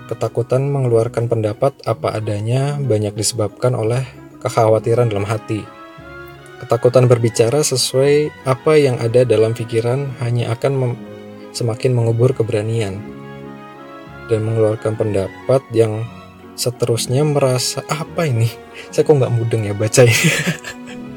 ketakutan 0.04 0.68
mengeluarkan 0.68 1.32
pendapat 1.32 1.72
apa 1.88 2.20
adanya 2.20 2.76
banyak 2.76 3.16
disebabkan 3.16 3.72
oleh 3.72 4.04
kekhawatiran 4.44 5.08
dalam 5.08 5.24
hati. 5.24 5.64
Ketakutan 6.60 7.08
berbicara 7.08 7.64
sesuai 7.64 8.32
apa 8.44 8.76
yang 8.76 9.00
ada 9.00 9.24
dalam 9.24 9.56
pikiran 9.56 10.12
hanya 10.20 10.52
akan 10.52 10.96
semakin 11.52 11.92
mengubur 11.96 12.32
keberanian 12.36 13.00
dan 14.28 14.40
mengeluarkan 14.44 14.96
pendapat 14.96 15.60
yang 15.72 16.04
seterusnya 16.56 17.24
merasa 17.24 17.84
apa 17.88 18.28
ini? 18.28 18.48
Saya 18.92 19.08
kok 19.08 19.16
nggak 19.16 19.34
mudeng 19.34 19.64
ya 19.68 19.74
baca 19.76 20.04
ini. 20.04 20.30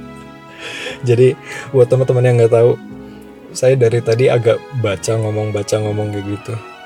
Jadi 1.08 1.38
buat 1.72 1.88
teman-teman 1.92 2.26
yang 2.26 2.36
nggak 2.42 2.56
tahu, 2.58 2.72
saya 3.54 3.78
dari 3.78 4.00
tadi 4.02 4.28
agak 4.28 4.58
baca 4.82 5.14
ngomong 5.16 5.54
baca 5.54 5.76
ngomong 5.78 6.12
kayak 6.12 6.26
gitu 6.34 6.77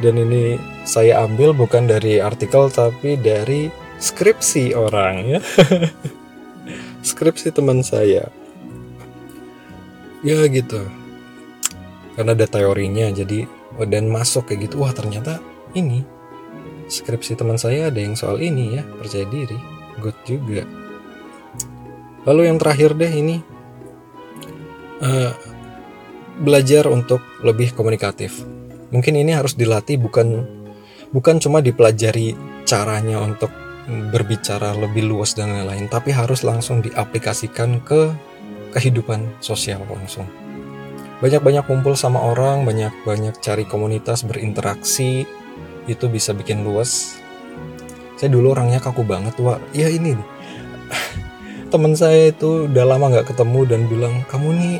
dan 0.00 0.16
ini 0.16 0.56
saya 0.88 1.26
ambil 1.26 1.52
bukan 1.52 1.84
dari 1.84 2.22
artikel 2.22 2.72
tapi 2.72 3.20
dari 3.20 3.68
skripsi 4.00 4.72
orang 4.72 5.14
ya. 5.36 5.40
Skripsi 7.08 7.50
teman 7.50 7.82
saya. 7.82 8.30
Ya 10.22 10.38
gitu. 10.46 10.86
Karena 12.14 12.34
ada 12.34 12.46
teorinya 12.46 13.10
jadi 13.10 13.46
oh, 13.74 13.86
dan 13.86 14.06
masuk 14.06 14.50
kayak 14.50 14.70
gitu. 14.70 14.86
Wah 14.86 14.94
ternyata 14.94 15.42
ini 15.74 16.06
skripsi 16.86 17.34
teman 17.34 17.58
saya 17.58 17.90
ada 17.90 17.98
yang 17.98 18.14
soal 18.14 18.38
ini 18.38 18.78
ya. 18.78 18.82
Percaya 18.86 19.26
diri. 19.26 19.58
Good 19.98 20.18
juga. 20.24 20.62
Lalu 22.22 22.54
yang 22.54 22.58
terakhir 22.62 22.94
deh 22.94 23.12
ini. 23.12 23.36
Uh, 25.02 25.34
belajar 26.38 26.86
untuk 26.86 27.18
lebih 27.42 27.74
komunikatif. 27.74 28.46
Mungkin 28.92 29.16
ini 29.16 29.32
harus 29.32 29.56
dilatih 29.56 29.96
bukan 29.98 30.44
bukan 31.10 31.40
cuma 31.40 31.64
dipelajari 31.64 32.36
caranya 32.68 33.24
untuk 33.24 33.48
berbicara 33.88 34.76
lebih 34.78 35.08
luas 35.08 35.34
dan 35.34 35.50
lain-lain, 35.50 35.90
tapi 35.90 36.14
harus 36.14 36.46
langsung 36.46 36.84
diaplikasikan 36.84 37.82
ke 37.82 38.14
kehidupan 38.76 39.42
sosial 39.42 39.82
langsung. 39.90 40.28
Banyak-banyak 41.18 41.66
kumpul 41.66 41.94
sama 41.98 42.22
orang, 42.22 42.62
banyak-banyak 42.62 43.38
cari 43.42 43.66
komunitas, 43.66 44.22
berinteraksi, 44.26 45.26
itu 45.86 46.04
bisa 46.06 46.30
bikin 46.34 46.62
luas. 46.62 47.18
Saya 48.18 48.30
dulu 48.30 48.54
orangnya 48.54 48.78
kaku 48.78 49.02
banget, 49.02 49.34
wah, 49.42 49.58
ya 49.74 49.90
ini 49.90 50.14
teman 51.72 51.96
saya 51.96 52.30
itu 52.30 52.68
udah 52.68 52.84
lama 52.84 53.08
nggak 53.08 53.32
ketemu 53.34 53.60
dan 53.64 53.80
bilang 53.88 54.14
kamu 54.28 54.48
nih 54.60 54.76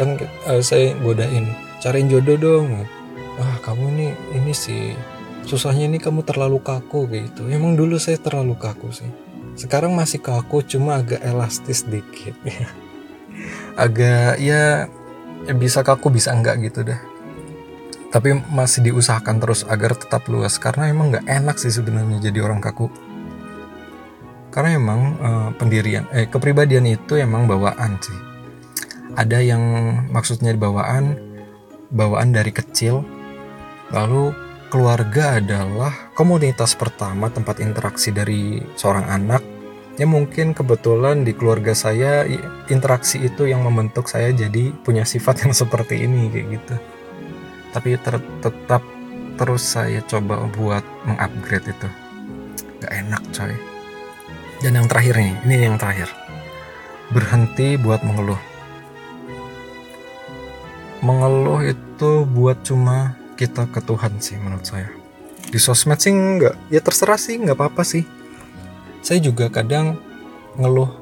kan 0.00 0.16
uh, 0.48 0.64
saya 0.64 0.96
godain 1.04 1.44
cariin 1.84 2.08
jodoh 2.08 2.40
dong 2.40 2.88
wah 3.38 3.56
kamu 3.64 3.84
ini 3.96 4.08
ini 4.36 4.52
sih 4.52 4.96
susahnya 5.46 5.88
ini 5.88 5.98
kamu 6.02 6.26
terlalu 6.26 6.58
kaku 6.60 7.08
gitu. 7.10 7.48
Emang 7.48 7.78
dulu 7.78 7.96
saya 7.96 8.18
terlalu 8.18 8.58
kaku 8.58 8.92
sih. 8.92 9.10
Sekarang 9.54 9.92
masih 9.92 10.20
kaku 10.20 10.64
cuma 10.64 11.00
agak 11.00 11.20
elastis 11.20 11.84
dikit. 11.84 12.36
Agak 13.72 14.36
ya, 14.36 14.86
ya 15.48 15.54
bisa 15.56 15.80
kaku 15.80 16.12
bisa 16.12 16.36
enggak 16.36 16.60
gitu 16.60 16.84
dah 16.84 17.00
tapi 18.12 18.36
masih 18.52 18.92
diusahakan 18.92 19.40
terus 19.40 19.64
agar 19.64 19.96
tetap 19.96 20.28
luas 20.28 20.60
karena 20.60 20.92
emang 20.92 21.16
nggak 21.16 21.24
enak 21.24 21.56
sih 21.56 21.72
sebenarnya 21.72 22.28
jadi 22.28 22.44
orang 22.44 22.60
kaku. 22.60 22.92
Karena 24.52 24.76
emang 24.76 25.00
uh, 25.16 25.50
pendirian 25.56 26.04
eh 26.12 26.28
kepribadian 26.28 26.84
itu 26.84 27.16
emang 27.16 27.48
bawaan 27.48 27.96
sih. 28.04 28.20
Ada 29.16 29.40
yang 29.40 29.64
maksudnya 30.12 30.52
bawaan 30.52 31.16
bawaan 31.88 32.36
dari 32.36 32.52
kecil 32.52 33.00
lalu 33.92 34.32
keluarga 34.72 35.36
adalah 35.36 35.92
komunitas 36.16 36.72
pertama 36.72 37.28
tempat 37.28 37.60
interaksi 37.60 38.08
dari 38.08 38.64
seorang 38.74 39.04
anak. 39.04 39.44
Ya 40.00 40.08
mungkin 40.08 40.56
kebetulan 40.56 41.28
di 41.28 41.36
keluarga 41.36 41.76
saya 41.76 42.24
interaksi 42.72 43.20
itu 43.20 43.44
yang 43.44 43.60
membentuk 43.60 44.08
saya 44.08 44.32
jadi 44.32 44.72
punya 44.80 45.04
sifat 45.04 45.44
yang 45.44 45.52
seperti 45.52 46.08
ini 46.08 46.32
kayak 46.32 46.46
gitu. 46.56 46.74
Tapi 47.76 48.00
ter 48.00 48.16
tetap 48.40 48.80
terus 49.36 49.60
saya 49.60 50.00
coba 50.08 50.48
buat 50.56 50.80
mengupgrade 51.04 51.68
itu. 51.68 51.88
Gak 52.80 52.92
enak 53.04 53.22
coy. 53.36 53.52
Dan 54.64 54.80
yang 54.80 54.88
terakhir 54.88 55.20
nih 55.20 55.36
ini 55.44 55.54
yang 55.68 55.76
terakhir. 55.76 56.08
Berhenti 57.12 57.76
buat 57.76 58.00
mengeluh. 58.00 58.40
Mengeluh 61.04 61.60
itu 61.68 62.24
buat 62.24 62.64
cuma 62.64 63.20
kita 63.42 63.66
ke 63.66 63.82
Tuhan 63.82 64.22
sih 64.22 64.38
menurut 64.38 64.62
saya. 64.62 64.86
Di 65.50 65.58
sosmed 65.58 65.98
sih 65.98 66.14
nggak 66.14 66.70
ya 66.70 66.78
terserah 66.78 67.18
sih 67.18 67.42
nggak 67.42 67.58
apa-apa 67.58 67.82
sih. 67.82 68.06
Saya 69.02 69.18
juga 69.18 69.50
kadang 69.50 69.98
ngeluh 70.54 70.94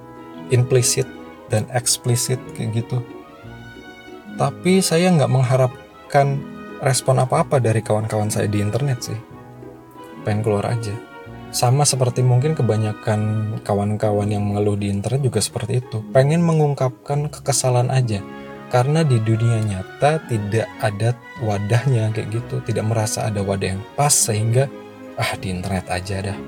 implisit 0.48 1.04
dan 1.52 1.68
eksplisit 1.76 2.40
kayak 2.56 2.80
gitu. 2.80 3.04
Tapi 4.40 4.80
saya 4.80 5.12
nggak 5.12 5.28
mengharapkan 5.28 6.40
respon 6.80 7.20
apa-apa 7.20 7.60
dari 7.60 7.84
kawan-kawan 7.84 8.32
saya 8.32 8.48
di 8.48 8.64
internet 8.64 9.12
sih. 9.12 9.20
Pengen 10.24 10.40
keluar 10.40 10.64
aja. 10.72 10.96
Sama 11.52 11.84
seperti 11.84 12.24
mungkin 12.24 12.56
kebanyakan 12.56 13.20
kawan-kawan 13.66 14.32
yang 14.32 14.48
mengeluh 14.48 14.80
di 14.80 14.88
internet 14.88 15.20
juga 15.20 15.44
seperti 15.44 15.84
itu. 15.84 16.00
Pengen 16.14 16.40
mengungkapkan 16.40 17.28
kekesalan 17.28 17.92
aja. 17.92 18.24
Karena 18.70 19.02
di 19.02 19.18
dunia 19.18 19.58
nyata 19.58 20.22
tidak 20.30 20.70
ada 20.78 21.10
wadahnya 21.42 22.12
kayak 22.12 22.28
gitu. 22.32 22.60
Tidak 22.64 22.84
merasa 22.84 23.28
ada 23.28 23.40
wadah 23.40 23.76
yang 23.76 23.82
pas 23.96 24.12
sehingga 24.12 24.68
ah 25.16 25.32
di 25.36 25.52
internet 25.52 25.88
aja 25.88 26.32
dah. 26.32 26.38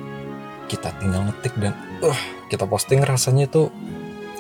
Kita 0.68 0.92
tinggal 1.00 1.28
ngetik 1.28 1.54
dan 1.60 1.74
uh 2.04 2.20
kita 2.48 2.68
posting 2.68 3.00
rasanya 3.00 3.48
tuh 3.48 3.72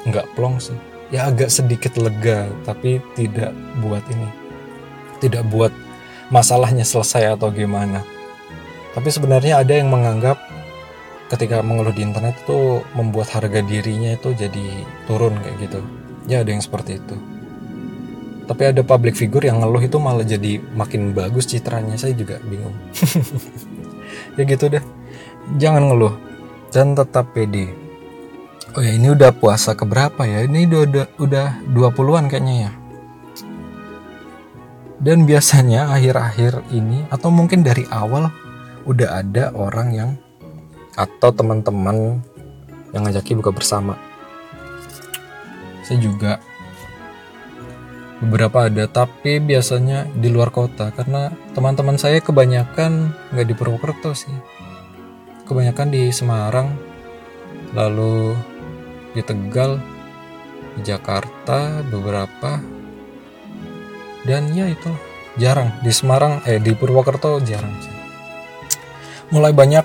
nggak 0.04 0.36
plong 0.36 0.60
sih. 0.60 0.76
Ya 1.12 1.28
agak 1.28 1.52
sedikit 1.52 1.96
lega 2.00 2.48
tapi 2.64 3.00
tidak 3.16 3.52
buat 3.84 4.04
ini 4.08 4.28
tidak 5.22 5.46
buat 5.52 5.70
masalahnya 6.34 6.82
selesai 6.82 7.38
atau 7.38 7.54
gimana. 7.54 8.02
Tapi 8.92 9.08
sebenarnya 9.08 9.62
ada 9.62 9.72
yang 9.72 9.88
menganggap 9.88 10.36
ketika 11.30 11.64
mengeluh 11.64 11.94
di 11.94 12.04
internet 12.04 12.36
itu 12.44 12.82
membuat 12.92 13.32
harga 13.32 13.64
dirinya 13.64 14.12
itu 14.12 14.34
jadi 14.34 14.84
turun 15.06 15.38
kayak 15.40 15.56
gitu. 15.68 15.80
Ya 16.26 16.42
ada 16.42 16.50
yang 16.50 16.60
seperti 16.60 16.98
itu 16.98 17.31
tapi 18.52 18.68
ada 18.68 18.84
public 18.84 19.16
figure 19.16 19.48
yang 19.48 19.64
ngeluh 19.64 19.80
itu 19.80 19.96
malah 19.96 20.28
jadi 20.28 20.60
makin 20.76 21.16
bagus 21.16 21.48
citranya. 21.48 21.96
Saya 21.96 22.12
juga 22.12 22.36
bingung. 22.44 22.76
Ya 24.36 24.48
gitu 24.48 24.68
deh. 24.68 24.84
Jangan 25.60 25.92
ngeluh 25.92 26.16
dan 26.72 26.96
tetap 26.96 27.32
pede. 27.32 27.72
Oh 28.72 28.80
ya 28.80 28.96
ini 28.96 29.12
udah 29.12 29.32
puasa 29.32 29.76
keberapa 29.76 30.24
ya? 30.24 30.44
Ini 30.44 30.68
udah 30.68 30.84
udah, 30.88 31.06
udah 31.20 31.48
20-an 31.68 32.28
kayaknya 32.32 32.54
ya. 32.68 32.70
Dan 35.00 35.28
biasanya 35.28 35.92
akhir-akhir 35.92 36.64
ini 36.72 37.04
atau 37.12 37.28
mungkin 37.28 37.60
dari 37.60 37.84
awal 37.92 38.32
udah 38.88 39.20
ada 39.20 39.52
orang 39.52 39.88
yang 39.92 40.10
atau 40.96 41.32
teman-teman 41.32 42.20
yang 42.92 43.04
ngajaki 43.08 43.36
buka 43.36 43.52
bersama. 43.52 43.96
Saya 45.84 45.98
juga 46.00 46.40
beberapa 48.22 48.70
ada 48.70 48.86
tapi 48.86 49.42
biasanya 49.42 50.06
di 50.14 50.30
luar 50.30 50.54
kota 50.54 50.94
karena 50.94 51.34
teman-teman 51.58 51.98
saya 51.98 52.22
kebanyakan 52.22 53.10
nggak 53.34 53.46
di 53.50 53.54
Purwokerto 53.58 54.14
sih. 54.14 54.30
Kebanyakan 55.42 55.90
di 55.90 56.06
Semarang 56.14 56.78
lalu 57.74 58.38
di 59.10 59.26
Tegal 59.26 59.82
di 60.78 60.86
Jakarta 60.86 61.82
beberapa 61.82 62.62
dan 64.22 64.54
ya 64.54 64.70
itu 64.70 64.94
jarang. 65.34 65.74
Di 65.82 65.90
Semarang 65.90 66.46
eh 66.46 66.62
di 66.62 66.70
Purwokerto 66.78 67.42
jarang 67.42 67.74
sih. 67.82 67.96
Mulai 69.34 69.50
banyak 69.50 69.82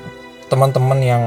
teman-teman 0.54 1.00
yang 1.02 1.24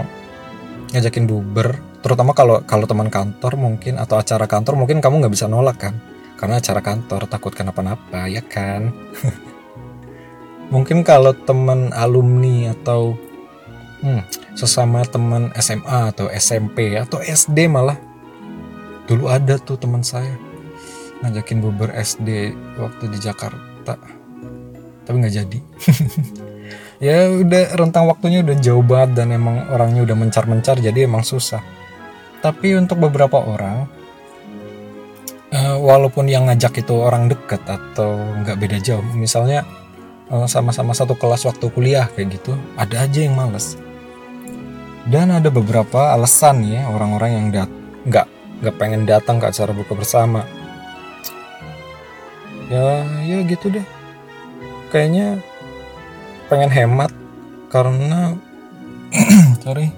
ngajakin 0.95 1.27
buber 1.27 1.75
terutama 2.01 2.33
kalau 2.33 2.63
kalau 2.65 2.89
teman 2.89 3.13
kantor 3.13 3.61
mungkin 3.61 4.01
atau 4.01 4.17
acara 4.17 4.49
kantor 4.49 4.79
mungkin 4.79 5.05
kamu 5.05 5.21
nggak 5.21 5.35
bisa 5.37 5.47
nolak 5.47 5.77
kan 5.77 5.95
karena 6.41 6.57
acara 6.57 6.81
kantor 6.81 7.29
takut 7.29 7.53
kenapa-napa 7.53 8.25
ya 8.25 8.41
kan? 8.41 8.97
Mungkin 10.73 11.05
kalau 11.05 11.37
teman 11.37 11.93
alumni 11.93 12.73
atau 12.73 13.13
hmm, 14.01 14.57
sesama 14.57 15.05
teman 15.05 15.53
SMA 15.61 16.17
atau 16.17 16.33
SMP 16.33 16.97
atau 16.97 17.21
SD 17.21 17.69
malah. 17.69 18.01
Dulu 19.05 19.29
ada 19.29 19.61
tuh 19.61 19.77
teman 19.77 20.01
saya 20.01 20.33
ngajakin 21.21 21.61
buber 21.61 21.93
SD 21.93 22.57
waktu 22.81 23.05
di 23.13 23.19
Jakarta. 23.21 24.01
Tapi 25.05 25.15
nggak 25.21 25.37
jadi. 25.37 25.59
Ya 27.01 27.33
udah 27.33 27.81
rentang 27.81 28.13
waktunya 28.13 28.45
udah 28.45 28.61
jauh 28.61 28.85
banget 28.85 29.17
dan 29.25 29.33
emang 29.33 29.73
orangnya 29.73 30.05
udah 30.05 30.17
mencar-mencar 30.21 30.85
jadi 30.85 31.09
emang 31.09 31.25
susah. 31.25 31.65
Tapi 32.45 32.77
untuk 32.77 33.01
beberapa 33.01 33.41
orang 33.41 33.89
uh, 35.55 35.77
walaupun 35.79 36.31
yang 36.31 36.47
ngajak 36.49 36.83
itu 36.83 36.95
orang 36.95 37.31
deket 37.31 37.63
atau 37.67 38.19
nggak 38.43 38.57
beda 38.59 38.79
jauh 38.81 39.05
misalnya 39.15 39.67
eh, 40.31 40.47
sama-sama 40.47 40.95
satu 40.95 41.19
kelas 41.19 41.47
waktu 41.47 41.67
kuliah 41.75 42.07
kayak 42.15 42.41
gitu 42.41 42.55
ada 42.79 43.07
aja 43.07 43.21
yang 43.27 43.35
males. 43.35 43.79
Dan 45.11 45.33
ada 45.33 45.49
beberapa 45.51 46.13
alasan 46.15 46.63
ya 46.63 46.87
orang-orang 46.87 47.31
yang 47.35 47.47
dat 47.51 47.71
nggak 48.07 48.27
nggak 48.63 48.77
pengen 48.77 49.03
datang 49.09 49.43
ke 49.43 49.51
acara 49.51 49.73
buka 49.75 49.93
bersama. 49.97 50.47
Ya 52.71 53.03
ya 53.27 53.43
gitu 53.43 53.73
deh. 53.73 53.87
Kayaknya 54.95 55.43
pengen 56.47 56.71
hemat 56.71 57.11
karena 57.73 58.39
sorry. 59.65 59.91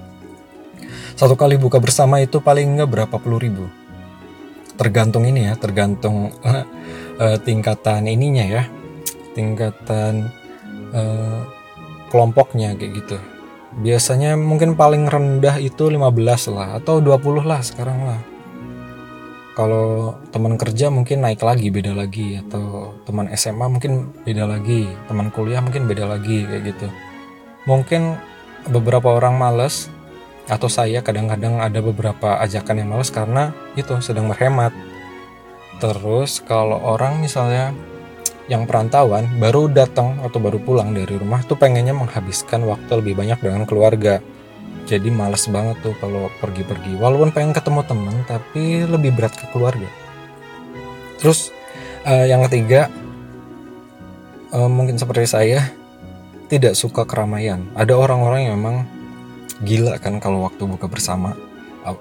Satu 1.13 1.37
kali 1.37 1.61
buka 1.61 1.77
bersama 1.77 2.25
itu 2.25 2.41
paling 2.41 2.81
nggak 2.81 2.89
berapa 2.89 3.17
puluh 3.21 3.37
ribu 3.37 3.82
tergantung 4.77 5.29
ini 5.29 5.49
ya 5.49 5.55
tergantung 5.59 6.33
uh, 6.43 7.39
tingkatan 7.43 8.09
ininya 8.09 8.45
ya. 8.45 8.63
Tingkatan 9.33 10.29
uh, 10.93 11.41
kelompoknya 12.13 12.77
kayak 12.77 12.93
gitu. 13.05 13.17
Biasanya 13.73 14.37
mungkin 14.37 14.77
paling 14.77 15.09
rendah 15.09 15.57
itu 15.57 15.89
15 15.89 16.53
lah 16.53 16.77
atau 16.77 17.01
20 17.01 17.49
lah 17.49 17.61
sekarang 17.65 18.05
lah. 18.05 18.21
Kalau 19.53 20.17
teman 20.33 20.57
kerja 20.57 20.89
mungkin 20.89 21.25
naik 21.25 21.41
lagi 21.41 21.73
beda 21.73 21.97
lagi. 21.97 22.37
Atau 22.41 22.97
teman 23.09 23.33
SMA 23.33 23.69
mungkin 23.73 24.13
beda 24.29 24.45
lagi. 24.45 24.89
Teman 25.09 25.33
kuliah 25.33 25.65
mungkin 25.65 25.89
beda 25.89 26.05
lagi 26.05 26.45
kayak 26.45 26.77
gitu. 26.77 26.89
Mungkin 27.65 28.21
beberapa 28.69 29.17
orang 29.17 29.41
males 29.41 29.89
atau 30.51 30.67
saya 30.67 31.05
kadang-kadang 31.05 31.63
ada 31.63 31.79
beberapa 31.79 32.39
ajakan 32.43 32.83
yang 32.83 32.89
males 32.91 33.15
karena 33.15 33.55
itu 33.79 33.95
sedang 34.03 34.27
berhemat. 34.27 34.75
Terus 35.79 36.43
kalau 36.43 36.79
orang 36.83 37.23
misalnya 37.23 37.75
yang 38.51 38.67
perantauan 38.67 39.27
baru 39.39 39.71
datang 39.71 40.19
atau 40.23 40.43
baru 40.43 40.59
pulang 40.59 40.91
dari 40.91 41.15
rumah 41.15 41.47
tuh 41.47 41.55
pengennya 41.55 41.95
menghabiskan 41.95 42.67
waktu 42.67 42.99
lebih 42.99 43.15
banyak 43.19 43.39
dengan 43.39 43.63
keluarga. 43.67 44.19
Jadi 44.83 45.15
males 45.15 45.47
banget 45.47 45.79
tuh 45.81 45.95
kalau 46.03 46.27
pergi-pergi. 46.43 46.99
Walaupun 46.99 47.31
pengen 47.31 47.55
ketemu 47.55 47.81
temen 47.87 48.17
tapi 48.27 48.83
lebih 48.83 49.15
berat 49.15 49.35
ke 49.39 49.47
keluarga. 49.55 49.87
Terus 51.23 51.55
uh, 52.03 52.27
yang 52.27 52.43
ketiga 52.51 52.91
uh, 54.51 54.67
mungkin 54.67 54.99
seperti 54.99 55.31
saya 55.31 55.71
tidak 56.51 56.75
suka 56.75 57.07
keramaian. 57.07 57.63
Ada 57.79 57.95
orang-orang 57.95 58.51
yang 58.51 58.59
memang 58.59 58.85
gila 59.61 60.01
kan 60.01 60.17
kalau 60.23 60.49
waktu 60.49 60.65
buka 60.65 60.89
bersama. 60.89 61.37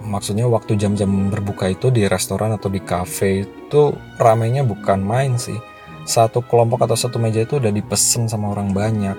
Maksudnya 0.06 0.45
waktu 0.45 0.78
jam-jam 0.78 1.10
berbuka 1.34 1.74
itu 1.74 1.89
di 1.89 2.06
restoran 2.06 2.54
atau 2.54 2.70
di 2.70 2.80
cafe 2.86 3.43
itu 3.43 3.91
ramainya 4.22 4.62
bukan 4.62 5.02
main 5.02 5.36
sih. 5.41 5.58
Satu 6.06 6.45
kelompok 6.45 6.86
atau 6.86 6.93
satu 6.93 7.18
meja 7.18 7.41
itu 7.41 7.58
udah 7.58 7.74
dipesen 7.74 8.30
sama 8.30 8.54
orang 8.54 8.72
banyak. 8.72 9.18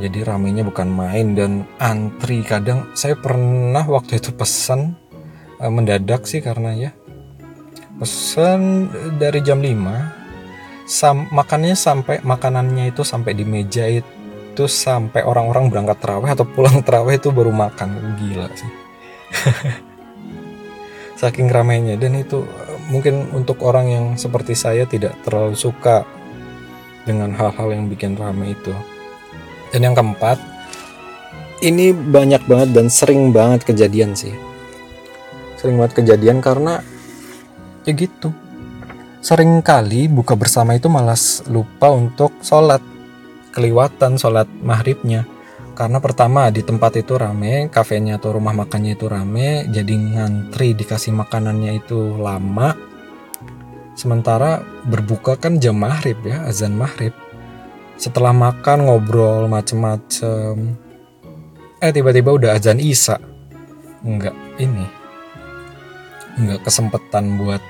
Jadi 0.00 0.24
ramainya 0.24 0.64
bukan 0.64 0.88
main 0.88 1.36
dan 1.36 1.68
antri 1.76 2.40
kadang. 2.40 2.88
Saya 2.96 3.20
pernah 3.20 3.84
waktu 3.84 4.16
itu 4.16 4.32
pesan 4.32 4.96
uh, 5.60 5.72
mendadak 5.72 6.24
sih 6.24 6.40
karena 6.40 6.72
ya. 6.72 6.90
Pesan 8.00 8.88
dari 9.18 9.42
jam 9.44 9.60
5 9.60 10.18
sam 10.88 11.28
makannya 11.28 11.76
sampai 11.76 12.24
makanannya 12.24 12.88
itu 12.88 13.04
sampai 13.04 13.36
di 13.36 13.44
meja 13.44 13.84
itu 13.84 14.17
itu 14.58 14.66
sampai 14.66 15.22
orang-orang 15.22 15.70
berangkat 15.70 16.02
terawih 16.02 16.34
atau 16.34 16.42
pulang 16.42 16.82
terawih 16.82 17.14
itu 17.14 17.30
baru 17.30 17.54
makan. 17.54 18.18
Gila 18.18 18.50
sih. 18.58 18.72
Saking 21.22 21.46
ramainya. 21.46 21.94
Dan 21.94 22.18
itu 22.18 22.42
mungkin 22.90 23.30
untuk 23.38 23.62
orang 23.62 23.86
yang 23.86 24.06
seperti 24.18 24.58
saya 24.58 24.82
tidak 24.82 25.14
terlalu 25.22 25.54
suka 25.54 26.02
dengan 27.06 27.38
hal-hal 27.38 27.70
yang 27.70 27.86
bikin 27.86 28.18
rame 28.18 28.50
itu. 28.50 28.74
Dan 29.70 29.86
yang 29.86 29.94
keempat 29.94 30.42
ini 31.62 31.94
banyak 31.94 32.42
banget 32.50 32.74
dan 32.74 32.90
sering 32.90 33.30
banget 33.30 33.62
kejadian 33.62 34.18
sih. 34.18 34.34
Sering 35.54 35.78
banget 35.78 36.02
kejadian 36.02 36.42
karena 36.42 36.82
ya 37.86 37.94
gitu. 37.94 38.34
Sering 39.22 39.62
kali 39.62 40.10
buka 40.10 40.34
bersama 40.34 40.74
itu 40.74 40.90
malas 40.90 41.46
lupa 41.46 41.94
untuk 41.94 42.34
sholat 42.42 42.97
keliwatan 43.58 44.14
sholat 44.14 44.46
maghribnya. 44.62 45.26
Karena 45.74 45.98
pertama 45.98 46.50
di 46.54 46.62
tempat 46.62 46.94
itu 46.94 47.18
rame 47.18 47.66
kafenya 47.70 48.22
atau 48.22 48.38
rumah 48.38 48.54
makannya 48.54 48.94
itu 48.94 49.06
rame 49.10 49.66
jadi 49.66 49.94
ngantri 49.94 50.78
dikasih 50.78 51.10
makanannya 51.14 51.82
itu 51.82 52.18
lama. 52.18 52.78
Sementara 53.98 54.62
berbuka 54.86 55.34
kan 55.34 55.58
jam 55.58 55.74
maghrib 55.78 56.18
ya 56.22 56.46
azan 56.46 56.78
maghrib. 56.78 57.10
Setelah 57.98 58.30
makan 58.30 58.86
ngobrol 58.86 59.50
macem-macem. 59.50 60.78
Eh 61.82 61.90
tiba-tiba 61.90 62.30
udah 62.30 62.50
azan 62.54 62.78
isya. 62.78 63.18
Enggak 64.06 64.34
ini 64.62 64.86
enggak 66.38 66.62
kesempatan 66.62 67.38
buat 67.38 67.62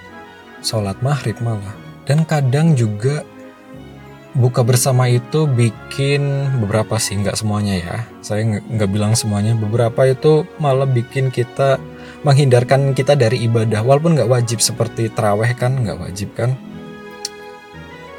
sholat 0.61 1.01
maghrib 1.01 1.37
malah. 1.41 1.77
Dan 2.05 2.25
kadang 2.25 2.73
juga 2.73 3.25
buka 4.37 4.61
bersama 4.61 5.09
itu 5.09 5.49
bikin 5.49 6.53
beberapa 6.61 7.01
sih 7.01 7.17
nggak 7.17 7.39
semuanya 7.39 7.75
ya. 7.81 7.97
Saya 8.21 8.45
nggak 8.45 8.91
bilang 8.91 9.17
semuanya. 9.17 9.57
Beberapa 9.57 10.05
itu 10.05 10.45
malah 10.61 10.85
bikin 10.85 11.33
kita 11.33 11.81
menghindarkan 12.27 12.93
kita 12.93 13.17
dari 13.17 13.41
ibadah. 13.49 13.81
Walaupun 13.81 14.19
nggak 14.19 14.29
wajib 14.29 14.61
seperti 14.61 15.09
teraweh 15.09 15.53
kan 15.57 15.81
nggak 15.81 15.99
wajib 15.99 16.35
kan. 16.37 16.53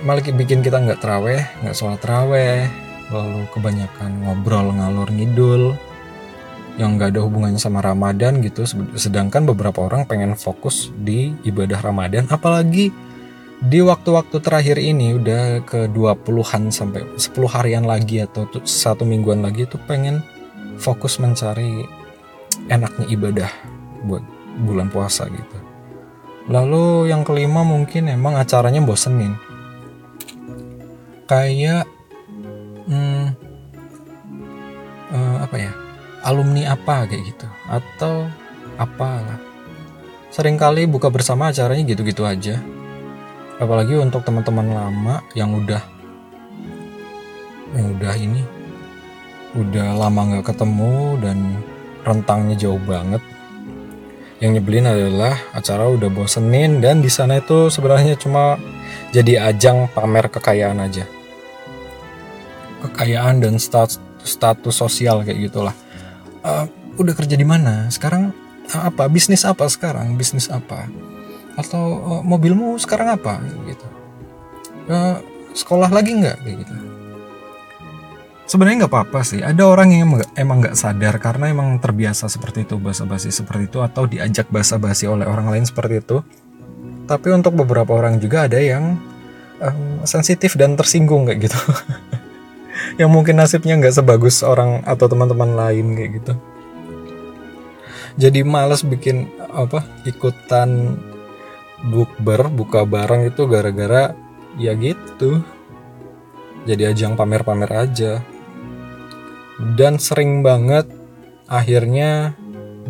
Malah 0.02 0.24
bikin 0.24 0.64
kita 0.64 0.80
nggak 0.80 1.04
teraweh 1.04 1.44
nggak 1.62 1.76
sholat 1.76 2.00
teraweh 2.00 2.66
lalu 3.10 3.42
kebanyakan 3.54 4.26
ngobrol 4.26 4.74
ngalur 4.74 5.10
ngidul. 5.14 5.64
Yang 6.80 6.90
nggak 6.96 7.10
ada 7.12 7.22
hubungannya 7.28 7.60
sama 7.60 7.84
Ramadan 7.84 8.40
gitu. 8.40 8.64
Sedangkan 8.96 9.44
beberapa 9.44 9.84
orang 9.84 10.08
pengen 10.08 10.40
fokus 10.40 10.96
di 10.96 11.36
ibadah 11.44 11.84
Ramadan. 11.84 12.32
Apalagi 12.32 13.09
di 13.60 13.84
waktu-waktu 13.84 14.40
terakhir 14.40 14.80
ini 14.80 15.20
udah 15.20 15.68
ke 15.68 15.92
20-an 15.92 16.72
sampai 16.72 17.04
10 17.20 17.36
harian 17.52 17.84
lagi 17.84 18.24
atau 18.24 18.48
satu 18.64 19.04
mingguan 19.04 19.44
lagi 19.44 19.68
itu 19.68 19.76
pengen 19.84 20.24
fokus 20.80 21.20
mencari 21.20 21.84
enaknya 22.72 23.06
ibadah 23.12 23.52
buat 24.08 24.24
bulan 24.64 24.88
puasa 24.88 25.28
gitu. 25.28 25.58
Lalu 26.48 27.12
yang 27.12 27.28
kelima 27.28 27.68
mungkin 27.68 28.08
emang 28.08 28.40
acaranya 28.40 28.80
bosenin. 28.80 29.36
Kayak 31.28 31.84
hmm, 32.88 33.28
uh, 35.12 35.38
apa 35.44 35.56
ya? 35.60 35.76
Alumni 36.24 36.64
apa 36.64 37.12
kayak 37.12 37.24
gitu 37.28 37.48
atau 37.68 38.24
apalah. 38.80 39.40
Seringkali 40.32 40.88
buka 40.88 41.12
bersama 41.12 41.52
acaranya 41.52 41.84
gitu-gitu 41.84 42.24
aja 42.24 42.79
apalagi 43.60 44.00
untuk 44.00 44.24
teman-teman 44.24 44.72
lama 44.72 45.16
yang 45.36 45.52
udah 45.52 45.84
yang 47.76 47.86
udah 48.00 48.14
ini 48.16 48.42
udah 49.54 50.00
lama 50.00 50.20
nggak 50.34 50.56
ketemu 50.56 51.20
dan 51.20 51.38
rentangnya 52.08 52.56
jauh 52.56 52.82
banget. 52.82 53.22
Yang 54.40 54.52
nyebelin 54.56 54.88
adalah 54.88 55.36
acara 55.52 55.92
udah 55.92 56.08
bosenin 56.08 56.80
dan 56.80 57.04
di 57.04 57.12
sana 57.12 57.44
itu 57.44 57.68
sebenarnya 57.68 58.16
cuma 58.16 58.56
jadi 59.12 59.52
ajang 59.52 59.92
pamer 59.92 60.32
kekayaan 60.32 60.80
aja. 60.80 61.04
Kekayaan 62.88 63.44
dan 63.44 63.60
status 63.60 64.00
status 64.24 64.72
sosial 64.80 65.28
kayak 65.28 65.52
gitulah. 65.52 65.76
Uh, 66.40 66.64
udah 66.96 67.12
kerja 67.12 67.36
di 67.36 67.44
mana? 67.44 67.92
Sekarang 67.92 68.32
apa? 68.72 69.12
Bisnis 69.12 69.44
apa 69.44 69.68
sekarang? 69.68 70.16
Bisnis 70.16 70.48
apa 70.48 70.88
atau 71.58 72.20
uh, 72.20 72.22
mobilmu 72.22 72.78
sekarang 72.82 73.16
apa? 73.16 73.42
Gitu. 73.66 73.86
Uh, 74.90 75.18
sekolah 75.54 75.90
lagi 75.90 76.18
nggak? 76.18 76.38
Gitu. 76.46 76.74
Sebenarnya 78.50 78.86
nggak 78.86 78.94
apa-apa 78.94 79.22
sih. 79.22 79.46
Ada 79.46 79.62
orang 79.62 79.94
yang 79.94 80.10
emang 80.34 80.66
nggak 80.66 80.74
sadar 80.74 81.22
karena 81.22 81.54
emang 81.54 81.78
terbiasa 81.78 82.26
seperti 82.26 82.66
itu 82.66 82.82
basa-basi 82.82 83.30
seperti 83.30 83.70
itu 83.70 83.80
atau 83.86 84.10
diajak 84.10 84.50
basa-basi 84.50 85.06
oleh 85.06 85.30
orang 85.30 85.54
lain 85.54 85.66
seperti 85.70 86.02
itu. 86.02 86.26
Tapi 87.06 87.30
untuk 87.30 87.54
beberapa 87.54 87.94
orang 87.94 88.18
juga 88.18 88.50
ada 88.50 88.58
yang 88.58 88.98
um, 89.62 90.02
sensitif 90.02 90.58
dan 90.58 90.74
tersinggung 90.74 91.30
kayak 91.30 91.50
gitu. 91.50 91.60
Yang 93.00 93.12
mungkin 93.12 93.36
nasibnya 93.38 93.76
nggak 93.76 94.02
sebagus 94.02 94.42
orang 94.42 94.82
atau 94.88 95.06
teman-teman 95.06 95.54
lain 95.54 95.94
kayak 95.94 96.12
gitu. 96.24 96.34
Jadi 98.20 98.44
males 98.44 98.84
bikin 98.84 99.32
apa 99.52 99.86
ikutan 100.04 101.00
bukber 101.88 102.52
buka 102.52 102.84
barang 102.84 103.32
itu 103.32 103.48
gara-gara 103.48 104.12
ya 104.60 104.76
gitu. 104.76 105.40
Jadi 106.68 106.84
ajang 106.84 107.16
pamer-pamer 107.16 107.72
aja. 107.72 108.20
Dan 109.60 110.00
sering 110.00 110.44
banget 110.44 110.88
akhirnya 111.48 112.36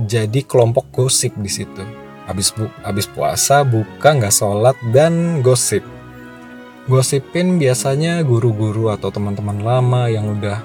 jadi 0.05 0.41
kelompok 0.45 0.89
gosip 0.93 1.33
di 1.37 1.49
situ. 1.49 1.81
Habis 2.29 2.53
bu 2.53 2.69
habis 2.85 3.09
puasa 3.09 3.65
buka 3.65 4.13
nggak 4.13 4.33
sholat 4.33 4.77
dan 4.93 5.41
gosip. 5.41 5.81
Gosipin 6.89 7.61
biasanya 7.61 8.21
guru-guru 8.25 8.89
atau 8.89 9.13
teman-teman 9.13 9.61
lama 9.61 10.09
yang 10.09 10.37
udah 10.37 10.61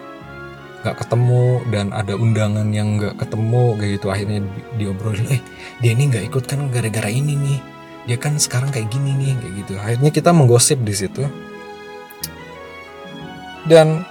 nggak 0.85 0.97
ketemu 1.01 1.65
dan 1.73 1.93
ada 1.97 2.17
undangan 2.17 2.69
yang 2.73 3.01
nggak 3.01 3.17
ketemu 3.17 3.65
kayak 3.81 3.93
gitu. 4.01 4.07
Akhirnya 4.13 4.41
diobrolin 4.77 5.29
eh 5.29 5.41
dia 5.81 5.93
ini 5.97 6.13
nggak 6.13 6.25
ikut 6.33 6.45
kan 6.45 6.69
gara-gara 6.69 7.09
ini 7.09 7.37
nih 7.37 7.74
dia 8.05 8.21
kan 8.21 8.37
sekarang 8.37 8.69
kayak 8.69 8.93
gini 8.93 9.17
nih 9.17 9.33
kayak 9.41 9.55
gitu. 9.65 9.73
Akhirnya 9.81 10.11
kita 10.13 10.31
menggosip 10.37 10.81
di 10.85 10.95
situ. 10.95 11.25
Dan 13.65 14.05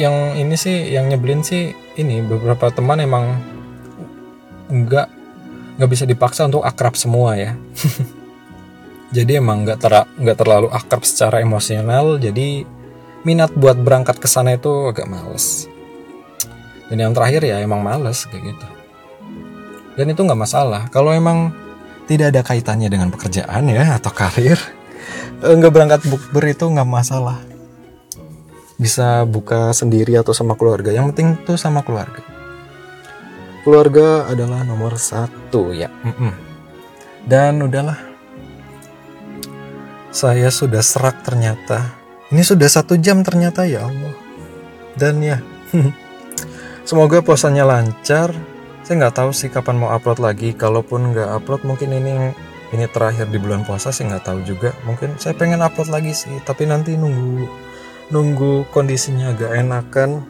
yang 0.00 0.38
ini 0.40 0.56
sih 0.56 0.88
yang 0.88 1.12
nyebelin 1.12 1.44
sih 1.44 1.76
ini 2.00 2.24
beberapa 2.24 2.72
teman 2.72 3.02
emang 3.02 3.36
nggak 4.72 5.08
nggak 5.76 5.90
bisa 5.90 6.08
dipaksa 6.08 6.48
untuk 6.48 6.64
akrab 6.64 6.96
semua 6.96 7.36
ya. 7.36 7.52
Jadi 9.16 9.40
emang 9.40 9.68
nggak 9.68 9.78
ter 9.80 9.92
nggak 10.04 10.38
terlalu 10.40 10.68
akrab 10.72 11.00
secara 11.00 11.40
emosional 11.40 12.20
jadi 12.20 12.68
minat 13.24 13.56
buat 13.56 13.80
berangkat 13.80 14.20
ke 14.20 14.28
sana 14.28 14.56
itu 14.56 14.68
agak 14.92 15.08
males. 15.08 15.64
Dan 16.92 17.04
yang 17.04 17.12
terakhir 17.16 17.44
ya 17.44 17.60
emang 17.60 17.80
males 17.80 18.28
kayak 18.28 18.52
gitu. 18.52 18.68
Dan 19.96 20.12
itu 20.12 20.20
nggak 20.20 20.40
masalah. 20.40 20.92
Kalau 20.92 21.12
emang 21.12 21.56
tidak 22.08 22.32
ada 22.32 22.40
kaitannya 22.40 22.88
dengan 22.88 23.12
pekerjaan 23.12 23.68
ya 23.68 24.00
atau 24.00 24.08
karir. 24.08 24.56
Eh, 25.44 25.54
nggak 25.54 25.70
berangkat 25.70 26.00
bukber 26.08 26.56
itu 26.56 26.64
nggak 26.64 26.88
masalah. 26.88 27.36
Bisa 28.80 29.28
buka 29.28 29.76
sendiri 29.76 30.16
atau 30.16 30.32
sama 30.32 30.56
keluarga. 30.56 30.88
Yang 30.88 31.12
penting 31.12 31.28
tuh 31.44 31.60
sama 31.60 31.84
keluarga. 31.84 32.24
Keluarga 33.62 34.24
adalah 34.24 34.64
nomor 34.64 34.96
satu 34.96 35.76
ya. 35.76 35.92
Mm 36.02 36.14
-mm. 36.16 36.32
dan 37.28 37.60
udahlah. 37.60 38.00
Saya 40.08 40.48
sudah 40.48 40.80
serak 40.80 41.20
ternyata. 41.20 41.92
Ini 42.32 42.40
sudah 42.40 42.64
satu 42.64 42.96
jam 42.96 43.20
ternyata 43.20 43.68
ya 43.68 43.84
Allah. 43.84 44.16
Dan 44.96 45.20
ya 45.20 45.44
semoga 46.88 47.20
puasanya 47.20 47.68
lancar 47.68 48.32
saya 48.88 49.04
nggak 49.04 49.20
tahu 49.20 49.30
sih 49.36 49.52
kapan 49.52 49.76
mau 49.76 49.92
upload 49.92 50.16
lagi. 50.16 50.56
Kalaupun 50.56 51.12
nggak 51.12 51.28
upload 51.36 51.60
mungkin 51.68 51.92
ini 51.92 52.32
ini 52.72 52.88
terakhir 52.88 53.28
di 53.28 53.36
bulan 53.36 53.60
puasa 53.60 53.92
sih 53.92 54.08
nggak 54.08 54.24
tahu 54.24 54.40
juga. 54.48 54.72
Mungkin 54.88 55.20
saya 55.20 55.36
pengen 55.36 55.60
upload 55.60 55.92
lagi 55.92 56.16
sih 56.16 56.32
tapi 56.48 56.64
nanti 56.64 56.96
nunggu 56.96 57.44
nunggu 58.08 58.64
kondisinya 58.72 59.36
agak 59.36 59.60
enakan 59.60 60.24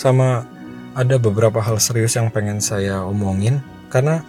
sama 0.00 0.48
ada 0.96 1.20
beberapa 1.20 1.60
hal 1.60 1.76
serius 1.76 2.16
yang 2.16 2.32
pengen 2.32 2.64
saya 2.64 3.04
omongin. 3.04 3.60
Karena 3.92 4.24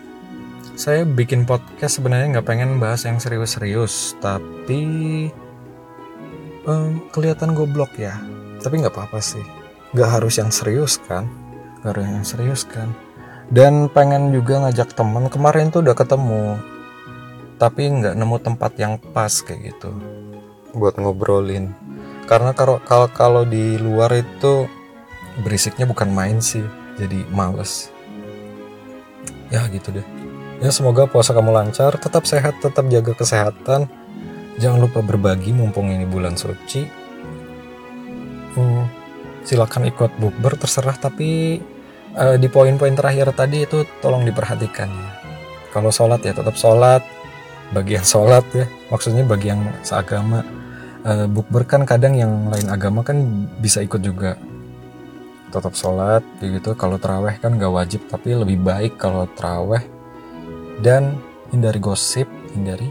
saya 0.76 1.08
bikin 1.08 1.48
podcast 1.48 2.04
sebenarnya 2.04 2.36
nggak 2.36 2.48
pengen 2.52 2.84
bahas 2.84 3.08
yang 3.08 3.16
serius-serius 3.16 4.20
tapi 4.20 4.84
um, 6.68 7.00
kelihatan 7.16 7.56
goblok 7.56 7.96
ya. 7.96 8.20
Tapi 8.60 8.84
nggak 8.84 8.92
apa-apa 8.92 9.24
sih. 9.24 9.44
Nggak 9.96 10.20
harus 10.20 10.36
yang 10.36 10.52
serius 10.52 11.00
kan? 11.08 11.32
Nggak 11.80 11.96
harus 11.96 12.06
yang 12.12 12.28
serius 12.28 12.68
kan 12.68 12.92
dan 13.52 13.92
pengen 13.92 14.32
juga 14.32 14.64
ngajak 14.64 14.96
temen 14.96 15.28
kemarin 15.28 15.74
tuh 15.74 15.84
udah 15.84 15.96
ketemu. 15.98 16.62
Tapi 17.60 17.82
nggak 17.88 18.16
nemu 18.16 18.38
tempat 18.40 18.72
yang 18.80 19.00
pas 19.00 19.32
kayak 19.44 19.74
gitu. 19.74 19.92
Buat 20.76 21.00
ngobrolin. 21.00 21.72
Karena 22.24 22.56
kalau 22.56 22.80
kalau 22.84 23.08
kalau 23.12 23.44
di 23.44 23.76
luar 23.76 24.12
itu 24.16 24.68
berisiknya 25.44 25.84
bukan 25.84 26.12
main 26.12 26.40
sih. 26.40 26.64
Jadi 26.96 27.26
males. 27.34 27.90
Ya 29.52 29.66
gitu 29.70 29.94
deh. 29.94 30.06
Ya 30.64 30.72
semoga 30.72 31.06
puasa 31.10 31.36
kamu 31.36 31.52
lancar. 31.52 32.00
Tetap 32.00 32.24
sehat 32.24 32.58
tetap 32.64 32.88
jaga 32.88 33.14
kesehatan. 33.14 33.92
Jangan 34.62 34.80
lupa 34.80 35.02
berbagi 35.02 35.52
mumpung 35.52 35.90
ini 35.90 36.06
bulan 36.06 36.38
suci. 36.38 36.86
Hmm, 38.54 38.86
silakan 39.42 39.90
ikut 39.90 40.14
bukber 40.22 40.58
terserah. 40.58 40.98
Tapi 40.98 41.58
uh, 42.18 42.38
di 42.38 42.48
poin-poin 42.50 42.94
terakhir 42.94 43.34
tadi 43.34 43.66
itu 43.66 43.86
tolong 44.02 44.26
diperhatikan 44.26 44.90
ya. 44.90 45.10
Kalau 45.74 45.90
sholat 45.90 46.22
ya 46.22 46.34
tetap 46.38 46.54
sholat 46.58 47.02
bagian 47.74 48.06
sholat 48.14 48.46
ya. 48.54 48.66
Maksudnya 48.94 49.24
bagi 49.26 49.54
yang 49.54 49.62
seagama. 49.82 50.46
Uh, 51.04 51.28
bukber 51.28 51.68
kan 51.68 51.84
kadang 51.84 52.16
yang 52.16 52.48
lain 52.48 52.72
agama 52.72 53.04
kan 53.04 53.48
bisa 53.60 53.84
ikut 53.84 54.00
juga. 54.00 54.40
Tetap 55.52 55.76
sholat 55.76 56.24
gitu 56.42 56.74
kalau 56.74 56.98
teraweh 56.98 57.38
kan 57.38 57.60
gak 57.60 57.70
wajib 57.70 58.02
tapi 58.10 58.34
lebih 58.34 58.58
baik 58.64 58.98
kalau 58.98 59.30
teraweh 59.38 59.84
dan 60.82 61.14
hindari 61.54 61.78
gosip 61.78 62.26
hindari 62.58 62.90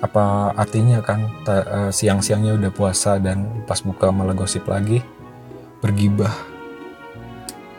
apa 0.00 0.52
artinya 0.56 1.00
kan 1.00 1.28
uh, 1.48 1.92
siang-siangnya 1.92 2.56
udah 2.56 2.72
puasa 2.72 3.16
dan 3.20 3.64
pas 3.68 3.80
buka 3.80 4.08
malah 4.12 4.36
gosip 4.36 4.64
lagi 4.68 5.00
bergibah 5.84 6.32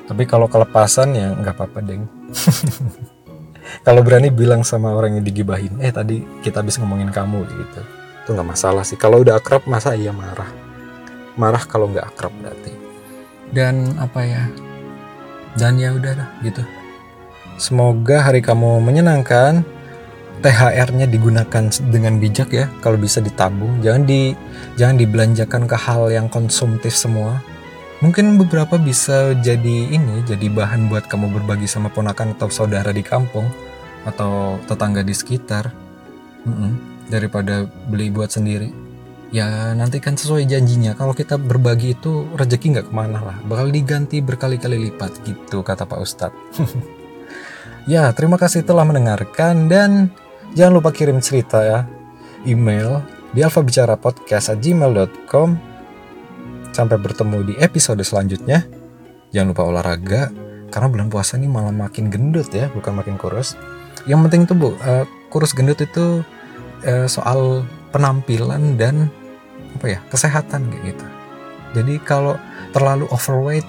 tapi 0.05 0.23
kalau 0.29 0.45
kelepasan 0.45 1.17
ya 1.17 1.33
nggak 1.33 1.55
apa-apa 1.57 1.79
deng. 1.81 2.05
Kalau 3.81 4.05
berani 4.05 4.29
bilang 4.29 4.61
sama 4.61 4.93
orang 4.93 5.17
yang 5.17 5.25
digibahin 5.25 5.81
eh 5.81 5.89
tadi 5.89 6.21
kita 6.45 6.61
habis 6.61 6.77
ngomongin 6.77 7.09
kamu 7.09 7.45
gitu. 7.49 7.81
Itu 8.25 8.29
nggak 8.37 8.49
masalah 8.53 8.85
sih. 8.85 8.97
Kalau 8.97 9.25
udah 9.25 9.41
akrab 9.41 9.65
masa 9.65 9.97
iya 9.97 10.13
marah? 10.13 10.49
Marah 11.33 11.65
kalau 11.65 11.89
nggak 11.89 12.13
akrab 12.13 12.33
berarti. 12.37 12.73
Dan 13.49 13.97
apa 13.97 14.21
ya? 14.21 14.43
Dan 15.57 15.81
ya 15.81 15.97
udah 15.97 16.13
lah 16.13 16.29
gitu. 16.45 16.61
Semoga 17.57 18.29
hari 18.29 18.45
kamu 18.45 18.81
menyenangkan. 18.85 19.65
THR-nya 20.35 21.09
digunakan 21.09 21.63
dengan 21.89 22.21
bijak 22.21 22.53
ya 22.53 22.69
kalau 22.83 23.01
bisa 23.01 23.17
ditabung. 23.17 23.81
Jangan 23.81 24.03
di 24.05 24.37
jangan 24.77 24.99
dibelanjakan 24.99 25.63
ke 25.65 25.73
hal 25.73 26.13
yang 26.13 26.29
konsumtif 26.29 26.93
semua 26.93 27.41
mungkin 28.03 28.35
beberapa 28.39 28.75
bisa 28.75 29.35
jadi 29.39 29.91
ini 29.91 30.23
jadi 30.27 30.51
bahan 30.51 30.91
buat 30.91 31.07
kamu 31.07 31.31
berbagi 31.41 31.67
sama 31.67 31.91
ponakan 31.91 32.35
atau 32.35 32.51
saudara 32.51 32.91
di 32.91 33.03
kampung 33.03 33.47
atau 34.05 34.61
tetangga 34.67 35.01
di 35.01 35.15
sekitar. 35.15 35.71
Mm 36.45 36.53
-mm, 36.53 36.71
daripada 37.09 37.65
beli 37.89 38.13
buat 38.13 38.29
sendiri. 38.29 38.69
Ya 39.33 39.73
nanti 39.73 39.99
kan 39.99 40.15
sesuai 40.15 40.45
janjinya. 40.45 40.93
Kalau 40.93 41.17
kita 41.17 41.41
berbagi 41.41 41.97
itu 41.97 42.29
rezeki 42.37 42.77
nggak 42.77 42.87
ke 42.87 42.93
mana 42.93 43.19
lah. 43.19 43.37
Bakal 43.43 43.73
diganti 43.73 44.21
berkali-kali 44.21 44.77
lipat 44.89 45.25
gitu 45.25 45.65
kata 45.65 45.89
Pak 45.89 45.99
Ustadz. 45.99 46.61
Ya 47.85 48.09
terima 48.17 48.41
kasih 48.41 48.65
telah 48.65 48.81
mendengarkan 48.81 49.69
dan 49.69 50.09
jangan 50.57 50.81
lupa 50.81 50.89
kirim 50.89 51.21
cerita 51.21 51.61
ya. 51.61 51.85
Email 52.41 53.05
di 53.29 53.45
alfabicarapodcast@gmail.com 53.45 55.74
Sampai 56.75 56.99
bertemu 56.99 57.47
di 57.47 57.53
episode 57.63 58.03
selanjutnya. 58.03 58.67
Jangan 59.31 59.55
lupa 59.55 59.63
olahraga, 59.63 60.27
karena 60.67 60.91
bulan 60.91 61.07
puasa 61.07 61.39
ini 61.39 61.47
malah 61.47 61.71
makin 61.71 62.11
gendut 62.11 62.51
ya, 62.51 62.67
bukan 62.75 62.99
makin 62.99 63.15
kurus. 63.15 63.55
Yang 64.03 64.27
penting 64.27 64.41
tuh 64.43 64.59
bu, 64.59 64.69
uh, 64.83 65.07
kurus 65.31 65.55
gendut 65.55 65.79
itu 65.79 66.19
uh, 66.83 67.07
soal 67.07 67.63
penampilan 67.95 68.75
dan 68.75 69.07
apa 69.79 69.87
ya 69.87 69.99
kesehatan 70.11 70.67
kayak 70.67 70.83
gitu. 70.91 71.05
Jadi 71.79 71.95
kalau 72.03 72.35
terlalu 72.75 73.07
overweight, 73.07 73.63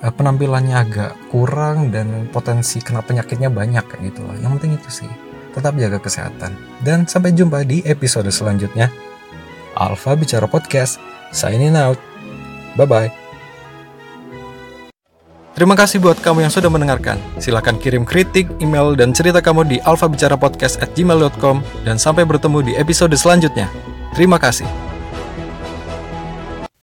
uh, 0.00 0.08
penampilannya 0.08 0.72
agak 0.72 1.12
kurang 1.28 1.92
dan 1.92 2.32
potensi 2.32 2.80
kena 2.80 3.04
penyakitnya 3.04 3.52
banyak 3.52 3.84
kayak 3.92 4.08
gitu 4.08 4.24
lah. 4.24 4.40
Yang 4.40 4.56
penting 4.56 4.72
itu 4.80 5.04
sih, 5.04 5.10
tetap 5.52 5.76
jaga 5.76 6.00
kesehatan. 6.00 6.56
Dan 6.80 7.04
sampai 7.04 7.36
jumpa 7.36 7.60
di 7.68 7.84
episode 7.84 8.32
selanjutnya. 8.32 8.88
Alfa 9.76 10.16
Bicara 10.16 10.48
Podcast, 10.48 10.96
signing 11.28 11.76
out. 11.76 12.07
Bye-bye. 12.76 13.28
Terima 15.58 15.74
kasih 15.74 15.98
buat 15.98 16.14
kamu 16.22 16.46
yang 16.46 16.54
sudah 16.54 16.70
mendengarkan. 16.70 17.18
Silahkan 17.42 17.74
kirim 17.74 18.06
kritik, 18.06 18.46
email, 18.62 18.94
dan 18.94 19.10
cerita 19.10 19.42
kamu 19.42 19.66
di 19.66 19.76
alfabicarapodcast 19.82 20.78
at 20.78 20.94
gmail.com 20.94 21.66
dan 21.82 21.98
sampai 21.98 22.22
bertemu 22.22 22.62
di 22.62 22.72
episode 22.78 23.18
selanjutnya. 23.18 23.66
Terima 24.14 24.38
kasih. 24.38 24.87